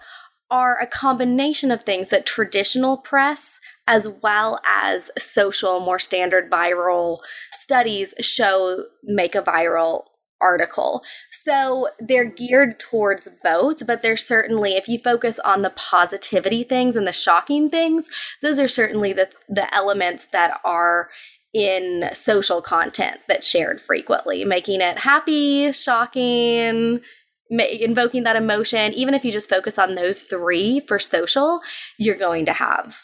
are 0.51 0.77
a 0.81 0.87
combination 0.87 1.71
of 1.71 1.83
things 1.83 2.09
that 2.09 2.25
traditional 2.25 2.97
press 2.97 3.59
as 3.87 4.07
well 4.21 4.59
as 4.67 5.09
social, 5.17 5.79
more 5.79 5.99
standard 5.99 6.51
viral 6.51 7.19
studies 7.53 8.13
show 8.19 8.85
make 9.03 9.35
a 9.35 9.41
viral 9.41 10.03
article. 10.39 11.03
So 11.31 11.89
they're 11.99 12.25
geared 12.25 12.79
towards 12.79 13.27
both, 13.43 13.87
but 13.87 14.01
they're 14.01 14.17
certainly, 14.17 14.73
if 14.73 14.87
you 14.87 14.99
focus 14.99 15.39
on 15.39 15.61
the 15.61 15.71
positivity 15.71 16.63
things 16.63 16.95
and 16.95 17.07
the 17.07 17.13
shocking 17.13 17.69
things, 17.69 18.07
those 18.41 18.59
are 18.59 18.67
certainly 18.67 19.13
the, 19.13 19.29
the 19.49 19.73
elements 19.73 20.27
that 20.31 20.59
are 20.63 21.09
in 21.53 22.09
social 22.13 22.61
content 22.61 23.19
that's 23.27 23.47
shared 23.47 23.81
frequently, 23.81 24.45
making 24.45 24.81
it 24.81 24.99
happy, 24.99 25.71
shocking, 25.71 27.01
invoking 27.49 28.23
that 28.23 28.35
emotion. 28.35 28.93
Even 28.93 29.13
if 29.13 29.25
you 29.25 29.31
just 29.31 29.49
focus 29.49 29.79
on 29.79 29.95
those 29.95 30.21
three 30.21 30.81
for 30.87 30.99
social, 30.99 31.61
you're 31.97 32.17
going 32.17 32.45
to 32.45 32.53
have 32.53 32.95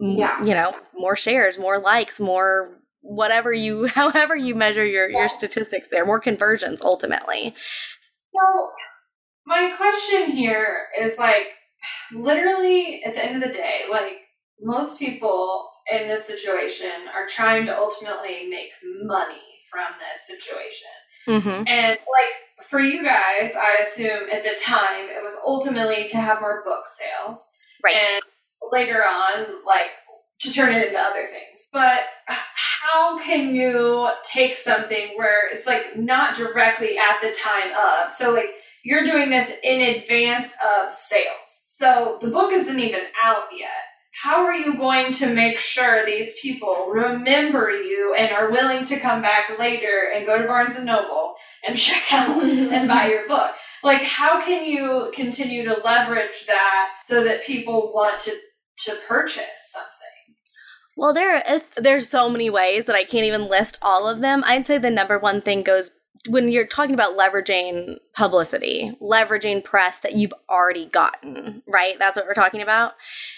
yeah. 0.00 0.42
you 0.42 0.54
know, 0.54 0.74
more 0.94 1.16
shares, 1.16 1.58
more 1.58 1.78
likes, 1.78 2.18
more 2.20 2.78
whatever 3.00 3.52
you 3.52 3.86
however 3.88 4.34
you 4.34 4.54
measure 4.54 4.84
your 4.84 5.08
yeah. 5.08 5.20
your 5.20 5.28
statistics 5.28 5.88
there, 5.90 6.04
more 6.04 6.20
conversions 6.20 6.80
ultimately. 6.82 7.54
So 8.34 8.70
my 9.46 9.72
question 9.76 10.32
here 10.36 10.86
is 11.00 11.18
like 11.18 11.46
literally 12.12 13.02
at 13.04 13.14
the 13.14 13.24
end 13.24 13.42
of 13.42 13.48
the 13.48 13.54
day, 13.54 13.82
like 13.90 14.14
most 14.60 14.98
people 14.98 15.70
in 15.92 16.08
this 16.08 16.24
situation 16.24 16.90
are 17.14 17.26
trying 17.28 17.66
to 17.66 17.76
ultimately 17.76 18.48
make 18.48 18.70
money 19.02 19.42
from 19.70 19.86
this 19.98 20.26
situation. 20.26 20.88
Mm-hmm. 21.28 21.68
And 21.68 21.98
like 21.98 22.66
for 22.68 22.80
you 22.80 23.02
guys, 23.02 23.52
I 23.56 23.78
assume 23.82 24.28
at 24.32 24.44
the 24.44 24.56
time 24.62 25.06
it 25.08 25.22
was 25.22 25.36
ultimately 25.46 26.08
to 26.08 26.16
have 26.16 26.40
more 26.40 26.62
book 26.64 26.84
sales. 26.86 27.44
Right. 27.82 27.96
And 27.96 28.22
later 28.72 29.02
on, 29.04 29.46
like 29.66 29.90
to 30.40 30.52
turn 30.52 30.74
it 30.74 30.86
into 30.86 30.98
other 30.98 31.26
things. 31.26 31.68
But 31.72 32.00
how 32.26 33.18
can 33.18 33.54
you 33.54 34.08
take 34.22 34.56
something 34.56 35.12
where 35.16 35.52
it's 35.52 35.66
like 35.66 35.96
not 35.96 36.36
directly 36.36 36.98
at 36.98 37.20
the 37.20 37.32
time 37.32 37.70
of? 37.70 38.12
So, 38.12 38.32
like, 38.32 38.50
you're 38.84 39.04
doing 39.04 39.30
this 39.30 39.52
in 39.62 39.96
advance 39.96 40.52
of 40.52 40.94
sales. 40.94 41.66
So, 41.68 42.18
the 42.20 42.28
book 42.28 42.52
isn't 42.52 42.78
even 42.78 43.02
out 43.22 43.46
yet. 43.56 43.70
How 44.22 44.44
are 44.44 44.54
you 44.54 44.76
going 44.76 45.12
to 45.14 45.34
make 45.34 45.58
sure 45.58 46.06
these 46.06 46.38
people 46.40 46.88
remember 46.88 47.70
you 47.70 48.14
and 48.16 48.32
are 48.32 48.50
willing 48.50 48.84
to 48.84 49.00
come 49.00 49.20
back 49.20 49.58
later 49.58 50.12
and 50.14 50.24
go 50.24 50.40
to 50.40 50.46
Barnes 50.46 50.76
and 50.76 50.86
Noble 50.86 51.34
and 51.66 51.76
check 51.78 52.12
out 52.12 52.42
and 52.42 52.86
buy 52.86 53.08
your 53.08 53.26
book? 53.26 53.52
Like, 53.82 54.02
how 54.02 54.40
can 54.44 54.66
you 54.66 55.10
continue 55.14 55.64
to 55.64 55.80
leverage 55.84 56.46
that 56.46 56.90
so 57.02 57.24
that 57.24 57.44
people 57.44 57.92
want 57.92 58.20
to 58.22 58.36
to 58.84 58.96
purchase 59.08 59.72
something. 59.72 59.90
Well, 60.96 61.12
there 61.12 61.42
there's 61.76 62.08
so 62.08 62.28
many 62.28 62.50
ways 62.50 62.86
that 62.86 62.96
I 62.96 63.04
can't 63.04 63.26
even 63.26 63.48
list 63.48 63.78
all 63.82 64.08
of 64.08 64.20
them. 64.20 64.42
I'd 64.46 64.66
say 64.66 64.78
the 64.78 64.90
number 64.90 65.18
one 65.18 65.40
thing 65.40 65.62
goes 65.62 65.90
when 66.28 66.48
you're 66.48 66.66
talking 66.66 66.94
about 66.94 67.18
leveraging 67.18 67.98
publicity, 68.14 68.96
leveraging 69.02 69.62
press 69.62 69.98
that 69.98 70.14
you've 70.14 70.32
already 70.48 70.86
gotten, 70.86 71.62
right? 71.68 71.98
That's 71.98 72.16
what 72.16 72.26
we're 72.26 72.34
talking 72.34 72.62
about. 72.62 72.92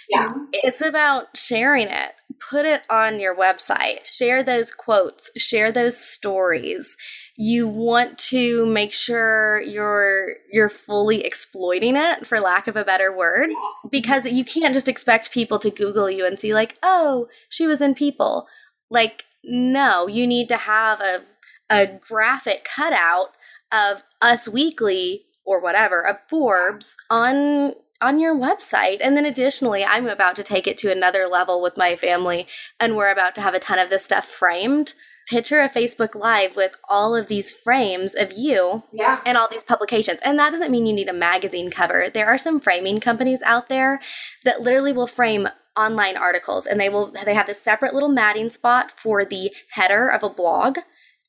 Yeah. 0.08 0.32
It's 0.52 0.80
about 0.80 1.36
sharing 1.36 1.88
it. 1.88 2.12
Put 2.50 2.64
it 2.64 2.82
on 2.88 3.18
your 3.18 3.34
website. 3.34 4.04
Share 4.04 4.42
those 4.44 4.70
quotes, 4.70 5.30
share 5.36 5.72
those 5.72 5.96
stories 5.98 6.96
you 7.36 7.68
want 7.68 8.18
to 8.18 8.64
make 8.66 8.92
sure 8.92 9.60
you're 9.62 10.36
you're 10.50 10.70
fully 10.70 11.24
exploiting 11.24 11.96
it 11.96 12.26
for 12.26 12.40
lack 12.40 12.66
of 12.66 12.76
a 12.76 12.84
better 12.84 13.14
word 13.14 13.50
because 13.90 14.24
you 14.24 14.44
can't 14.44 14.74
just 14.74 14.88
expect 14.88 15.30
people 15.30 15.58
to 15.58 15.70
google 15.70 16.10
you 16.10 16.26
and 16.26 16.40
see 16.40 16.54
like 16.54 16.76
oh 16.82 17.28
she 17.48 17.66
was 17.66 17.80
in 17.80 17.94
people. 17.94 18.48
Like 18.90 19.24
no 19.44 20.06
you 20.06 20.26
need 20.26 20.48
to 20.48 20.56
have 20.56 21.00
a 21.00 21.22
a 21.68 21.86
graphic 21.86 22.64
cutout 22.64 23.30
of 23.72 24.02
us 24.22 24.48
weekly 24.48 25.26
or 25.44 25.60
whatever 25.60 26.06
of 26.06 26.16
forbes 26.28 26.96
on 27.10 27.74
on 28.00 28.20
your 28.20 28.34
website. 28.34 28.98
And 29.02 29.16
then 29.16 29.24
additionally, 29.24 29.82
I'm 29.82 30.06
about 30.06 30.36
to 30.36 30.42
take 30.42 30.66
it 30.66 30.76
to 30.78 30.92
another 30.92 31.26
level 31.26 31.62
with 31.62 31.78
my 31.78 31.96
family, 31.96 32.46
and 32.78 32.94
we're 32.94 33.10
about 33.10 33.34
to 33.36 33.40
have 33.40 33.54
a 33.54 33.58
ton 33.58 33.78
of 33.78 33.88
this 33.88 34.04
stuff 34.04 34.28
framed 34.28 34.92
picture 35.28 35.60
a 35.60 35.68
Facebook 35.68 36.14
Live 36.14 36.56
with 36.56 36.76
all 36.88 37.14
of 37.14 37.28
these 37.28 37.50
frames 37.52 38.14
of 38.14 38.32
you 38.32 38.84
yeah. 38.92 39.20
and 39.26 39.36
all 39.36 39.48
these 39.50 39.62
publications. 39.62 40.20
And 40.22 40.38
that 40.38 40.50
doesn't 40.50 40.70
mean 40.70 40.86
you 40.86 40.94
need 40.94 41.08
a 41.08 41.12
magazine 41.12 41.70
cover. 41.70 42.08
There 42.12 42.26
are 42.26 42.38
some 42.38 42.60
framing 42.60 43.00
companies 43.00 43.40
out 43.44 43.68
there 43.68 44.00
that 44.44 44.60
literally 44.60 44.92
will 44.92 45.06
frame 45.06 45.48
online 45.76 46.16
articles 46.16 46.66
and 46.66 46.80
they 46.80 46.88
will 46.88 47.12
they 47.24 47.34
have 47.34 47.46
this 47.46 47.60
separate 47.60 47.92
little 47.92 48.08
matting 48.08 48.50
spot 48.50 48.92
for 48.96 49.24
the 49.24 49.52
header 49.72 50.08
of 50.08 50.22
a 50.22 50.30
blog 50.30 50.78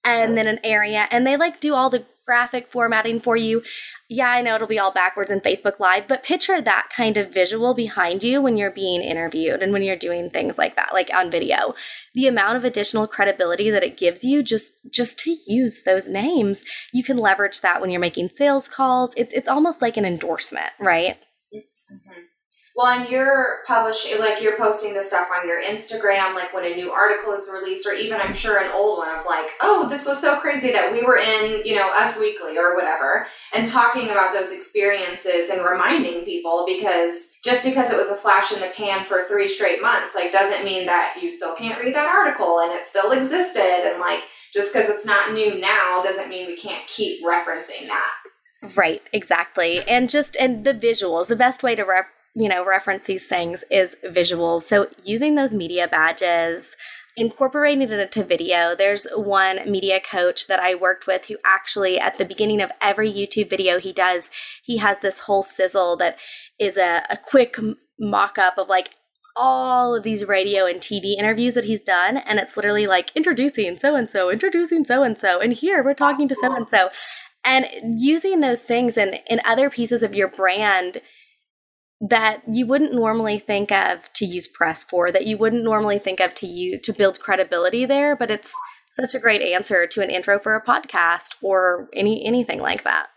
and 0.05 0.31
oh. 0.31 0.35
then 0.35 0.47
an 0.47 0.59
area 0.63 1.05
and 1.11 1.27
they 1.27 1.35
like 1.35 1.59
do 1.59 1.73
all 1.73 1.89
the 1.89 2.05
graphic 2.27 2.71
formatting 2.71 3.19
for 3.19 3.35
you. 3.35 3.63
Yeah, 4.09 4.29
I 4.29 4.41
know 4.41 4.55
it'll 4.55 4.67
be 4.67 4.77
all 4.77 4.91
backwards 4.91 5.31
in 5.31 5.39
Facebook 5.39 5.79
Live, 5.79 6.07
but 6.07 6.23
picture 6.23 6.61
that 6.61 6.89
kind 6.95 7.17
of 7.17 7.33
visual 7.33 7.73
behind 7.73 8.23
you 8.23 8.41
when 8.41 8.57
you're 8.57 8.69
being 8.69 9.01
interviewed 9.01 9.63
and 9.63 9.71
when 9.73 9.81
you're 9.81 9.95
doing 9.95 10.29
things 10.29 10.57
like 10.57 10.75
that, 10.75 10.93
like 10.93 11.09
on 11.13 11.31
video. 11.31 11.73
The 12.13 12.27
amount 12.27 12.57
of 12.57 12.63
additional 12.63 13.07
credibility 13.07 13.71
that 13.71 13.83
it 13.83 13.97
gives 13.97 14.23
you 14.23 14.43
just 14.43 14.73
just 14.91 15.17
to 15.19 15.35
use 15.47 15.83
those 15.83 16.07
names, 16.07 16.63
you 16.93 17.03
can 17.03 17.17
leverage 17.17 17.61
that 17.61 17.81
when 17.81 17.89
you're 17.89 17.99
making 17.99 18.29
sales 18.37 18.67
calls. 18.67 19.13
It's 19.17 19.33
it's 19.33 19.49
almost 19.49 19.81
like 19.81 19.97
an 19.97 20.05
endorsement, 20.05 20.71
right? 20.79 21.17
Mm-hmm. 21.53 22.36
Well, 22.77 22.85
and 22.85 23.09
you're 23.09 23.63
publishing, 23.65 24.19
like 24.19 24.39
you're 24.39 24.55
posting 24.55 24.93
this 24.93 25.07
stuff 25.07 25.29
on 25.35 25.47
your 25.47 25.59
Instagram, 25.59 26.35
like 26.35 26.53
when 26.53 26.63
a 26.63 26.75
new 26.75 26.91
article 26.91 27.33
is 27.33 27.49
released, 27.51 27.87
or 27.87 27.93
even 27.93 28.21
I'm 28.21 28.35
sure 28.35 28.59
an 28.59 28.69
old 28.71 28.99
one 28.99 29.09
of 29.17 29.25
like, 29.25 29.47
oh, 29.61 29.89
this 29.89 30.05
was 30.05 30.21
so 30.21 30.39
crazy 30.39 30.71
that 30.73 30.91
we 30.91 31.03
were 31.03 31.17
in, 31.17 31.65
you 31.65 31.75
know, 31.75 31.89
Us 31.89 32.19
Weekly 32.19 32.55
or 32.55 32.75
whatever, 32.75 33.25
and 33.51 33.65
talking 33.65 34.11
about 34.11 34.31
those 34.31 34.51
experiences 34.51 35.49
and 35.49 35.65
reminding 35.65 36.23
people 36.23 36.65
because 36.67 37.15
just 37.43 37.63
because 37.63 37.89
it 37.89 37.97
was 37.97 38.09
a 38.09 38.15
flash 38.15 38.51
in 38.51 38.59
the 38.59 38.69
pan 38.75 39.07
for 39.07 39.23
three 39.27 39.49
straight 39.49 39.81
months, 39.81 40.13
like 40.13 40.31
doesn't 40.31 40.63
mean 40.63 40.85
that 40.85 41.15
you 41.19 41.31
still 41.31 41.55
can't 41.55 41.79
read 41.81 41.95
that 41.95 42.05
article 42.05 42.59
and 42.59 42.71
it 42.71 42.87
still 42.87 43.11
existed. 43.11 43.89
And 43.89 43.99
like, 43.99 44.19
just 44.53 44.71
because 44.71 44.87
it's 44.87 45.05
not 45.05 45.33
new 45.33 45.59
now 45.59 46.03
doesn't 46.03 46.29
mean 46.29 46.45
we 46.45 46.55
can't 46.55 46.87
keep 46.87 47.25
referencing 47.25 47.87
that. 47.87 48.75
Right, 48.75 49.01
exactly. 49.11 49.81
And 49.87 50.11
just 50.11 50.35
and 50.35 50.63
the 50.63 50.75
visuals, 50.75 51.25
the 51.25 51.35
best 51.35 51.63
way 51.63 51.73
to 51.73 51.83
rep- 51.83 52.09
you 52.37 52.47
know, 52.47 52.63
reference 52.63 53.05
these 53.05 53.25
things 53.25 53.63
is 53.71 53.97
visuals. 54.05 54.63
So 54.63 54.87
using 55.03 55.33
those 55.33 55.55
media 55.55 55.87
badges, 55.87 56.75
incorporating 57.15 57.81
it 57.81 57.91
into 57.91 58.23
video. 58.23 58.75
There's 58.75 59.07
one 59.15 59.59
media 59.69 59.99
coach 59.99 60.45
that 60.45 60.59
I 60.59 60.75
worked 60.75 61.07
with 61.07 61.25
who 61.25 61.37
actually, 61.43 61.99
at 61.99 62.19
the 62.19 62.25
beginning 62.25 62.61
of 62.61 62.71
every 62.79 63.11
YouTube 63.11 63.49
video 63.49 63.79
he 63.79 63.91
does, 63.91 64.29
he 64.63 64.77
has 64.77 64.97
this 65.01 65.21
whole 65.21 65.41
sizzle 65.41 65.97
that 65.97 66.17
is 66.59 66.77
a, 66.77 67.03
a 67.09 67.17
quick 67.17 67.55
mock 67.99 68.37
up 68.37 68.59
of 68.59 68.69
like 68.69 68.91
all 69.35 69.95
of 69.95 70.03
these 70.03 70.23
radio 70.25 70.67
and 70.67 70.79
TV 70.79 71.17
interviews 71.17 71.55
that 71.55 71.65
he's 71.65 71.81
done. 71.81 72.17
And 72.17 72.37
it's 72.37 72.55
literally 72.55 72.85
like 72.85 73.11
introducing 73.15 73.79
so 73.79 73.95
and 73.95 74.07
so, 74.07 74.29
introducing 74.29 74.85
so 74.85 75.01
and 75.01 75.19
so. 75.19 75.39
And 75.39 75.53
here 75.53 75.83
we're 75.83 75.95
talking 75.95 76.27
to 76.27 76.35
so 76.35 76.53
and 76.53 76.67
so. 76.67 76.89
And 77.43 77.65
using 77.99 78.41
those 78.41 78.61
things 78.61 78.95
and 78.95 79.21
in 79.27 79.41
other 79.43 79.71
pieces 79.71 80.03
of 80.03 80.13
your 80.13 80.27
brand 80.27 81.01
that 81.99 82.41
you 82.47 82.65
wouldn't 82.65 82.93
normally 82.93 83.39
think 83.39 83.71
of 83.71 84.11
to 84.13 84.25
use 84.25 84.47
press 84.47 84.83
for 84.83 85.11
that 85.11 85.25
you 85.25 85.37
wouldn't 85.37 85.63
normally 85.63 85.97
think 85.97 86.19
of 86.19 86.33
to 86.35 86.45
you 86.45 86.77
to 86.77 86.93
build 86.93 87.19
credibility 87.19 87.85
there 87.85 88.15
but 88.15 88.29
it's 88.29 88.53
such 88.99 89.13
a 89.13 89.19
great 89.19 89.41
answer 89.41 89.85
to 89.87 90.01
an 90.01 90.09
intro 90.09 90.39
for 90.39 90.55
a 90.55 90.63
podcast 90.63 91.35
or 91.41 91.87
any 91.93 92.25
anything 92.25 92.59
like 92.59 92.83
that. 92.83 93.07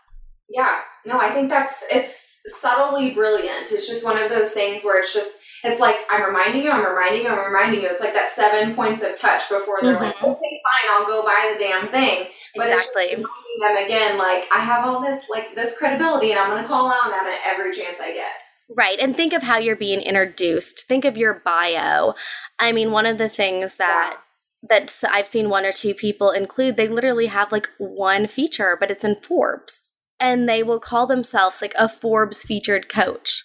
Yeah. 0.49 0.79
No 1.05 1.19
i 1.19 1.33
think 1.33 1.49
that's 1.49 1.83
it's 1.91 2.41
subtly 2.45 3.11
brilliant. 3.11 3.71
It's 3.71 3.87
just 3.87 4.05
one 4.05 4.21
of 4.21 4.29
those 4.29 4.51
things 4.51 4.83
where 4.83 4.99
it's 4.99 5.13
just 5.13 5.31
it's 5.63 5.79
like 5.79 5.95
i'm 6.09 6.23
reminding 6.23 6.63
you 6.63 6.71
i'm 6.71 6.83
reminding 6.83 7.21
you 7.21 7.29
i'm 7.29 7.51
reminding 7.53 7.81
you. 7.81 7.87
It's 7.87 8.01
like 8.01 8.13
that 8.13 8.31
seven 8.31 8.75
points 8.75 9.03
of 9.03 9.15
touch 9.15 9.47
before 9.49 9.79
they're 9.81 9.95
mm-hmm. 9.95 10.05
like 10.05 10.23
okay 10.23 10.61
fine 10.65 10.87
i'll 10.91 11.05
go 11.05 11.23
buy 11.23 11.53
the 11.53 11.63
damn 11.63 11.89
thing. 11.89 12.27
But 12.55 12.69
exactly. 12.69 13.03
it's 13.03 13.15
reminding 13.15 13.59
them 13.61 13.85
again 13.85 14.17
like 14.17 14.45
i 14.51 14.59
have 14.63 14.85
all 14.85 15.01
this 15.01 15.25
like 15.29 15.55
this 15.55 15.77
credibility 15.77 16.31
and 16.31 16.39
i'm 16.39 16.49
going 16.49 16.61
to 16.61 16.67
call 16.67 16.91
out 16.91 17.13
on 17.13 17.27
it 17.27 17.39
every 17.45 17.73
chance 17.73 17.97
i 18.01 18.11
get 18.13 18.31
Right. 18.69 18.99
And 18.99 19.15
think 19.15 19.33
of 19.33 19.43
how 19.43 19.57
you're 19.57 19.75
being 19.75 20.01
introduced. 20.01 20.87
Think 20.87 21.03
of 21.05 21.17
your 21.17 21.41
bio. 21.45 22.15
I 22.59 22.71
mean, 22.71 22.91
one 22.91 23.05
of 23.05 23.17
the 23.17 23.29
things 23.29 23.75
that 23.75 24.17
yeah. 24.63 24.67
that 24.69 25.03
I've 25.11 25.27
seen 25.27 25.49
one 25.49 25.65
or 25.65 25.73
two 25.73 25.93
people 25.93 26.31
include, 26.31 26.77
they 26.77 26.87
literally 26.87 27.27
have 27.27 27.51
like 27.51 27.69
one 27.77 28.27
feature, 28.27 28.77
but 28.79 28.91
it's 28.91 29.03
in 29.03 29.17
Forbes. 29.21 29.89
And 30.19 30.47
they 30.47 30.63
will 30.63 30.79
call 30.79 31.07
themselves 31.07 31.61
like 31.61 31.73
a 31.77 31.89
Forbes 31.89 32.43
featured 32.43 32.87
coach. 32.87 33.43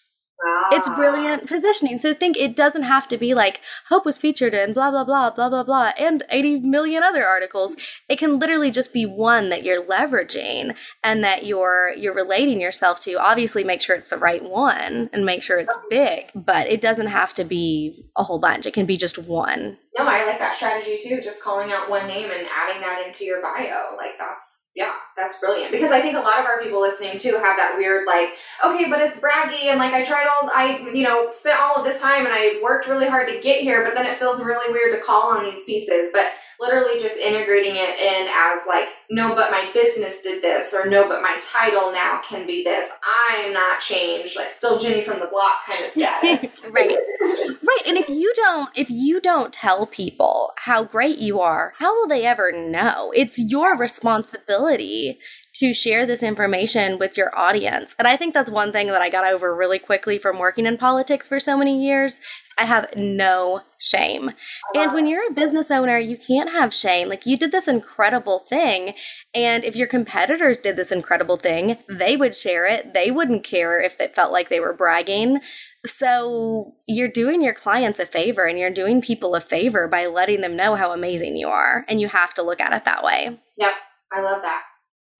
It's 0.70 0.88
ah. 0.88 0.94
brilliant 0.94 1.46
positioning. 1.46 1.98
So 2.00 2.12
think 2.12 2.36
it 2.36 2.54
doesn't 2.56 2.82
have 2.82 3.08
to 3.08 3.16
be 3.16 3.34
like 3.34 3.60
Hope 3.88 4.04
was 4.04 4.18
featured 4.18 4.54
in 4.54 4.72
blah 4.72 4.90
blah 4.90 5.04
blah 5.04 5.30
blah 5.30 5.48
blah 5.48 5.62
blah 5.62 5.92
and 5.98 6.22
80 6.30 6.60
million 6.60 7.02
other 7.02 7.26
articles. 7.26 7.76
Mm. 7.76 7.80
It 8.10 8.18
can 8.18 8.38
literally 8.38 8.70
just 8.70 8.92
be 8.92 9.06
one 9.06 9.48
that 9.48 9.64
you're 9.64 9.82
leveraging 9.82 10.74
and 11.02 11.24
that 11.24 11.46
you're 11.46 11.92
you're 11.96 12.14
relating 12.14 12.60
yourself 12.60 13.00
to. 13.02 13.14
Obviously 13.14 13.64
make 13.64 13.80
sure 13.80 13.96
it's 13.96 14.10
the 14.10 14.18
right 14.18 14.44
one 14.44 15.08
and 15.12 15.24
make 15.24 15.42
sure 15.42 15.58
it's 15.58 15.76
oh. 15.76 15.82
big, 15.88 16.30
but 16.34 16.66
it 16.66 16.80
doesn't 16.80 17.08
have 17.08 17.32
to 17.34 17.44
be 17.44 18.04
a 18.16 18.22
whole 18.22 18.38
bunch. 18.38 18.66
It 18.66 18.74
can 18.74 18.86
be 18.86 18.96
just 18.96 19.18
one. 19.18 19.78
No, 19.98 20.04
I 20.04 20.26
like 20.26 20.38
that 20.38 20.54
strategy 20.54 20.98
too. 21.02 21.20
Just 21.22 21.42
calling 21.42 21.72
out 21.72 21.88
one 21.88 22.06
name 22.06 22.30
and 22.30 22.46
adding 22.54 22.82
that 22.82 23.06
into 23.06 23.24
your 23.24 23.40
bio. 23.40 23.96
Like 23.96 24.18
that's 24.18 24.65
yeah, 24.76 24.92
that's 25.16 25.40
brilliant. 25.40 25.72
Because 25.72 25.90
I 25.90 26.02
think 26.02 26.16
a 26.18 26.20
lot 26.20 26.38
of 26.38 26.44
our 26.44 26.62
people 26.62 26.82
listening 26.82 27.18
too 27.18 27.32
have 27.32 27.56
that 27.56 27.76
weird 27.78 28.06
like, 28.06 28.34
okay, 28.62 28.90
but 28.90 29.00
it's 29.00 29.18
braggy 29.18 29.70
and 29.70 29.78
like 29.78 29.94
I 29.94 30.02
tried 30.02 30.26
all 30.26 30.50
I 30.54 30.86
you 30.92 31.02
know, 31.02 31.30
spent 31.30 31.58
all 31.58 31.76
of 31.76 31.84
this 31.84 32.00
time 32.00 32.26
and 32.26 32.34
I 32.34 32.60
worked 32.62 32.86
really 32.86 33.08
hard 33.08 33.26
to 33.28 33.40
get 33.40 33.62
here, 33.62 33.82
but 33.82 33.94
then 33.94 34.04
it 34.04 34.18
feels 34.18 34.42
really 34.42 34.70
weird 34.70 34.94
to 34.94 35.04
call 35.04 35.34
on 35.34 35.44
these 35.44 35.64
pieces. 35.64 36.10
But 36.12 36.26
literally 36.60 36.98
just 36.98 37.16
integrating 37.18 37.76
it 37.76 37.98
in 37.98 38.28
as 38.28 38.60
like 38.66 38.88
no 39.10 39.34
but 39.34 39.50
my 39.50 39.70
business 39.72 40.20
did 40.22 40.42
this 40.42 40.74
or 40.74 40.86
no 40.86 41.08
but 41.08 41.22
my 41.22 41.38
title 41.40 41.92
now 41.92 42.20
can 42.26 42.46
be 42.46 42.64
this. 42.64 42.90
I'm 43.32 43.52
not 43.52 43.80
changed. 43.80 44.36
Like 44.36 44.56
still 44.56 44.78
jenny 44.78 45.02
from 45.02 45.20
the 45.20 45.26
block 45.26 45.64
kind 45.66 45.84
of 45.84 45.90
status. 45.92 46.70
Right. 46.70 46.96
Right 47.20 47.82
and 47.86 47.96
if 47.96 48.08
you 48.08 48.32
don't 48.36 48.70
if 48.74 48.90
you 48.90 49.20
don't 49.20 49.52
tell 49.52 49.86
people 49.86 50.52
how 50.56 50.84
great 50.84 51.18
you 51.18 51.40
are 51.40 51.74
how 51.78 51.94
will 51.94 52.08
they 52.08 52.24
ever 52.24 52.52
know? 52.52 53.12
It's 53.14 53.38
your 53.38 53.76
responsibility 53.76 55.18
to 55.58 55.72
share 55.72 56.06
this 56.06 56.22
information 56.22 56.98
with 56.98 57.16
your 57.16 57.36
audience. 57.38 57.94
And 57.98 58.06
I 58.06 58.16
think 58.16 58.34
that's 58.34 58.50
one 58.50 58.72
thing 58.72 58.88
that 58.88 59.02
I 59.02 59.10
got 59.10 59.26
over 59.26 59.54
really 59.54 59.78
quickly 59.78 60.18
from 60.18 60.38
working 60.38 60.66
in 60.66 60.76
politics 60.76 61.28
for 61.28 61.40
so 61.40 61.56
many 61.56 61.84
years. 61.84 62.20
I 62.58 62.64
have 62.64 62.88
no 62.96 63.60
shame. 63.78 64.30
And 64.74 64.94
when 64.94 65.06
you're 65.06 65.28
a 65.28 65.34
business 65.34 65.70
owner, 65.70 65.98
you 65.98 66.16
can't 66.16 66.50
have 66.50 66.72
shame. 66.72 67.08
Like 67.08 67.26
you 67.26 67.36
did 67.36 67.52
this 67.52 67.68
incredible 67.68 68.46
thing. 68.48 68.94
And 69.34 69.62
if 69.62 69.76
your 69.76 69.86
competitors 69.86 70.56
did 70.62 70.76
this 70.76 70.90
incredible 70.90 71.36
thing, 71.36 71.76
they 71.88 72.16
would 72.16 72.34
share 72.34 72.64
it. 72.64 72.94
They 72.94 73.10
wouldn't 73.10 73.44
care 73.44 73.78
if 73.80 74.00
it 74.00 74.14
felt 74.14 74.32
like 74.32 74.48
they 74.48 74.60
were 74.60 74.72
bragging. 74.72 75.40
So 75.84 76.74
you're 76.86 77.08
doing 77.08 77.42
your 77.42 77.54
clients 77.54 78.00
a 78.00 78.06
favor 78.06 78.44
and 78.44 78.58
you're 78.58 78.70
doing 78.70 79.02
people 79.02 79.34
a 79.34 79.40
favor 79.40 79.86
by 79.86 80.06
letting 80.06 80.40
them 80.40 80.56
know 80.56 80.76
how 80.76 80.92
amazing 80.92 81.36
you 81.36 81.48
are. 81.48 81.84
And 81.88 82.00
you 82.00 82.08
have 82.08 82.32
to 82.34 82.42
look 82.42 82.60
at 82.60 82.72
it 82.72 82.86
that 82.86 83.04
way. 83.04 83.38
Yep. 83.58 83.72
I 84.12 84.22
love 84.22 84.40
that. 84.42 84.62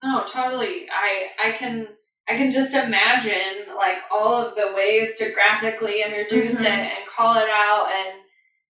No, 0.03 0.24
totally. 0.30 0.86
I 0.90 1.49
I 1.49 1.53
can 1.53 1.88
I 2.28 2.36
can 2.36 2.51
just 2.51 2.74
imagine 2.74 3.74
like 3.76 3.99
all 4.11 4.34
of 4.34 4.55
the 4.55 4.72
ways 4.74 5.16
to 5.16 5.32
graphically 5.32 6.03
introduce 6.03 6.57
mm-hmm. 6.57 6.66
it 6.66 6.92
and 6.92 7.09
call 7.14 7.36
it 7.36 7.49
out 7.49 7.88
and 7.94 8.20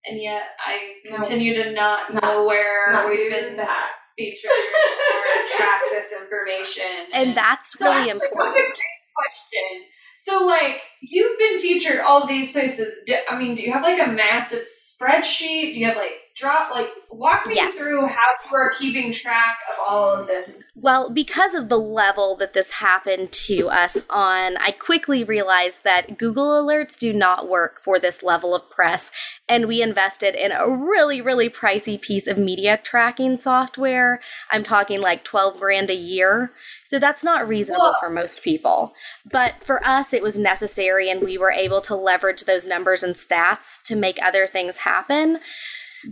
and 0.06 0.22
yet 0.22 0.42
I 0.64 0.94
continue 1.16 1.56
no, 1.56 1.64
to 1.64 1.72
not, 1.72 2.14
not 2.14 2.22
know 2.22 2.46
where 2.46 2.92
not 2.92 3.08
we've 3.08 3.30
been 3.30 3.56
that. 3.56 3.90
featured 4.16 4.50
or 4.50 5.46
track 5.56 5.80
this 5.92 6.12
information. 6.12 6.84
And, 7.12 7.28
and 7.28 7.36
that's 7.36 7.78
really 7.80 8.10
important. 8.10 8.78
question. 9.16 9.84
So, 10.14 10.44
like, 10.44 10.80
you've 11.02 11.38
been 11.38 11.60
featured 11.60 12.00
all 12.00 12.26
these 12.26 12.52
places. 12.52 12.94
I 13.28 13.38
mean, 13.38 13.54
do 13.54 13.62
you 13.62 13.72
have 13.72 13.82
like 13.82 14.00
a 14.00 14.10
massive 14.10 14.64
spreadsheet? 14.64 15.74
Do 15.74 15.80
you 15.80 15.86
have 15.86 15.96
like 15.96 16.12
drop 16.36 16.70
like 16.70 16.90
walk 17.10 17.46
me 17.46 17.54
yes. 17.54 17.74
through 17.74 18.06
how 18.06 18.20
you 18.50 18.56
are 18.56 18.72
keeping 18.78 19.10
track 19.10 19.56
of 19.72 19.78
all 19.88 20.12
of 20.12 20.26
this 20.26 20.62
well 20.74 21.08
because 21.08 21.54
of 21.54 21.70
the 21.70 21.78
level 21.78 22.36
that 22.36 22.52
this 22.52 22.70
happened 22.70 23.32
to 23.32 23.68
us 23.68 23.96
on 24.10 24.56
i 24.58 24.70
quickly 24.70 25.24
realized 25.24 25.82
that 25.82 26.18
google 26.18 26.62
alerts 26.62 26.98
do 26.98 27.12
not 27.12 27.48
work 27.48 27.80
for 27.82 27.98
this 27.98 28.22
level 28.22 28.54
of 28.54 28.68
press 28.68 29.10
and 29.48 29.66
we 29.66 29.80
invested 29.80 30.34
in 30.34 30.52
a 30.52 30.68
really 30.68 31.22
really 31.22 31.48
pricey 31.48 31.98
piece 31.98 32.26
of 32.26 32.36
media 32.36 32.78
tracking 32.82 33.38
software 33.38 34.20
i'm 34.50 34.62
talking 34.62 35.00
like 35.00 35.24
12 35.24 35.58
grand 35.58 35.88
a 35.88 35.94
year 35.94 36.52
so 36.88 36.98
that's 36.98 37.24
not 37.24 37.48
reasonable 37.48 37.94
Whoa. 37.94 37.98
for 37.98 38.10
most 38.10 38.42
people. 38.44 38.94
But 39.28 39.54
for 39.64 39.84
us, 39.84 40.12
it 40.12 40.22
was 40.22 40.38
necessary, 40.38 41.10
and 41.10 41.20
we 41.20 41.36
were 41.36 41.50
able 41.50 41.80
to 41.80 41.96
leverage 41.96 42.44
those 42.44 42.64
numbers 42.64 43.02
and 43.02 43.16
stats 43.16 43.82
to 43.86 43.96
make 43.96 44.22
other 44.22 44.46
things 44.46 44.76
happen 44.76 45.40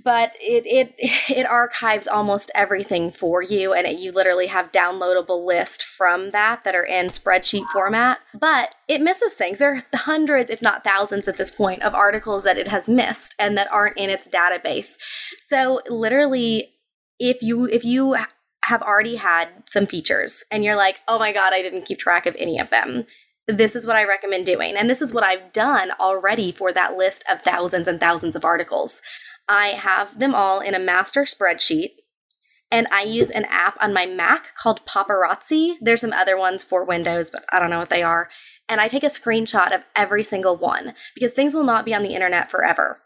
but 0.03 0.33
it 0.41 0.65
it 0.67 0.95
it 1.31 1.47
archives 1.47 2.07
almost 2.07 2.51
everything 2.55 3.13
for 3.13 3.43
you 3.43 3.73
and 3.73 3.87
it, 3.87 3.99
you 3.99 4.13
literally 4.13 4.47
have 4.47 4.73
downloadable 4.73 5.45
list 5.45 5.83
from 5.83 6.31
that 6.31 6.65
that 6.65 6.75
are 6.75 6.85
in 6.85 7.09
spreadsheet 7.09 7.67
format 7.73 8.19
but 8.39 8.75
it 8.89 9.01
misses 9.01 9.33
things 9.33 9.59
there 9.59 9.77
are 9.77 9.99
hundreds 9.99 10.51
if 10.51 10.63
not 10.63 10.85
thousands 10.85 11.29
at 11.29 11.37
this 11.37 11.51
point 11.51 11.83
of 11.83 11.95
articles 11.95 12.45
that 12.45 12.59
it 12.59 12.69
has 12.69 12.89
missed 12.89 13.35
and 13.39 13.57
that 13.57 13.71
aren't 13.73 13.97
in 13.97 14.11
its 14.11 14.29
database 14.29 14.97
so 15.49 15.81
literally 15.89 16.73
if 17.19 17.43
you 17.43 17.67
if 17.67 17.85
you 17.85 18.17
have 18.65 18.83
already 18.83 19.17
had 19.17 19.49
some 19.69 19.87
features 19.87 20.43
and 20.51 20.65
you're 20.65 20.77
like 20.77 21.01
oh 21.07 21.19
my 21.19 21.33
god 21.33 21.53
i 21.53 21.63
didn't 21.63 21.85
keep 21.85 21.99
track 21.99 22.27
of 22.27 22.35
any 22.39 22.59
of 22.59 22.71
them 22.71 23.05
this 23.47 23.77
is 23.77 23.87
what 23.87 23.97
I 23.97 24.05
recommend 24.05 24.47
doing. 24.47 24.77
And 24.77 24.89
this 24.89 25.03
is 25.03 25.13
what 25.13 25.25
I've 25.25 25.53
done 25.53 25.91
already 26.01 26.53
for 26.53 26.73
that 26.73 26.97
list 26.97 27.25
of 27.31 27.43
thousands 27.43 27.89
and 27.89 28.01
thousands 28.01 28.37
of 28.37 28.45
articles. 28.45 29.03
I 29.49 29.69
have 29.69 30.19
them 30.19 30.35
all 30.35 30.61
in 30.61 30.75
a 30.75 30.79
master 30.79 31.23
spreadsheet. 31.23 31.91
and 32.71 32.89
I 32.91 33.03
use 33.03 33.31
an 33.31 33.45
app 33.45 33.77
on 33.81 33.93
my 33.93 34.05
Mac 34.07 34.55
called 34.57 34.85
Paparazzi. 34.87 35.77
There's 35.81 36.01
some 36.01 36.13
other 36.13 36.37
ones 36.37 36.65
for 36.65 36.85
Windows, 36.85 37.31
but 37.31 37.45
I 37.53 37.61
don't 37.61 37.71
know 37.71 37.79
what 37.79 37.91
they 37.91 38.03
are. 38.03 38.29
And 38.69 38.81
I 38.81 38.89
take 38.89 39.05
a 39.05 39.07
screenshot 39.07 39.73
of 39.73 39.83
every 39.95 40.25
single 40.25 40.57
one 40.57 40.95
because 41.15 41.33
things 41.33 41.55
will 41.55 41.63
not 41.65 41.85
be 41.85 41.95
on 41.95 42.03
the 42.03 42.15
internet 42.15 42.51
forever. 42.51 43.01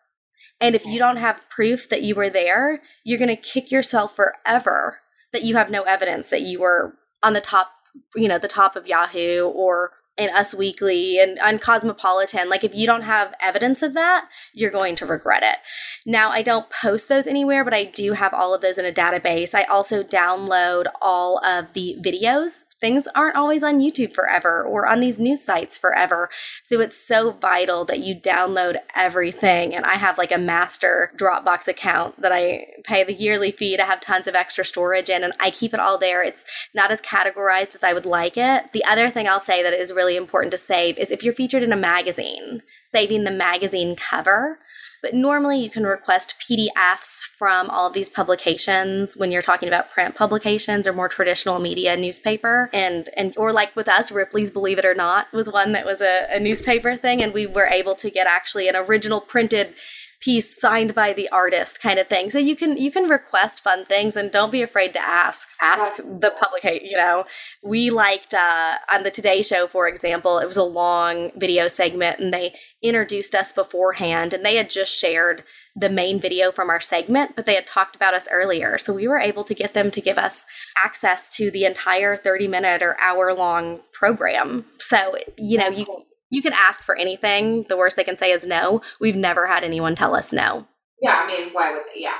And 0.60 0.74
if 0.74 0.86
you 0.86 0.98
don't 0.98 1.18
have 1.18 1.40
proof 1.50 1.88
that 1.90 2.02
you 2.02 2.14
were 2.14 2.30
there, 2.30 2.80
you're 3.04 3.18
going 3.18 3.28
to 3.28 3.36
kick 3.36 3.70
yourself 3.70 4.16
forever 4.16 5.00
that 5.32 5.42
you 5.44 5.56
have 5.56 5.70
no 5.70 5.82
evidence 5.82 6.28
that 6.28 6.42
you 6.42 6.60
were 6.60 6.94
on 7.22 7.32
the 7.34 7.40
top, 7.40 7.72
you 8.14 8.28
know, 8.28 8.38
the 8.38 8.48
top 8.48 8.74
of 8.74 8.86
Yahoo 8.86 9.48
or 9.48 9.92
in 10.18 10.30
Us 10.30 10.52
Weekly 10.52 11.18
and 11.18 11.38
on 11.38 11.58
Cosmopolitan. 11.58 12.48
Like 12.48 12.64
if 12.64 12.74
you 12.74 12.86
don't 12.86 13.02
have 13.02 13.34
evidence 13.40 13.82
of 13.82 13.94
that, 13.94 14.28
you're 14.52 14.70
going 14.70 14.96
to 14.96 15.06
regret 15.06 15.42
it. 15.42 15.58
Now, 16.04 16.30
I 16.30 16.42
don't 16.42 16.68
post 16.70 17.08
those 17.08 17.26
anywhere, 17.26 17.64
but 17.64 17.74
I 17.74 17.84
do 17.84 18.12
have 18.12 18.34
all 18.34 18.52
of 18.52 18.60
those 18.60 18.78
in 18.78 18.84
a 18.84 18.92
database. 18.92 19.54
I 19.54 19.64
also 19.64 20.02
download 20.02 20.86
all 21.00 21.38
of 21.44 21.72
the 21.72 21.96
videos 22.00 22.64
things 22.80 23.08
aren't 23.14 23.36
always 23.36 23.62
on 23.62 23.80
YouTube 23.80 24.12
forever 24.12 24.62
or 24.62 24.86
on 24.86 25.00
these 25.00 25.18
news 25.18 25.42
sites 25.42 25.76
forever. 25.76 26.28
So 26.68 26.80
it's 26.80 26.96
so 26.96 27.32
vital 27.32 27.84
that 27.86 28.00
you 28.00 28.14
download 28.14 28.76
everything. 28.94 29.74
And 29.74 29.84
I 29.84 29.94
have 29.94 30.18
like 30.18 30.32
a 30.32 30.38
master 30.38 31.12
Dropbox 31.16 31.66
account 31.68 32.20
that 32.20 32.32
I 32.32 32.66
pay 32.84 33.04
the 33.04 33.14
yearly 33.14 33.50
fee 33.50 33.76
to 33.76 33.84
have 33.84 34.00
tons 34.00 34.26
of 34.26 34.34
extra 34.34 34.64
storage 34.64 35.08
in, 35.08 35.24
and 35.24 35.32
I 35.40 35.50
keep 35.50 35.74
it 35.74 35.80
all 35.80 35.98
there. 35.98 36.22
It's 36.22 36.44
not 36.74 36.90
as 36.90 37.00
categorized 37.00 37.74
as 37.74 37.82
I 37.82 37.92
would 37.92 38.06
like 38.06 38.36
it. 38.36 38.72
The 38.72 38.84
other 38.84 39.10
thing 39.10 39.28
I'll 39.28 39.40
say 39.40 39.62
that 39.62 39.72
is 39.72 39.92
really 39.92 40.16
important 40.16 40.52
to 40.52 40.58
save 40.58 40.98
is 40.98 41.10
if 41.10 41.22
you're 41.22 41.34
featured 41.34 41.62
in 41.62 41.72
a 41.72 41.76
magazine, 41.76 42.62
saving 42.90 43.24
the 43.24 43.30
magazine 43.30 43.96
cover 43.96 44.58
but 45.02 45.14
normally 45.14 45.58
you 45.58 45.70
can 45.70 45.84
request 45.84 46.34
PDFs 46.40 47.22
from 47.36 47.70
all 47.70 47.86
of 47.86 47.92
these 47.92 48.10
publications 48.10 49.16
when 49.16 49.30
you're 49.30 49.42
talking 49.42 49.68
about 49.68 49.90
print 49.90 50.14
publications 50.14 50.86
or 50.86 50.92
more 50.92 51.08
traditional 51.08 51.58
media 51.58 51.96
newspaper. 51.96 52.68
And 52.72 53.08
and 53.16 53.34
or 53.36 53.52
like 53.52 53.74
with 53.76 53.88
us, 53.88 54.10
Ripley's 54.10 54.50
Believe 54.50 54.78
It 54.78 54.84
or 54.84 54.94
Not 54.94 55.32
was 55.32 55.48
one 55.48 55.72
that 55.72 55.86
was 55.86 56.00
a, 56.00 56.26
a 56.30 56.40
newspaper 56.40 56.96
thing, 56.96 57.22
and 57.22 57.32
we 57.32 57.46
were 57.46 57.66
able 57.66 57.94
to 57.96 58.10
get 58.10 58.26
actually 58.26 58.68
an 58.68 58.76
original 58.76 59.20
printed 59.20 59.74
piece 60.20 60.60
signed 60.60 60.94
by 60.94 61.12
the 61.12 61.28
artist 61.28 61.80
kind 61.80 61.98
of 61.98 62.08
thing. 62.08 62.30
So 62.30 62.38
you 62.38 62.56
can 62.56 62.76
you 62.76 62.90
can 62.90 63.04
request 63.04 63.62
fun 63.62 63.84
things 63.84 64.16
and 64.16 64.30
don't 64.30 64.50
be 64.50 64.62
afraid 64.62 64.92
to 64.94 65.00
ask 65.00 65.48
ask 65.60 65.96
the 65.96 66.34
public 66.40 66.82
you 66.82 66.96
know 66.96 67.24
we 67.64 67.90
liked 67.90 68.34
uh, 68.34 68.78
on 68.90 69.04
the 69.04 69.10
today 69.10 69.42
show 69.42 69.66
for 69.68 69.86
example 69.86 70.38
it 70.38 70.46
was 70.46 70.56
a 70.56 70.62
long 70.62 71.30
video 71.36 71.68
segment 71.68 72.18
and 72.18 72.34
they 72.34 72.54
introduced 72.82 73.34
us 73.34 73.52
beforehand 73.52 74.32
and 74.32 74.44
they 74.44 74.56
had 74.56 74.70
just 74.70 74.92
shared 74.92 75.44
the 75.76 75.88
main 75.88 76.20
video 76.20 76.50
from 76.50 76.68
our 76.68 76.80
segment 76.80 77.36
but 77.36 77.46
they 77.46 77.54
had 77.54 77.66
talked 77.66 77.94
about 77.94 78.14
us 78.14 78.26
earlier. 78.30 78.76
So 78.78 78.92
we 78.92 79.06
were 79.06 79.20
able 79.20 79.44
to 79.44 79.54
get 79.54 79.74
them 79.74 79.90
to 79.92 80.00
give 80.00 80.18
us 80.18 80.44
access 80.76 81.30
to 81.36 81.50
the 81.50 81.64
entire 81.64 82.16
30 82.16 82.48
minute 82.48 82.82
or 82.82 82.98
hour 83.00 83.32
long 83.32 83.80
program. 83.92 84.64
So 84.78 85.16
you 85.36 85.58
know 85.58 85.68
you 85.68 85.86
you 86.30 86.42
can 86.42 86.52
ask 86.52 86.82
for 86.82 86.96
anything. 86.96 87.64
The 87.68 87.76
worst 87.76 87.96
they 87.96 88.04
can 88.04 88.18
say 88.18 88.32
is 88.32 88.44
no. 88.44 88.82
We've 89.00 89.16
never 89.16 89.46
had 89.46 89.64
anyone 89.64 89.94
tell 89.94 90.14
us 90.14 90.32
no. 90.32 90.66
Yeah, 91.00 91.22
I 91.24 91.26
mean, 91.26 91.50
why 91.52 91.72
would 91.72 91.82
they? 91.94 92.02
Yeah. 92.02 92.14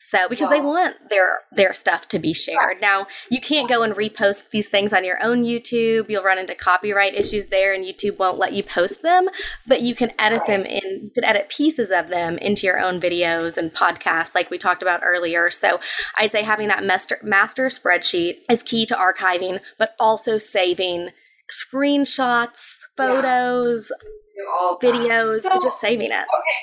So 0.00 0.28
because 0.28 0.48
well, 0.48 0.50
they 0.50 0.60
want 0.60 0.96
their 1.10 1.40
their 1.52 1.74
stuff 1.74 2.08
to 2.08 2.18
be 2.18 2.32
shared. 2.32 2.80
Now 2.80 3.06
you 3.30 3.40
can't 3.40 3.68
go 3.68 3.82
and 3.82 3.94
repost 3.94 4.50
these 4.50 4.68
things 4.68 4.92
on 4.92 5.04
your 5.04 5.22
own 5.22 5.42
YouTube. 5.42 6.08
You'll 6.08 6.22
run 6.22 6.38
into 6.38 6.54
copyright 6.54 7.14
issues 7.14 7.48
there, 7.48 7.74
and 7.74 7.84
YouTube 7.84 8.16
won't 8.16 8.38
let 8.38 8.52
you 8.52 8.62
post 8.62 9.02
them. 9.02 9.28
But 9.66 9.82
you 9.82 9.94
can 9.94 10.12
edit 10.18 10.46
them 10.46 10.64
in. 10.64 11.02
You 11.02 11.10
can 11.14 11.24
edit 11.24 11.48
pieces 11.48 11.90
of 11.90 12.08
them 12.08 12.38
into 12.38 12.66
your 12.66 12.78
own 12.78 13.00
videos 13.00 13.56
and 13.56 13.74
podcasts, 13.74 14.34
like 14.34 14.50
we 14.50 14.56
talked 14.56 14.82
about 14.82 15.02
earlier. 15.04 15.50
So 15.50 15.80
I'd 16.16 16.32
say 16.32 16.42
having 16.42 16.68
that 16.68 16.84
master 16.84 17.18
master 17.22 17.66
spreadsheet 17.66 18.38
is 18.48 18.62
key 18.62 18.86
to 18.86 18.94
archiving, 18.94 19.60
but 19.78 19.94
also 19.98 20.38
saving 20.38 21.10
screenshots, 21.50 22.78
photos, 22.96 23.90
yeah. 24.36 24.90
videos, 24.90 25.40
so, 25.40 25.60
just 25.62 25.80
saving 25.80 26.10
it. 26.10 26.12
Okay. 26.12 26.58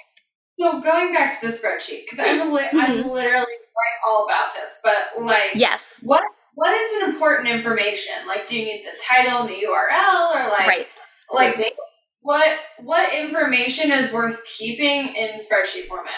So 0.59 0.81
going 0.81 1.13
back 1.13 1.37
to 1.39 1.47
the 1.47 1.51
spreadsheet, 1.51 2.03
because 2.05 2.19
I'm, 2.19 2.53
li- 2.53 2.63
mm-hmm. 2.63 2.79
I'm 2.79 3.09
literally 3.09 3.39
like 3.39 4.07
all 4.07 4.25
about 4.25 4.53
this, 4.53 4.79
but 4.83 5.23
like, 5.23 5.51
yes, 5.55 5.83
what 6.01 6.23
what 6.53 6.73
is 6.73 7.03
an 7.03 7.09
important 7.09 7.49
information? 7.49 8.13
Like, 8.25 8.47
do 8.47 8.57
you 8.57 8.65
need 8.65 8.85
the 8.85 8.97
title 9.01 9.41
and 9.41 9.49
the 9.49 9.65
URL, 9.67 10.35
or 10.35 10.49
like, 10.49 10.67
right. 10.67 10.87
like 11.33 11.75
what 12.21 12.57
what 12.79 13.13
information 13.13 13.91
is 13.91 14.11
worth 14.11 14.41
keeping 14.45 15.13
in 15.15 15.37
spreadsheet 15.39 15.87
format? 15.87 16.13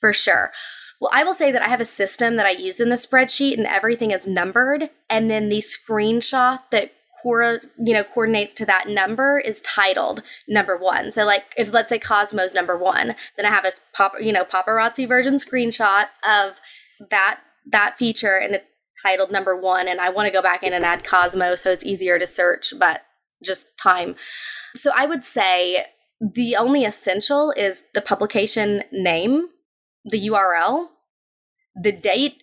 For 0.00 0.12
sure. 0.12 0.52
Well, 1.00 1.10
I 1.12 1.24
will 1.24 1.34
say 1.34 1.52
that 1.52 1.62
I 1.62 1.68
have 1.68 1.80
a 1.80 1.86
system 1.86 2.36
that 2.36 2.46
I 2.46 2.50
use 2.50 2.80
in 2.80 2.88
the 2.88 2.96
spreadsheet, 2.96 3.56
and 3.56 3.66
everything 3.66 4.10
is 4.10 4.26
numbered, 4.26 4.90
and 5.08 5.30
then 5.30 5.48
the 5.48 5.62
screenshot 5.62 6.60
that 6.70 6.92
you 7.24 7.92
know 7.92 8.04
coordinates 8.04 8.54
to 8.54 8.66
that 8.66 8.88
number 8.88 9.38
is 9.38 9.60
titled 9.62 10.22
number 10.46 10.76
one. 10.76 11.12
So 11.12 11.24
like 11.24 11.54
if 11.56 11.72
let's 11.72 11.88
say 11.88 11.98
Cosmo's 11.98 12.54
number 12.54 12.76
one, 12.76 13.14
then 13.36 13.46
I 13.46 13.50
have 13.50 13.64
a 13.64 13.72
pop 13.92 14.14
you 14.20 14.32
know 14.32 14.44
paparazzi 14.44 15.06
version 15.06 15.36
screenshot 15.36 16.06
of 16.28 16.60
that 17.10 17.40
that 17.70 17.98
feature 17.98 18.36
and 18.36 18.54
it's 18.54 18.70
titled 19.02 19.30
number 19.30 19.56
one. 19.56 19.88
And 19.88 20.00
I 20.00 20.10
want 20.10 20.26
to 20.26 20.32
go 20.32 20.42
back 20.42 20.62
in 20.62 20.72
and 20.72 20.84
add 20.84 21.04
Cosmo 21.04 21.54
so 21.54 21.70
it's 21.70 21.84
easier 21.84 22.18
to 22.18 22.26
search, 22.26 22.72
but 22.78 23.02
just 23.44 23.68
time. 23.78 24.16
So 24.74 24.90
I 24.96 25.06
would 25.06 25.24
say 25.24 25.86
the 26.20 26.56
only 26.56 26.84
essential 26.84 27.52
is 27.56 27.82
the 27.94 28.00
publication 28.00 28.82
name, 28.90 29.48
the 30.04 30.28
URL, 30.28 30.88
the 31.80 31.92
date. 31.92 32.42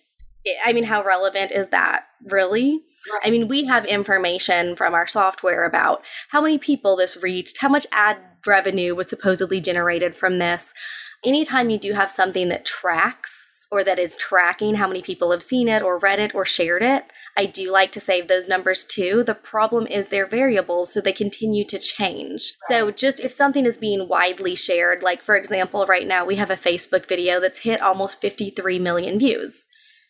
I 0.64 0.72
mean, 0.72 0.84
how 0.84 1.04
relevant 1.04 1.52
is 1.52 1.68
that 1.68 2.06
really? 2.24 2.82
I 3.22 3.30
mean, 3.30 3.48
we 3.48 3.64
have 3.64 3.84
information 3.84 4.76
from 4.76 4.94
our 4.94 5.06
software 5.06 5.64
about 5.64 6.02
how 6.30 6.40
many 6.40 6.58
people 6.58 6.96
this 6.96 7.16
reached, 7.22 7.58
how 7.60 7.68
much 7.68 7.86
ad 7.92 8.18
revenue 8.46 8.94
was 8.94 9.08
supposedly 9.08 9.60
generated 9.60 10.14
from 10.14 10.38
this. 10.38 10.72
Anytime 11.24 11.70
you 11.70 11.78
do 11.78 11.92
have 11.92 12.10
something 12.10 12.48
that 12.48 12.64
tracks 12.64 13.66
or 13.70 13.82
that 13.82 13.98
is 13.98 14.16
tracking 14.16 14.76
how 14.76 14.86
many 14.86 15.02
people 15.02 15.32
have 15.32 15.42
seen 15.42 15.68
it 15.68 15.82
or 15.82 15.98
read 15.98 16.20
it 16.20 16.34
or 16.34 16.44
shared 16.44 16.82
it, 16.82 17.04
I 17.36 17.46
do 17.46 17.70
like 17.70 17.92
to 17.92 18.00
save 18.00 18.28
those 18.28 18.48
numbers 18.48 18.84
too. 18.84 19.22
The 19.24 19.34
problem 19.34 19.86
is 19.88 20.06
they're 20.06 20.26
variables, 20.26 20.92
so 20.92 21.00
they 21.00 21.12
continue 21.12 21.64
to 21.66 21.78
change. 21.78 22.54
Right. 22.70 22.78
So, 22.78 22.90
just 22.90 23.20
if 23.20 23.32
something 23.32 23.66
is 23.66 23.76
being 23.76 24.08
widely 24.08 24.54
shared, 24.54 25.02
like 25.02 25.20
for 25.20 25.36
example, 25.36 25.84
right 25.86 26.06
now 26.06 26.24
we 26.24 26.36
have 26.36 26.50
a 26.50 26.56
Facebook 26.56 27.08
video 27.08 27.40
that's 27.40 27.60
hit 27.60 27.82
almost 27.82 28.20
53 28.20 28.78
million 28.78 29.18
views. 29.18 29.65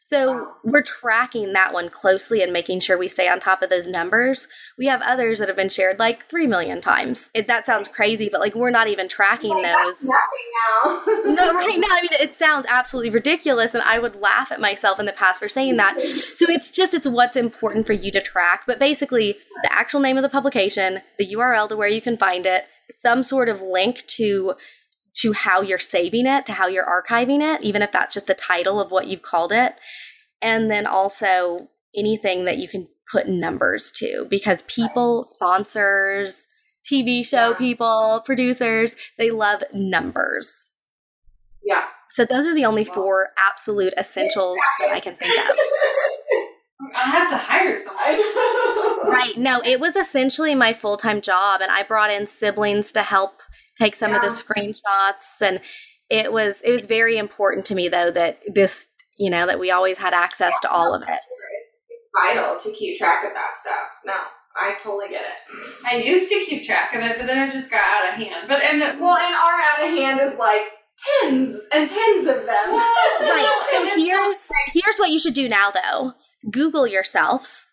So 0.09 0.53
we're 0.63 0.83
tracking 0.83 1.53
that 1.55 1.73
one 1.73 1.89
closely 1.89 2.41
and 2.41 2.53
making 2.53 2.79
sure 2.79 2.97
we 2.97 3.09
stay 3.09 3.29
on 3.29 3.41
top 3.41 3.61
of 3.61 3.71
those 3.71 3.89
numbers. 3.89 4.47
We 4.79 4.87
have 4.87 5.03
others 5.03 5.41
that 5.41 5.49
have 5.49 5.57
been 5.57 5.69
shared 5.69 5.99
like 5.99 6.29
3 6.31 6.47
million 6.47 6.81
times. 6.81 7.29
It, 7.35 7.49
that 7.49 7.67
sounds 7.67 7.89
crazy, 7.89 8.29
but 8.31 8.41
like 8.41 8.55
we're 8.55 8.71
not 8.71 8.87
even 8.87 9.09
tracking 9.09 9.51
those. 9.51 10.05
Nothing 10.05 10.13
now. 10.55 11.03
no, 11.25 11.53
right 11.53 11.79
now. 11.79 11.89
I 11.91 12.03
mean, 12.03 12.11
it 12.21 12.35
sounds 12.35 12.67
absolutely 12.69 13.11
ridiculous, 13.11 13.75
and 13.75 13.83
I 13.83 13.99
would 13.99 14.15
laugh 14.15 14.53
at 14.53 14.61
myself 14.61 15.01
in 15.01 15.07
the 15.07 15.13
past 15.13 15.41
for 15.41 15.49
saying 15.49 15.77
that. 15.79 16.01
So 16.37 16.47
it's 16.49 16.71
just, 16.71 16.95
it's 16.95 17.09
what's 17.09 17.37
important 17.37 17.87
for 17.87 17.93
you 17.93 18.13
to 18.13 18.23
track. 18.23 18.63
But 18.65 18.79
basically, 18.79 19.37
the 19.65 19.73
actual 19.73 19.99
name 19.99 20.17
of 20.17 20.23
the 20.23 20.29
publication, 20.29 21.03
the 21.19 21.35
URL 21.35 21.69
to 21.69 21.77
where 21.77 21.89
you 21.89 22.01
can 22.01 22.17
find 22.17 22.47
it, 22.47 22.67
some 23.01 23.25
sort 23.25 23.49
of 23.49 23.61
link 23.61 24.05
to 24.07 24.55
to 25.21 25.33
how 25.33 25.63
you're 25.63 25.79
saving 25.79 26.27
it, 26.27 26.47
to 26.47 26.53
how 26.53 26.67
you're 26.67 26.85
archiving 26.85 27.41
it, 27.41 27.63
even 27.63 27.83
if 27.83 27.93
that's 27.93 28.15
just 28.15 28.27
the 28.27 28.35
title 28.35 28.81
of 28.81 28.91
what 28.91 29.07
you've 29.07 29.23
called 29.23 29.53
it. 29.53 29.75
And 30.43 30.71
then 30.71 30.87
also 30.87 31.69
anything 31.97 32.45
that 32.45 32.59
you 32.59 32.69
can 32.69 32.89
put 33.11 33.29
numbers 33.29 33.91
to 33.93 34.27
because 34.29 34.63
people, 34.63 35.25
sponsors, 35.35 36.47
TV 36.91 37.27
show 37.27 37.51
yeah. 37.51 37.57
people, 37.57 38.23
producers, 38.25 38.95
they 39.19 39.31
love 39.31 39.63
numbers. 39.73 40.53
Yeah. 41.65 41.85
So 42.11 42.25
those 42.25 42.47
are 42.47 42.55
the 42.55 42.65
only 42.65 42.85
four 42.85 43.31
absolute 43.39 43.95
essentials 43.99 44.59
that 44.81 44.91
I 44.91 45.01
can 45.01 45.17
think 45.17 45.37
of. 45.39 45.57
I 46.95 47.11
have 47.11 47.31
to 47.31 47.37
hire 47.37 47.77
someone. 47.79 49.11
right. 49.11 49.37
No, 49.37 49.61
it 49.65 49.81
was 49.81 49.97
essentially 49.97 50.55
my 50.55 50.73
full 50.73 50.97
time 50.97 51.21
job, 51.21 51.61
and 51.61 51.71
I 51.71 51.83
brought 51.83 52.11
in 52.11 52.27
siblings 52.27 52.93
to 52.93 53.03
help 53.03 53.41
take 53.79 53.95
some 53.95 54.11
yeah. 54.11 54.17
of 54.17 54.23
the 54.23 54.29
screenshots 54.29 55.41
and 55.41 55.61
it 56.11 56.33
was 56.33 56.61
it 56.63 56.73
was 56.73 56.87
very 56.87 57.19
important 57.19 57.67
to 57.67 57.75
me 57.75 57.89
though 57.89 58.11
that 58.11 58.41
this 58.53 58.87
you 59.19 59.31
know 59.31 59.47
that 59.47 59.59
we 59.59 59.71
always 59.71 59.99
had 59.99 60.15
access 60.15 60.59
to 60.61 60.71
all 60.71 60.95
of 60.95 61.03
it. 61.03 61.09
It's 61.09 62.11
vital 62.15 62.59
to 62.59 62.73
keep 62.77 62.99
track 62.99 63.25
of 63.25 63.35
that 63.35 63.59
stuff. 63.61 63.89
No 64.05 64.15
i 64.59 64.75
totally 64.83 65.09
get 65.09 65.23
it. 65.23 65.67
I 65.87 65.97
used 65.99 66.31
to 66.31 66.45
keep 66.47 66.65
track 66.65 66.95
of 66.95 67.03
it 67.03 67.19
but 67.19 67.27
then 67.27 67.49
it 67.49 67.53
just 67.53 67.71
got 67.71 67.81
out 67.81 68.13
of 68.13 68.15
hand. 68.15 68.47
But 68.49 68.63
and 68.63 68.81
the, 68.81 68.99
well 69.01 69.17
and 69.17 69.35
our 69.35 69.61
out 69.61 69.83
of 69.83 69.91
hand 69.91 70.21
is 70.21 70.39
like 70.39 70.63
tens 71.21 71.61
and 71.73 71.89
tens 71.89 72.27
of 72.27 72.47
them. 72.47 72.73
Right 72.73 73.67
so 73.71 73.85
here's 73.97 74.39
here's 74.73 74.97
what 74.99 75.11
you 75.11 75.19
should 75.19 75.35
do 75.35 75.49
now 75.49 75.71
though. 75.71 76.13
Google 76.51 76.87
yourselves 76.87 77.73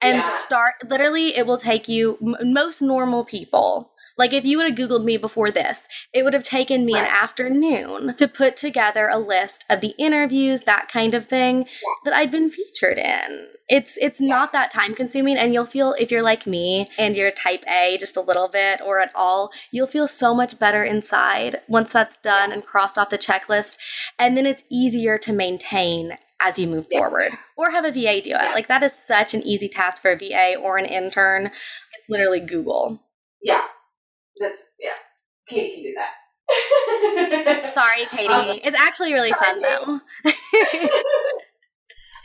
and 0.00 0.18
yeah. 0.18 0.40
start 0.40 0.74
literally 0.88 1.36
it 1.36 1.46
will 1.46 1.58
take 1.58 1.88
you 1.88 2.18
most 2.42 2.82
normal 2.82 3.24
people 3.24 3.90
Like 4.16 4.32
if 4.32 4.44
you 4.44 4.58
would 4.58 4.68
have 4.68 4.78
Googled 4.78 5.04
me 5.04 5.16
before 5.16 5.50
this, 5.50 5.88
it 6.12 6.22
would 6.22 6.34
have 6.34 6.44
taken 6.44 6.84
me 6.84 6.94
an 6.94 7.04
afternoon 7.04 8.14
to 8.16 8.28
put 8.28 8.56
together 8.56 9.08
a 9.08 9.18
list 9.18 9.64
of 9.68 9.80
the 9.80 9.94
interviews, 9.98 10.62
that 10.62 10.88
kind 10.88 11.14
of 11.14 11.26
thing 11.26 11.66
that 12.04 12.14
I'd 12.14 12.30
been 12.30 12.50
featured 12.50 12.98
in. 12.98 13.48
It's 13.68 13.96
it's 13.96 14.20
not 14.20 14.52
that 14.52 14.70
time 14.72 14.94
consuming 14.94 15.36
and 15.38 15.54
you'll 15.54 15.64
feel 15.66 15.94
if 15.98 16.10
you're 16.10 16.22
like 16.22 16.46
me 16.46 16.90
and 16.98 17.16
you're 17.16 17.30
type 17.30 17.64
A 17.66 17.96
just 17.98 18.16
a 18.16 18.20
little 18.20 18.48
bit 18.48 18.80
or 18.82 19.00
at 19.00 19.10
all, 19.14 19.50
you'll 19.72 19.86
feel 19.86 20.06
so 20.06 20.34
much 20.34 20.58
better 20.58 20.84
inside 20.84 21.60
once 21.66 21.92
that's 21.92 22.18
done 22.18 22.52
and 22.52 22.64
crossed 22.64 22.98
off 22.98 23.08
the 23.10 23.18
checklist. 23.18 23.78
And 24.18 24.36
then 24.36 24.46
it's 24.46 24.62
easier 24.70 25.16
to 25.18 25.32
maintain 25.32 26.18
as 26.40 26.58
you 26.58 26.66
move 26.66 26.86
Yeah. 26.90 26.98
forward 26.98 27.32
or 27.56 27.70
have 27.70 27.86
a 27.86 27.90
VA 27.90 28.20
do 28.20 28.30
it. 28.30 28.42
Yeah. 28.42 28.52
Like 28.52 28.68
that 28.68 28.82
is 28.82 28.92
such 29.08 29.32
an 29.32 29.42
easy 29.42 29.68
task 29.68 30.02
for 30.02 30.10
a 30.12 30.16
VA 30.16 30.56
or 30.56 30.76
an 30.76 30.84
intern. 30.84 31.46
It's 31.46 32.08
literally 32.08 32.40
Google. 32.40 33.00
Yeah. 33.42 33.62
That's 34.40 34.58
yeah. 34.80 34.90
Katie 35.48 35.74
can 35.74 35.82
do 35.82 35.94
that. 35.94 37.74
Sorry, 37.74 38.06
Katie. 38.06 38.28
Um, 38.28 38.58
it's 38.62 38.78
actually 38.78 39.12
really 39.12 39.32
fun 39.32 39.62
sorry. 39.62 40.00
though. 40.24 40.30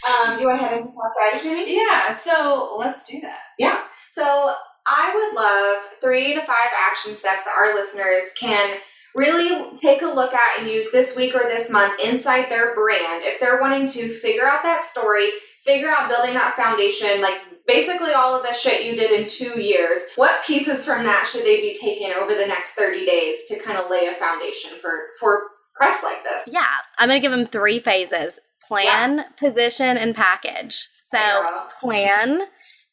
Um, 0.07 0.39
you 0.39 0.47
want 0.47 0.59
to 0.59 0.65
head 0.65 0.77
into 0.77 0.91
call 0.91 1.09
strategy, 1.09 1.49
Jamie? 1.49 1.75
Yeah, 1.75 2.13
so 2.13 2.77
let's 2.79 3.05
do 3.05 3.19
that. 3.21 3.39
Yeah. 3.57 3.81
So 4.07 4.53
I 4.87 5.13
would 5.13 5.35
love 5.35 5.83
three 6.01 6.33
to 6.33 6.39
five 6.41 6.71
action 6.77 7.15
steps 7.15 7.43
that 7.43 7.55
our 7.57 7.75
listeners 7.75 8.23
can 8.39 8.77
really 9.15 9.75
take 9.75 10.01
a 10.01 10.07
look 10.07 10.33
at 10.33 10.59
and 10.59 10.69
use 10.69 10.91
this 10.91 11.15
week 11.17 11.35
or 11.35 11.49
this 11.49 11.69
month 11.69 11.99
inside 12.01 12.49
their 12.49 12.73
brand. 12.75 13.23
If 13.23 13.39
they're 13.39 13.59
wanting 13.59 13.87
to 13.89 14.09
figure 14.09 14.47
out 14.47 14.63
that 14.63 14.83
story, 14.83 15.29
figure 15.65 15.89
out 15.89 16.09
building 16.09 16.33
that 16.33 16.55
foundation, 16.55 17.21
like 17.21 17.37
basically 17.69 18.13
all 18.13 18.35
of 18.35 18.43
the 18.43 18.53
shit 18.53 18.85
you 18.85 18.95
did 18.95 19.11
in 19.11 19.27
two 19.27 19.61
years, 19.61 19.99
what 20.15 20.43
pieces 20.45 20.83
from 20.83 21.03
that 21.03 21.27
should 21.27 21.43
they 21.43 21.61
be 21.61 21.77
taking 21.79 22.11
over 22.11 22.33
the 22.33 22.47
next 22.47 22.73
30 22.73 23.05
days 23.05 23.43
to 23.47 23.59
kind 23.59 23.77
of 23.77 23.89
lay 23.91 24.07
a 24.07 24.15
foundation 24.15 24.71
for, 24.81 24.91
for 25.19 25.43
press 25.75 26.01
like 26.03 26.23
this? 26.23 26.49
yeah, 26.51 26.65
I'm 26.97 27.07
going 27.07 27.21
to 27.21 27.25
give 27.25 27.31
them 27.31 27.47
three 27.47 27.79
phases 27.79 28.39
plan, 28.67 29.25
position, 29.37 29.97
and 29.97 30.13
package. 30.13 30.87
So, 31.11 31.67
plan 31.79 32.43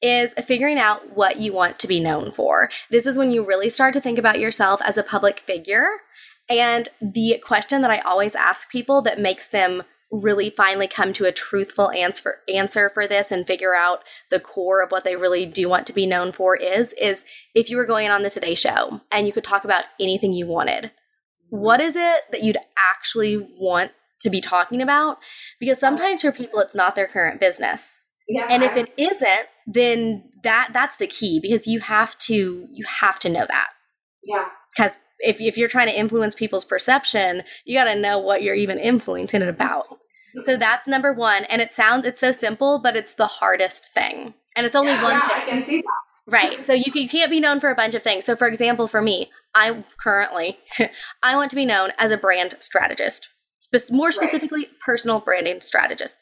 is 0.00 0.32
figuring 0.44 0.78
out 0.78 1.16
what 1.16 1.38
you 1.38 1.52
want 1.52 1.78
to 1.78 1.86
be 1.86 2.00
known 2.00 2.32
for. 2.32 2.70
This 2.90 3.06
is 3.06 3.18
when 3.18 3.30
you 3.30 3.44
really 3.44 3.68
start 3.68 3.92
to 3.94 4.00
think 4.00 4.18
about 4.18 4.40
yourself 4.40 4.80
as 4.82 4.96
a 4.96 5.02
public 5.02 5.40
figure. 5.40 5.88
And 6.48 6.88
the 7.00 7.42
question 7.44 7.82
that 7.82 7.90
I 7.90 7.98
always 7.98 8.34
ask 8.34 8.70
people 8.70 9.02
that 9.02 9.20
makes 9.20 9.48
them 9.48 9.82
really 10.10 10.50
finally 10.50 10.86
come 10.86 11.12
to 11.12 11.24
a 11.24 11.32
truthful 11.32 11.90
answer 11.90 12.36
answer 12.52 12.90
for 12.90 13.06
this 13.08 13.32
and 13.32 13.46
figure 13.46 13.74
out 13.74 14.04
the 14.30 14.38
core 14.38 14.82
of 14.82 14.90
what 14.92 15.02
they 15.02 15.16
really 15.16 15.44
do 15.44 15.68
want 15.68 15.86
to 15.86 15.92
be 15.92 16.06
known 16.06 16.30
for 16.30 16.56
is 16.56 16.92
is 16.94 17.24
if 17.54 17.68
you 17.68 17.76
were 17.76 17.84
going 17.84 18.08
on 18.08 18.22
the 18.22 18.30
Today 18.30 18.54
show 18.54 19.00
and 19.10 19.26
you 19.26 19.32
could 19.32 19.44
talk 19.44 19.64
about 19.64 19.84
anything 19.98 20.32
you 20.32 20.46
wanted 20.46 20.84
mm-hmm. 20.84 21.56
what 21.58 21.80
is 21.80 21.96
it 21.96 22.22
that 22.30 22.44
you'd 22.44 22.58
actually 22.78 23.36
want 23.58 23.90
to 24.20 24.30
be 24.30 24.40
talking 24.40 24.80
about 24.80 25.18
because 25.58 25.78
sometimes 25.78 26.22
for 26.22 26.32
people 26.32 26.60
it's 26.60 26.74
not 26.74 26.94
their 26.94 27.08
current 27.08 27.40
business 27.40 27.98
Yeah. 28.28 28.46
and 28.48 28.62
if 28.62 28.76
it 28.76 28.92
isn't 28.96 29.48
then 29.66 30.30
that 30.44 30.70
that's 30.72 30.96
the 30.96 31.08
key 31.08 31.40
because 31.40 31.66
you 31.66 31.80
have 31.80 32.16
to 32.20 32.68
you 32.70 32.84
have 33.00 33.18
to 33.18 33.28
know 33.28 33.44
that 33.48 33.70
yeah. 34.22 34.46
because 34.74 34.92
if, 35.20 35.40
if 35.40 35.56
you're 35.56 35.68
trying 35.68 35.88
to 35.88 35.98
influence 35.98 36.34
people's 36.34 36.64
perception 36.64 37.42
you 37.64 37.76
got 37.76 37.84
to 37.84 37.98
know 37.98 38.18
what 38.18 38.42
you're 38.42 38.54
even 38.54 38.78
influencing 38.78 39.42
it 39.42 39.48
about 39.48 39.86
so 40.46 40.56
that's 40.56 40.86
number 40.86 41.12
one 41.12 41.44
and 41.44 41.62
it 41.62 41.74
sounds 41.74 42.04
it's 42.04 42.20
so 42.20 42.32
simple 42.32 42.78
but 42.82 42.96
it's 42.96 43.14
the 43.14 43.26
hardest 43.26 43.90
thing 43.94 44.34
and 44.56 44.66
it's 44.66 44.74
only 44.74 44.92
yeah, 44.92 45.02
one 45.02 45.12
yeah, 45.12 45.28
thing 45.28 45.36
I 45.36 45.44
can 45.50 45.64
see 45.66 45.82
that. 45.82 46.06
Right. 46.28 46.66
So 46.66 46.72
you, 46.72 46.90
you 46.92 47.08
can't 47.08 47.30
be 47.30 47.38
known 47.38 47.60
for 47.60 47.70
a 47.70 47.74
bunch 47.76 47.94
of 47.94 48.02
things. 48.02 48.24
So, 48.24 48.34
for 48.34 48.48
example, 48.48 48.88
for 48.88 49.00
me, 49.00 49.30
I 49.54 49.84
currently 50.02 50.58
I 51.22 51.36
want 51.36 51.50
to 51.50 51.56
be 51.56 51.64
known 51.64 51.92
as 51.98 52.10
a 52.10 52.16
brand 52.16 52.56
strategist, 52.60 53.28
Spe- 53.60 53.92
more 53.92 54.08
Right. 54.08 54.14
specifically, 54.14 54.68
personal 54.84 55.20
branding 55.20 55.60
strategist. 55.60 56.14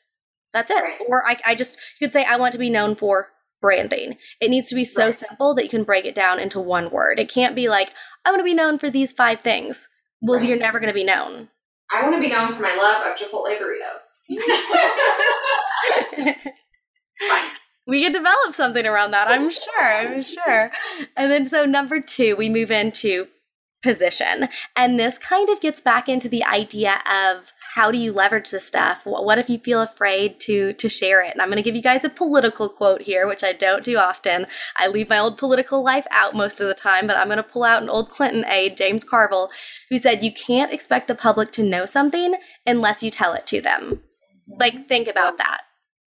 That's 0.53 0.71
it. 0.71 0.75
Right. 0.75 0.99
Or 1.09 1.27
I, 1.27 1.39
I 1.47 1.55
just 1.55 1.77
you 1.99 2.07
could 2.07 2.13
say 2.13 2.25
I 2.25 2.37
want 2.37 2.53
to 2.53 2.59
be 2.59 2.71
known 2.71 2.97
for 2.97 3.31
branding. 3.65 4.19
It 4.43 4.51
needs 4.51 4.69
to 4.69 4.75
be 4.75 4.85
so 4.85 5.07
Right. 5.07 5.15
simple 5.15 5.55
that 5.55 5.63
you 5.65 5.71
can 5.71 5.85
break 5.85 6.05
it 6.05 6.15
down 6.15 6.39
into 6.39 6.61
one 6.61 6.91
word. 6.91 7.19
It 7.19 7.31
can't 7.31 7.55
be 7.55 7.71
like 7.71 7.95
I 8.27 8.31
want 8.31 8.41
to 8.41 8.45
be 8.45 8.53
known 8.53 8.79
for 8.79 8.91
these 8.91 9.11
five 9.13 9.41
things. 9.41 9.89
Well, 10.21 10.39
Right. 10.39 10.47
you're 10.49 10.59
never 10.59 10.79
going 10.79 10.89
to 10.89 10.95
be 10.95 11.03
known. 11.05 11.49
I 11.91 12.03
want 12.03 12.15
to 12.15 12.21
be 12.21 12.29
known 12.29 12.55
for 12.55 12.61
my 12.61 12.75
love 12.75 13.07
of 13.07 13.17
Chipotle 13.17 13.59
burritos. 13.59 14.03
We 17.87 18.03
could 18.03 18.15
develop 18.15 18.55
something 18.55 18.87
around 18.87 19.11
that 19.11 19.31
i'm 19.31 19.51
sure 19.51 19.83
i'm 19.83 20.23
sure 20.23 20.71
and 21.19 21.31
then 21.31 21.47
so 21.47 21.67
number 21.67 22.01
two 22.01 22.35
we 22.35 22.49
move 22.49 22.71
into 22.71 23.29
position 23.85 24.49
and 24.75 24.99
this 24.99 25.19
kind 25.19 25.49
of 25.51 25.61
gets 25.61 25.81
back 25.81 26.09
into 26.09 26.29
the 26.29 26.43
idea 26.43 26.95
of 27.07 27.53
how 27.75 27.91
do 27.91 27.99
you 27.99 28.13
leverage 28.13 28.51
this 28.51 28.67
stuff 28.67 29.03
what, 29.05 29.39
if 29.39 29.51
you 29.51 29.59
feel 29.59 29.83
afraid 29.83 30.41
to 30.41 30.73
to 30.73 30.89
share 30.89 31.21
it 31.21 31.33
and 31.33 31.43
i'm 31.43 31.49
going 31.49 31.57
to 31.57 31.63
give 31.63 31.77
you 31.77 31.83
guys 31.83 32.03
a 32.03 32.09
political 32.09 32.69
quote 32.69 33.03
here 33.03 33.29
which 33.29 33.45
i 33.45 33.53
don't 33.53 33.85
do 33.85 33.97
often 33.99 34.47
i 34.79 34.87
leave 34.89 35.09
my 35.11 35.19
old 35.19 35.37
political 35.37 35.85
life 35.85 36.07
out 36.11 36.35
most 36.35 36.61
of 36.61 36.67
the 36.67 36.75
time 36.75 37.07
but 37.07 37.17
i'm 37.17 37.27
going 37.29 37.37
to 37.37 37.43
pull 37.43 37.63
out 37.63 37.83
an 37.83 37.91
old 37.91 38.09
clinton 38.11 38.45
aide 38.47 38.77
james 38.77 39.05
carville 39.05 39.51
who 39.91 39.99
said 39.99 40.23
you 40.25 40.33
can't 40.33 40.73
expect 40.73 41.07
the 41.07 41.15
public 41.15 41.53
to 41.53 41.63
know 41.63 41.85
something 41.85 42.37
unless 42.67 43.03
you 43.03 43.11
tell 43.11 43.35
it 43.35 43.47
to 43.47 43.61
them 43.61 44.01
like 44.59 44.89
think 44.89 45.07
about 45.07 45.37
that 45.39 45.61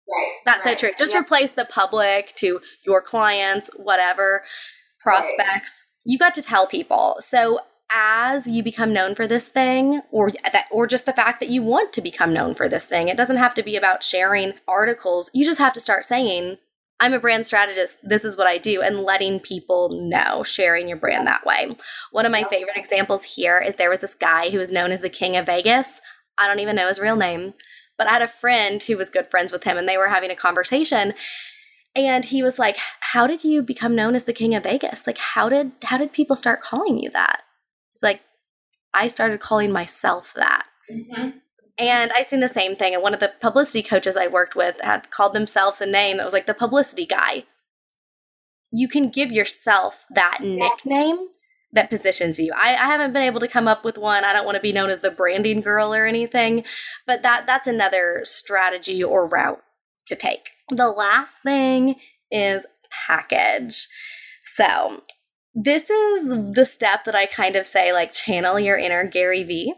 Right. 0.08 0.32
that's 0.44 0.64
right. 0.64 0.78
so 0.78 0.86
true. 0.86 0.90
Just 0.96 1.12
Yeah. 1.12 1.18
replace 1.20 1.50
the 1.50 1.64
public 1.64 2.32
to 2.36 2.60
your 2.84 3.02
clients, 3.02 3.70
whatever, 3.74 4.44
prospects. 5.02 5.72
You 6.06 6.18
got 6.18 6.34
to 6.34 6.42
tell 6.42 6.66
people. 6.66 7.18
So 7.26 7.58
as 7.90 8.46
you 8.46 8.62
become 8.62 8.92
known 8.92 9.14
for 9.14 9.26
this 9.26 9.48
thing 9.48 10.00
or 10.10 10.32
that 10.52 10.66
or 10.70 10.86
just 10.86 11.04
the 11.04 11.12
fact 11.12 11.40
that 11.40 11.48
you 11.48 11.62
want 11.62 11.92
to 11.92 12.00
become 12.00 12.32
known 12.32 12.54
for 12.54 12.68
this 12.68 12.84
thing, 12.84 13.08
it 13.08 13.16
doesn't 13.16 13.36
have 13.36 13.54
to 13.54 13.62
be 13.62 13.76
about 13.76 14.04
sharing 14.04 14.54
articles. 14.66 15.30
You 15.34 15.44
just 15.44 15.58
have 15.58 15.72
to 15.74 15.80
start 15.80 16.04
saying 16.04 16.58
I'm 16.98 17.12
a 17.12 17.20
brand 17.20 17.46
strategist. 17.46 17.98
This 18.02 18.24
is 18.24 18.36
what 18.38 18.46
I 18.46 18.56
do, 18.56 18.80
and 18.80 19.00
letting 19.00 19.40
people 19.40 19.90
know, 19.90 20.42
sharing 20.42 20.88
your 20.88 20.96
brand 20.96 21.26
that 21.26 21.44
way. 21.44 21.76
One 22.10 22.24
of 22.24 22.32
my 22.32 22.44
favorite 22.44 22.78
examples 22.78 23.24
here 23.24 23.58
is 23.58 23.76
there 23.76 23.90
was 23.90 23.98
this 23.98 24.14
guy 24.14 24.48
who 24.48 24.58
was 24.58 24.72
known 24.72 24.92
as 24.92 25.02
the 25.02 25.10
King 25.10 25.36
of 25.36 25.44
Vegas. 25.44 26.00
I 26.38 26.46
don't 26.46 26.60
even 26.60 26.74
know 26.74 26.88
his 26.88 26.98
real 26.98 27.16
name, 27.16 27.52
but 27.98 28.06
I 28.06 28.12
had 28.12 28.22
a 28.22 28.28
friend 28.28 28.82
who 28.82 28.96
was 28.96 29.10
good 29.10 29.30
friends 29.30 29.52
with 29.52 29.64
him, 29.64 29.76
and 29.76 29.86
they 29.86 29.98
were 29.98 30.08
having 30.08 30.30
a 30.30 30.36
conversation. 30.36 31.12
And 31.96 32.26
he 32.26 32.42
was 32.42 32.58
like, 32.58 32.76
"How 33.00 33.26
did 33.26 33.42
you 33.42 33.62
become 33.62 33.96
known 33.96 34.14
as 34.14 34.24
the 34.24 34.34
King 34.34 34.54
of 34.54 34.64
Vegas? 34.64 35.06
Like, 35.06 35.18
how 35.18 35.48
did 35.48 35.72
how 35.82 35.96
did 35.98 36.12
people 36.12 36.36
start 36.36 36.60
calling 36.60 36.98
you 36.98 37.10
that?" 37.10 37.42
It's 37.94 38.02
like, 38.02 38.20
I 38.92 39.08
started 39.08 39.40
calling 39.40 39.72
myself 39.72 40.32
that. 40.36 40.66
Mhm. 40.90 41.40
And 41.78 42.12
I'd 42.12 42.28
seen 42.28 42.40
the 42.40 42.48
same 42.48 42.76
thing. 42.76 42.94
And 42.94 43.02
one 43.02 43.14
of 43.14 43.20
the 43.20 43.32
publicity 43.40 43.82
coaches 43.82 44.16
I 44.16 44.26
worked 44.26 44.54
with 44.54 44.80
had 44.82 45.10
called 45.10 45.32
themselves 45.32 45.80
a 45.80 45.86
name 45.86 46.18
that 46.18 46.24
was 46.24 46.32
like 46.32 46.46
the 46.46 46.54
publicity 46.54 47.06
guy. 47.06 47.44
You 48.70 48.88
can 48.88 49.08
give 49.10 49.32
yourself 49.32 50.04
that 50.10 50.38
nickname 50.42 51.28
that 51.72 51.90
positions 51.90 52.38
you. 52.38 52.52
I, 52.54 52.70
I 52.70 52.86
haven't 52.86 53.12
been 53.12 53.22
able 53.22 53.40
to 53.40 53.48
come 53.48 53.68
up 53.68 53.84
with 53.84 53.98
one. 53.98 54.24
I 54.24 54.32
don't 54.32 54.44
want 54.44 54.56
to 54.56 54.62
be 54.62 54.72
known 54.72 54.90
as 54.90 55.00
the 55.00 55.10
branding 55.10 55.60
girl 55.60 55.94
or 55.94 56.06
anything, 56.06 56.64
but 57.06 57.22
that 57.22 57.46
that's 57.46 57.66
another 57.66 58.22
strategy 58.24 59.02
or 59.02 59.26
route 59.26 59.62
to 60.08 60.16
take. 60.16 60.50
The 60.70 60.88
last 60.88 61.32
thing 61.44 61.96
is 62.30 62.64
package. 63.06 63.88
So 64.56 65.02
this 65.54 65.88
is 65.88 66.28
the 66.52 66.66
step 66.66 67.04
that 67.04 67.14
I 67.14 67.26
kind 67.26 67.56
of 67.56 67.66
say 67.66 67.92
like 67.92 68.12
channel 68.12 68.60
your 68.60 68.76
inner 68.76 69.06
Gary 69.06 69.44
Vee. 69.44 69.74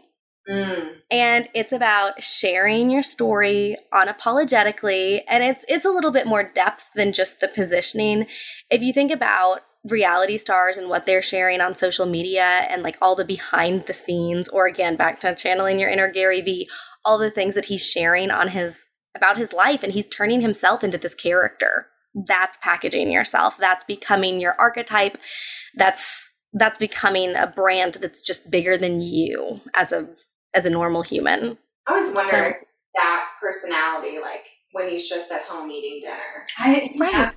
Mm. 0.49 0.93
and 1.11 1.47
it's 1.53 1.71
about 1.71 2.23
sharing 2.23 2.89
your 2.89 3.03
story 3.03 3.75
unapologetically 3.93 5.21
and 5.27 5.43
it's 5.43 5.63
it's 5.67 5.85
a 5.85 5.91
little 5.91 6.11
bit 6.11 6.25
more 6.25 6.43
depth 6.43 6.87
than 6.95 7.11
just 7.11 7.39
the 7.39 7.47
positioning 7.47 8.25
if 8.71 8.81
you 8.81 8.91
think 8.91 9.11
about 9.11 9.59
reality 9.87 10.37
stars 10.37 10.75
and 10.75 10.89
what 10.89 11.05
they're 11.05 11.21
sharing 11.21 11.61
on 11.61 11.77
social 11.77 12.07
media 12.07 12.65
and 12.69 12.81
like 12.81 12.97
all 12.99 13.15
the 13.15 13.25
behind 13.25 13.83
the 13.83 13.93
scenes 13.93 14.49
or 14.49 14.65
again 14.65 14.95
back 14.95 15.19
to 15.19 15.35
channeling 15.35 15.77
your 15.77 15.89
inner 15.89 16.11
Gary 16.11 16.41
Vee 16.41 16.67
all 17.05 17.19
the 17.19 17.29
things 17.29 17.53
that 17.53 17.65
he's 17.65 17.85
sharing 17.85 18.31
on 18.31 18.47
his 18.47 18.81
about 19.19 19.37
his 19.37 19.53
life 19.53 19.83
and 19.83 19.93
he's 19.93 20.07
turning 20.07 20.41
himself 20.41 20.83
into 20.83 20.97
this 20.97 21.13
character 21.13 21.87
that's 22.25 22.57
packaging 22.61 23.11
yourself 23.11 23.55
that's 23.59 23.83
becoming 23.83 24.39
your 24.39 24.55
archetype 24.59 25.17
that's 25.75 26.29
that's 26.53 26.77
becoming 26.77 27.35
a 27.35 27.47
brand 27.47 27.95
that's 27.95 28.21
just 28.21 28.49
bigger 28.49 28.77
than 28.77 29.01
you 29.01 29.61
as 29.73 29.91
a 29.91 30.07
as 30.53 30.65
a 30.65 30.69
normal 30.69 31.03
human. 31.03 31.57
I 31.87 31.91
always 31.91 32.13
wonder 32.13 32.57
that 32.95 33.25
personality, 33.39 34.19
like 34.19 34.41
when 34.71 34.89
he's 34.89 35.07
just 35.07 35.31
at 35.31 35.43
home 35.43 35.69
eating 35.71 36.01
dinner. 36.01 36.45
I, 36.57 36.89
Right. 36.97 37.33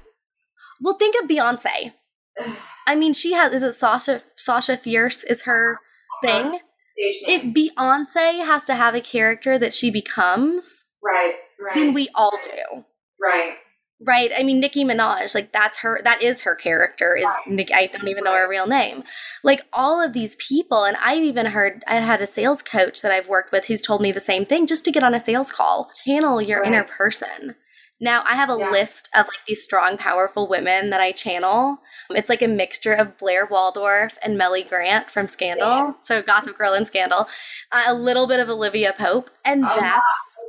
Well, 0.81 0.95
think 0.95 1.15
of 1.23 1.29
Beyonce. 1.29 1.93
I 2.87 2.95
mean, 2.95 3.13
she 3.13 3.33
has 3.33 3.53
is 3.53 3.63
it 3.63 3.75
Sasha 3.75 4.23
Sasha 4.37 4.77
Fierce 4.77 5.25
is 5.25 5.43
her 5.43 5.79
uh-huh. 6.25 6.27
thing. 6.27 6.61
Stage 6.97 7.23
If 7.27 7.45
name. 7.45 7.55
Beyonce 7.55 8.45
has 8.45 8.65
to 8.65 8.75
have 8.75 8.95
a 8.95 9.01
character 9.01 9.59
that 9.59 9.73
she 9.75 9.91
becomes, 9.91 10.85
right, 11.03 11.35
right, 11.65 11.75
then 11.75 11.95
we 11.95 12.09
all 12.15 12.39
do. 12.45 12.85
right. 13.21 13.57
Right. 14.05 14.33
I 14.37 14.43
mean, 14.43 14.59
Nicki 14.59 14.85
Minaj, 14.85 15.33
like 15.33 15.53
that's 15.53 15.79
her, 15.79 16.01
that 16.03 16.21
is 16.25 16.41
her 16.41 16.57
character, 16.57 17.15
is 17.15 17.25
Right. 17.25 17.47
Nick. 17.47 17.71
I 17.73 17.87
don't 17.87 18.09
even 18.09 18.25
know 18.25 18.33
her 18.35 18.49
real 18.49 18.67
name. 18.67 19.05
Like 19.45 19.63
all 19.73 20.01
of 20.03 20.13
these 20.13 20.35
people, 20.41 20.83
and 20.83 20.97
I've 20.97 21.23
even 21.23 21.47
heard, 21.47 21.85
I 21.87 21.97
had 22.01 22.21
a 22.21 22.27
sales 22.27 22.63
coach 22.63 23.01
that 23.03 23.13
I've 23.13 23.29
worked 23.29 23.53
with 23.53 23.67
who's 23.67 23.81
told 23.81 24.03
me 24.03 24.11
the 24.11 24.19
same 24.21 24.45
thing 24.45 24.67
just 24.67 24.85
to 24.87 24.91
get 24.91 25.05
on 25.05 25.15
a 25.15 25.25
sales 25.25 25.53
call. 25.53 25.93
Channel 26.05 26.43
your 26.43 26.65
inner 26.65 26.83
person. 26.83 27.55
Now, 28.01 28.25
I 28.27 28.35
have 28.35 28.51
a 28.51 28.57
Yeah. 28.59 28.71
list 28.71 29.09
of 29.15 29.27
like 29.27 29.47
these 29.47 29.63
strong, 29.63 29.97
powerful 29.97 30.49
women 30.49 30.91
that 30.91 31.01
I 31.01 31.13
channel. 31.13 31.79
It's 32.11 32.29
like 32.29 32.43
a 32.43 32.49
mixture 32.49 32.93
of 32.95 33.17
Blair 33.17 33.47
Waldorf 33.47 34.19
and 34.25 34.37
Mellie 34.37 34.65
Grant 34.65 35.13
from 35.13 35.29
Scandal. 35.29 35.95
So, 36.03 36.21
Gossip 36.23 36.59
Girl 36.59 36.73
and 36.75 36.89
Scandal. 36.89 37.29
Uh, 37.71 37.85
a 37.87 37.95
little 37.95 38.27
bit 38.27 38.41
of 38.41 38.49
Olivia 38.51 38.93
Pope. 38.99 39.31
And 39.45 39.63
lot, 39.63 39.79
that's. 39.79 40.03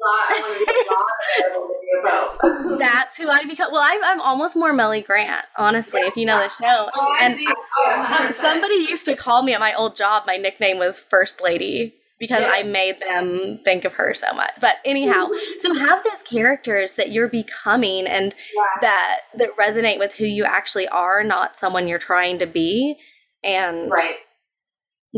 A. 0.03 0.33
I 0.33 0.39
want 0.41 0.59
to 0.59 0.65
be 0.65 0.81
a 0.81 0.93
lot 0.93 1.61
of 1.61 1.69
video 1.81 2.77
about. 2.77 2.79
That's 2.79 3.17
who 3.17 3.29
I 3.29 3.43
become. 3.45 3.71
Well, 3.71 3.83
I'm, 3.83 4.03
I'm 4.03 4.21
almost 4.21 4.55
more 4.55 4.73
Mellie 4.73 5.01
Grant, 5.01 5.45
honestly, 5.57 6.01
if 6.01 6.15
you 6.17 6.25
know 6.25 6.37
the 6.39 6.49
show. 6.49 6.89
Oh, 6.93 7.15
And. 7.21 7.37
Oh, 7.85 8.33
Somebody 8.35 8.75
used 8.75 9.05
to 9.05 9.15
call 9.15 9.43
me 9.43 9.53
at 9.53 9.59
my 9.59 9.73
old 9.73 9.95
job, 9.95 10.23
my 10.27 10.37
nickname 10.37 10.77
was 10.77 11.01
First 11.01 11.41
Lady 11.41 11.93
because 12.19 12.41
Yeah. 12.41 12.51
I 12.53 12.63
made 12.63 12.99
them 13.01 13.59
think 13.65 13.83
of 13.85 13.93
her 13.93 14.13
so 14.13 14.31
much. 14.33 14.51
But 14.61 14.75
anyhow, 14.85 15.27
so 15.59 15.73
have 15.73 16.03
those 16.03 16.21
characters 16.23 16.93
that 16.93 17.11
you're 17.11 17.27
becoming 17.27 18.07
and 18.07 18.33
Yeah. 18.55 18.61
that 18.81 19.19
that 19.37 19.57
resonate 19.57 19.99
with 19.99 20.13
who 20.13 20.25
you 20.25 20.43
actually 20.45 20.87
are, 20.87 21.23
not 21.23 21.57
someone 21.59 21.87
you're 21.87 21.99
trying 21.99 22.39
to 22.39 22.45
be. 22.45 22.97
And 23.43 23.89
Right. 23.91 24.15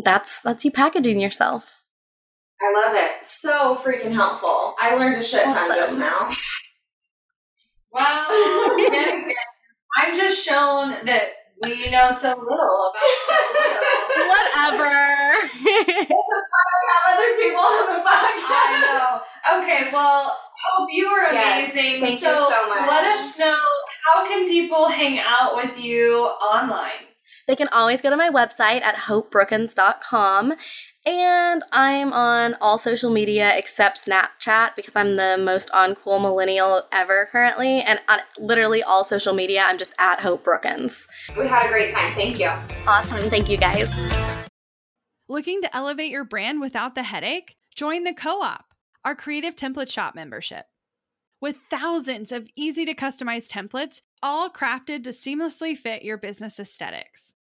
that's 0.03 0.39
that's 0.41 0.65
you 0.65 0.71
packaging 0.71 1.19
yourself. 1.19 1.74
I 2.61 2.85
love 2.87 2.95
it. 2.95 3.25
So 3.27 3.75
freaking 3.75 4.13
helpful. 4.13 4.75
I 4.79 4.95
learned 4.95 5.17
a 5.17 5.23
shit 5.23 5.43
ton 5.43 5.71
Awesome. 5.71 5.75
just 5.75 5.99
now. 5.99 6.31
Well, 7.91 8.75
again, 8.75 9.25
I'm 9.97 10.15
just 10.15 10.43
shown 10.45 10.91
that 11.05 11.29
we 11.61 11.89
know 11.89 12.11
so 12.11 12.29
little 12.29 12.91
about 12.91 13.15
so 13.27 13.37
little. 13.53 14.27
Whatever. 14.27 15.49
This 15.63 16.07
is 16.07 16.43
why 16.51 16.65
we 16.75 16.85
have 16.91 17.05
other 17.13 17.31
people 17.39 17.61
on 17.61 17.87
the 17.95 18.01
podcast. 18.03 18.49
I 18.49 18.81
know. 18.83 19.61
Okay, 19.63 19.89
well, 19.93 20.37
Hope, 20.73 20.89
you 20.91 21.09
were 21.11 21.31
Yes, 21.31 21.73
amazing. 21.73 22.01
thank 22.01 22.21
you 22.21 22.27
so, 22.27 22.49
so 22.49 22.69
much. 22.69 22.89
let 22.89 23.05
us 23.05 23.37
know 23.37 23.57
how 24.13 24.27
can 24.27 24.47
people 24.47 24.87
hang 24.89 25.19
out 25.19 25.55
with 25.55 25.77
you 25.77 26.15
online? 26.25 27.04
They 27.47 27.55
can 27.55 27.67
always 27.69 28.01
go 28.01 28.09
to 28.09 28.17
my 28.17 28.29
website 28.29 28.81
at 28.81 28.95
hopebrookins.com. 28.95 30.53
And 31.05 31.63
I'm 31.71 32.11
on 32.13 32.55
all 32.59 32.79
social 32.79 33.11
media 33.11 33.55
except 33.55 34.05
Snapchat 34.05 34.75
because 34.75 34.95
I'm 34.95 35.15
the 35.15 35.37
most 35.39 35.69
uncool 35.69 36.19
millennial 36.19 36.83
ever 36.91 37.27
currently. 37.31 37.81
And 37.81 37.99
on 38.09 38.19
literally 38.39 38.81
all 38.81 39.03
social 39.03 39.33
media, 39.33 39.63
I'm 39.65 39.77
just 39.77 39.93
at 39.99 40.19
Hope 40.19 40.43
Brookins. 40.43 41.07
We 41.37 41.47
had 41.47 41.65
a 41.65 41.69
great 41.69 41.93
time. 41.93 42.15
Thank 42.15 42.39
you. 42.39 42.47
Awesome. 42.87 43.29
Thank 43.29 43.49
you 43.49 43.57
guys. 43.57 43.87
Looking 45.27 45.61
to 45.61 45.75
elevate 45.75 46.11
your 46.11 46.23
brand 46.23 46.59
without 46.59 46.95
the 46.95 47.03
headache? 47.03 47.55
Join 47.75 48.03
the 48.03 48.13
Co 48.13 48.41
op, 48.41 48.65
our 49.03 49.15
creative 49.15 49.55
template 49.55 49.91
shop 49.91 50.15
membership. 50.15 50.65
With 51.41 51.57
thousands 51.69 52.31
of 52.31 52.49
easy 52.55 52.85
to 52.85 52.95
customize 52.95 53.47
templates, 53.47 54.01
all 54.23 54.49
crafted 54.49 55.03
to 55.03 55.11
seamlessly 55.11 55.77
fit 55.77 56.01
your 56.01 56.17
business 56.17 56.59
aesthetics, 56.59 57.34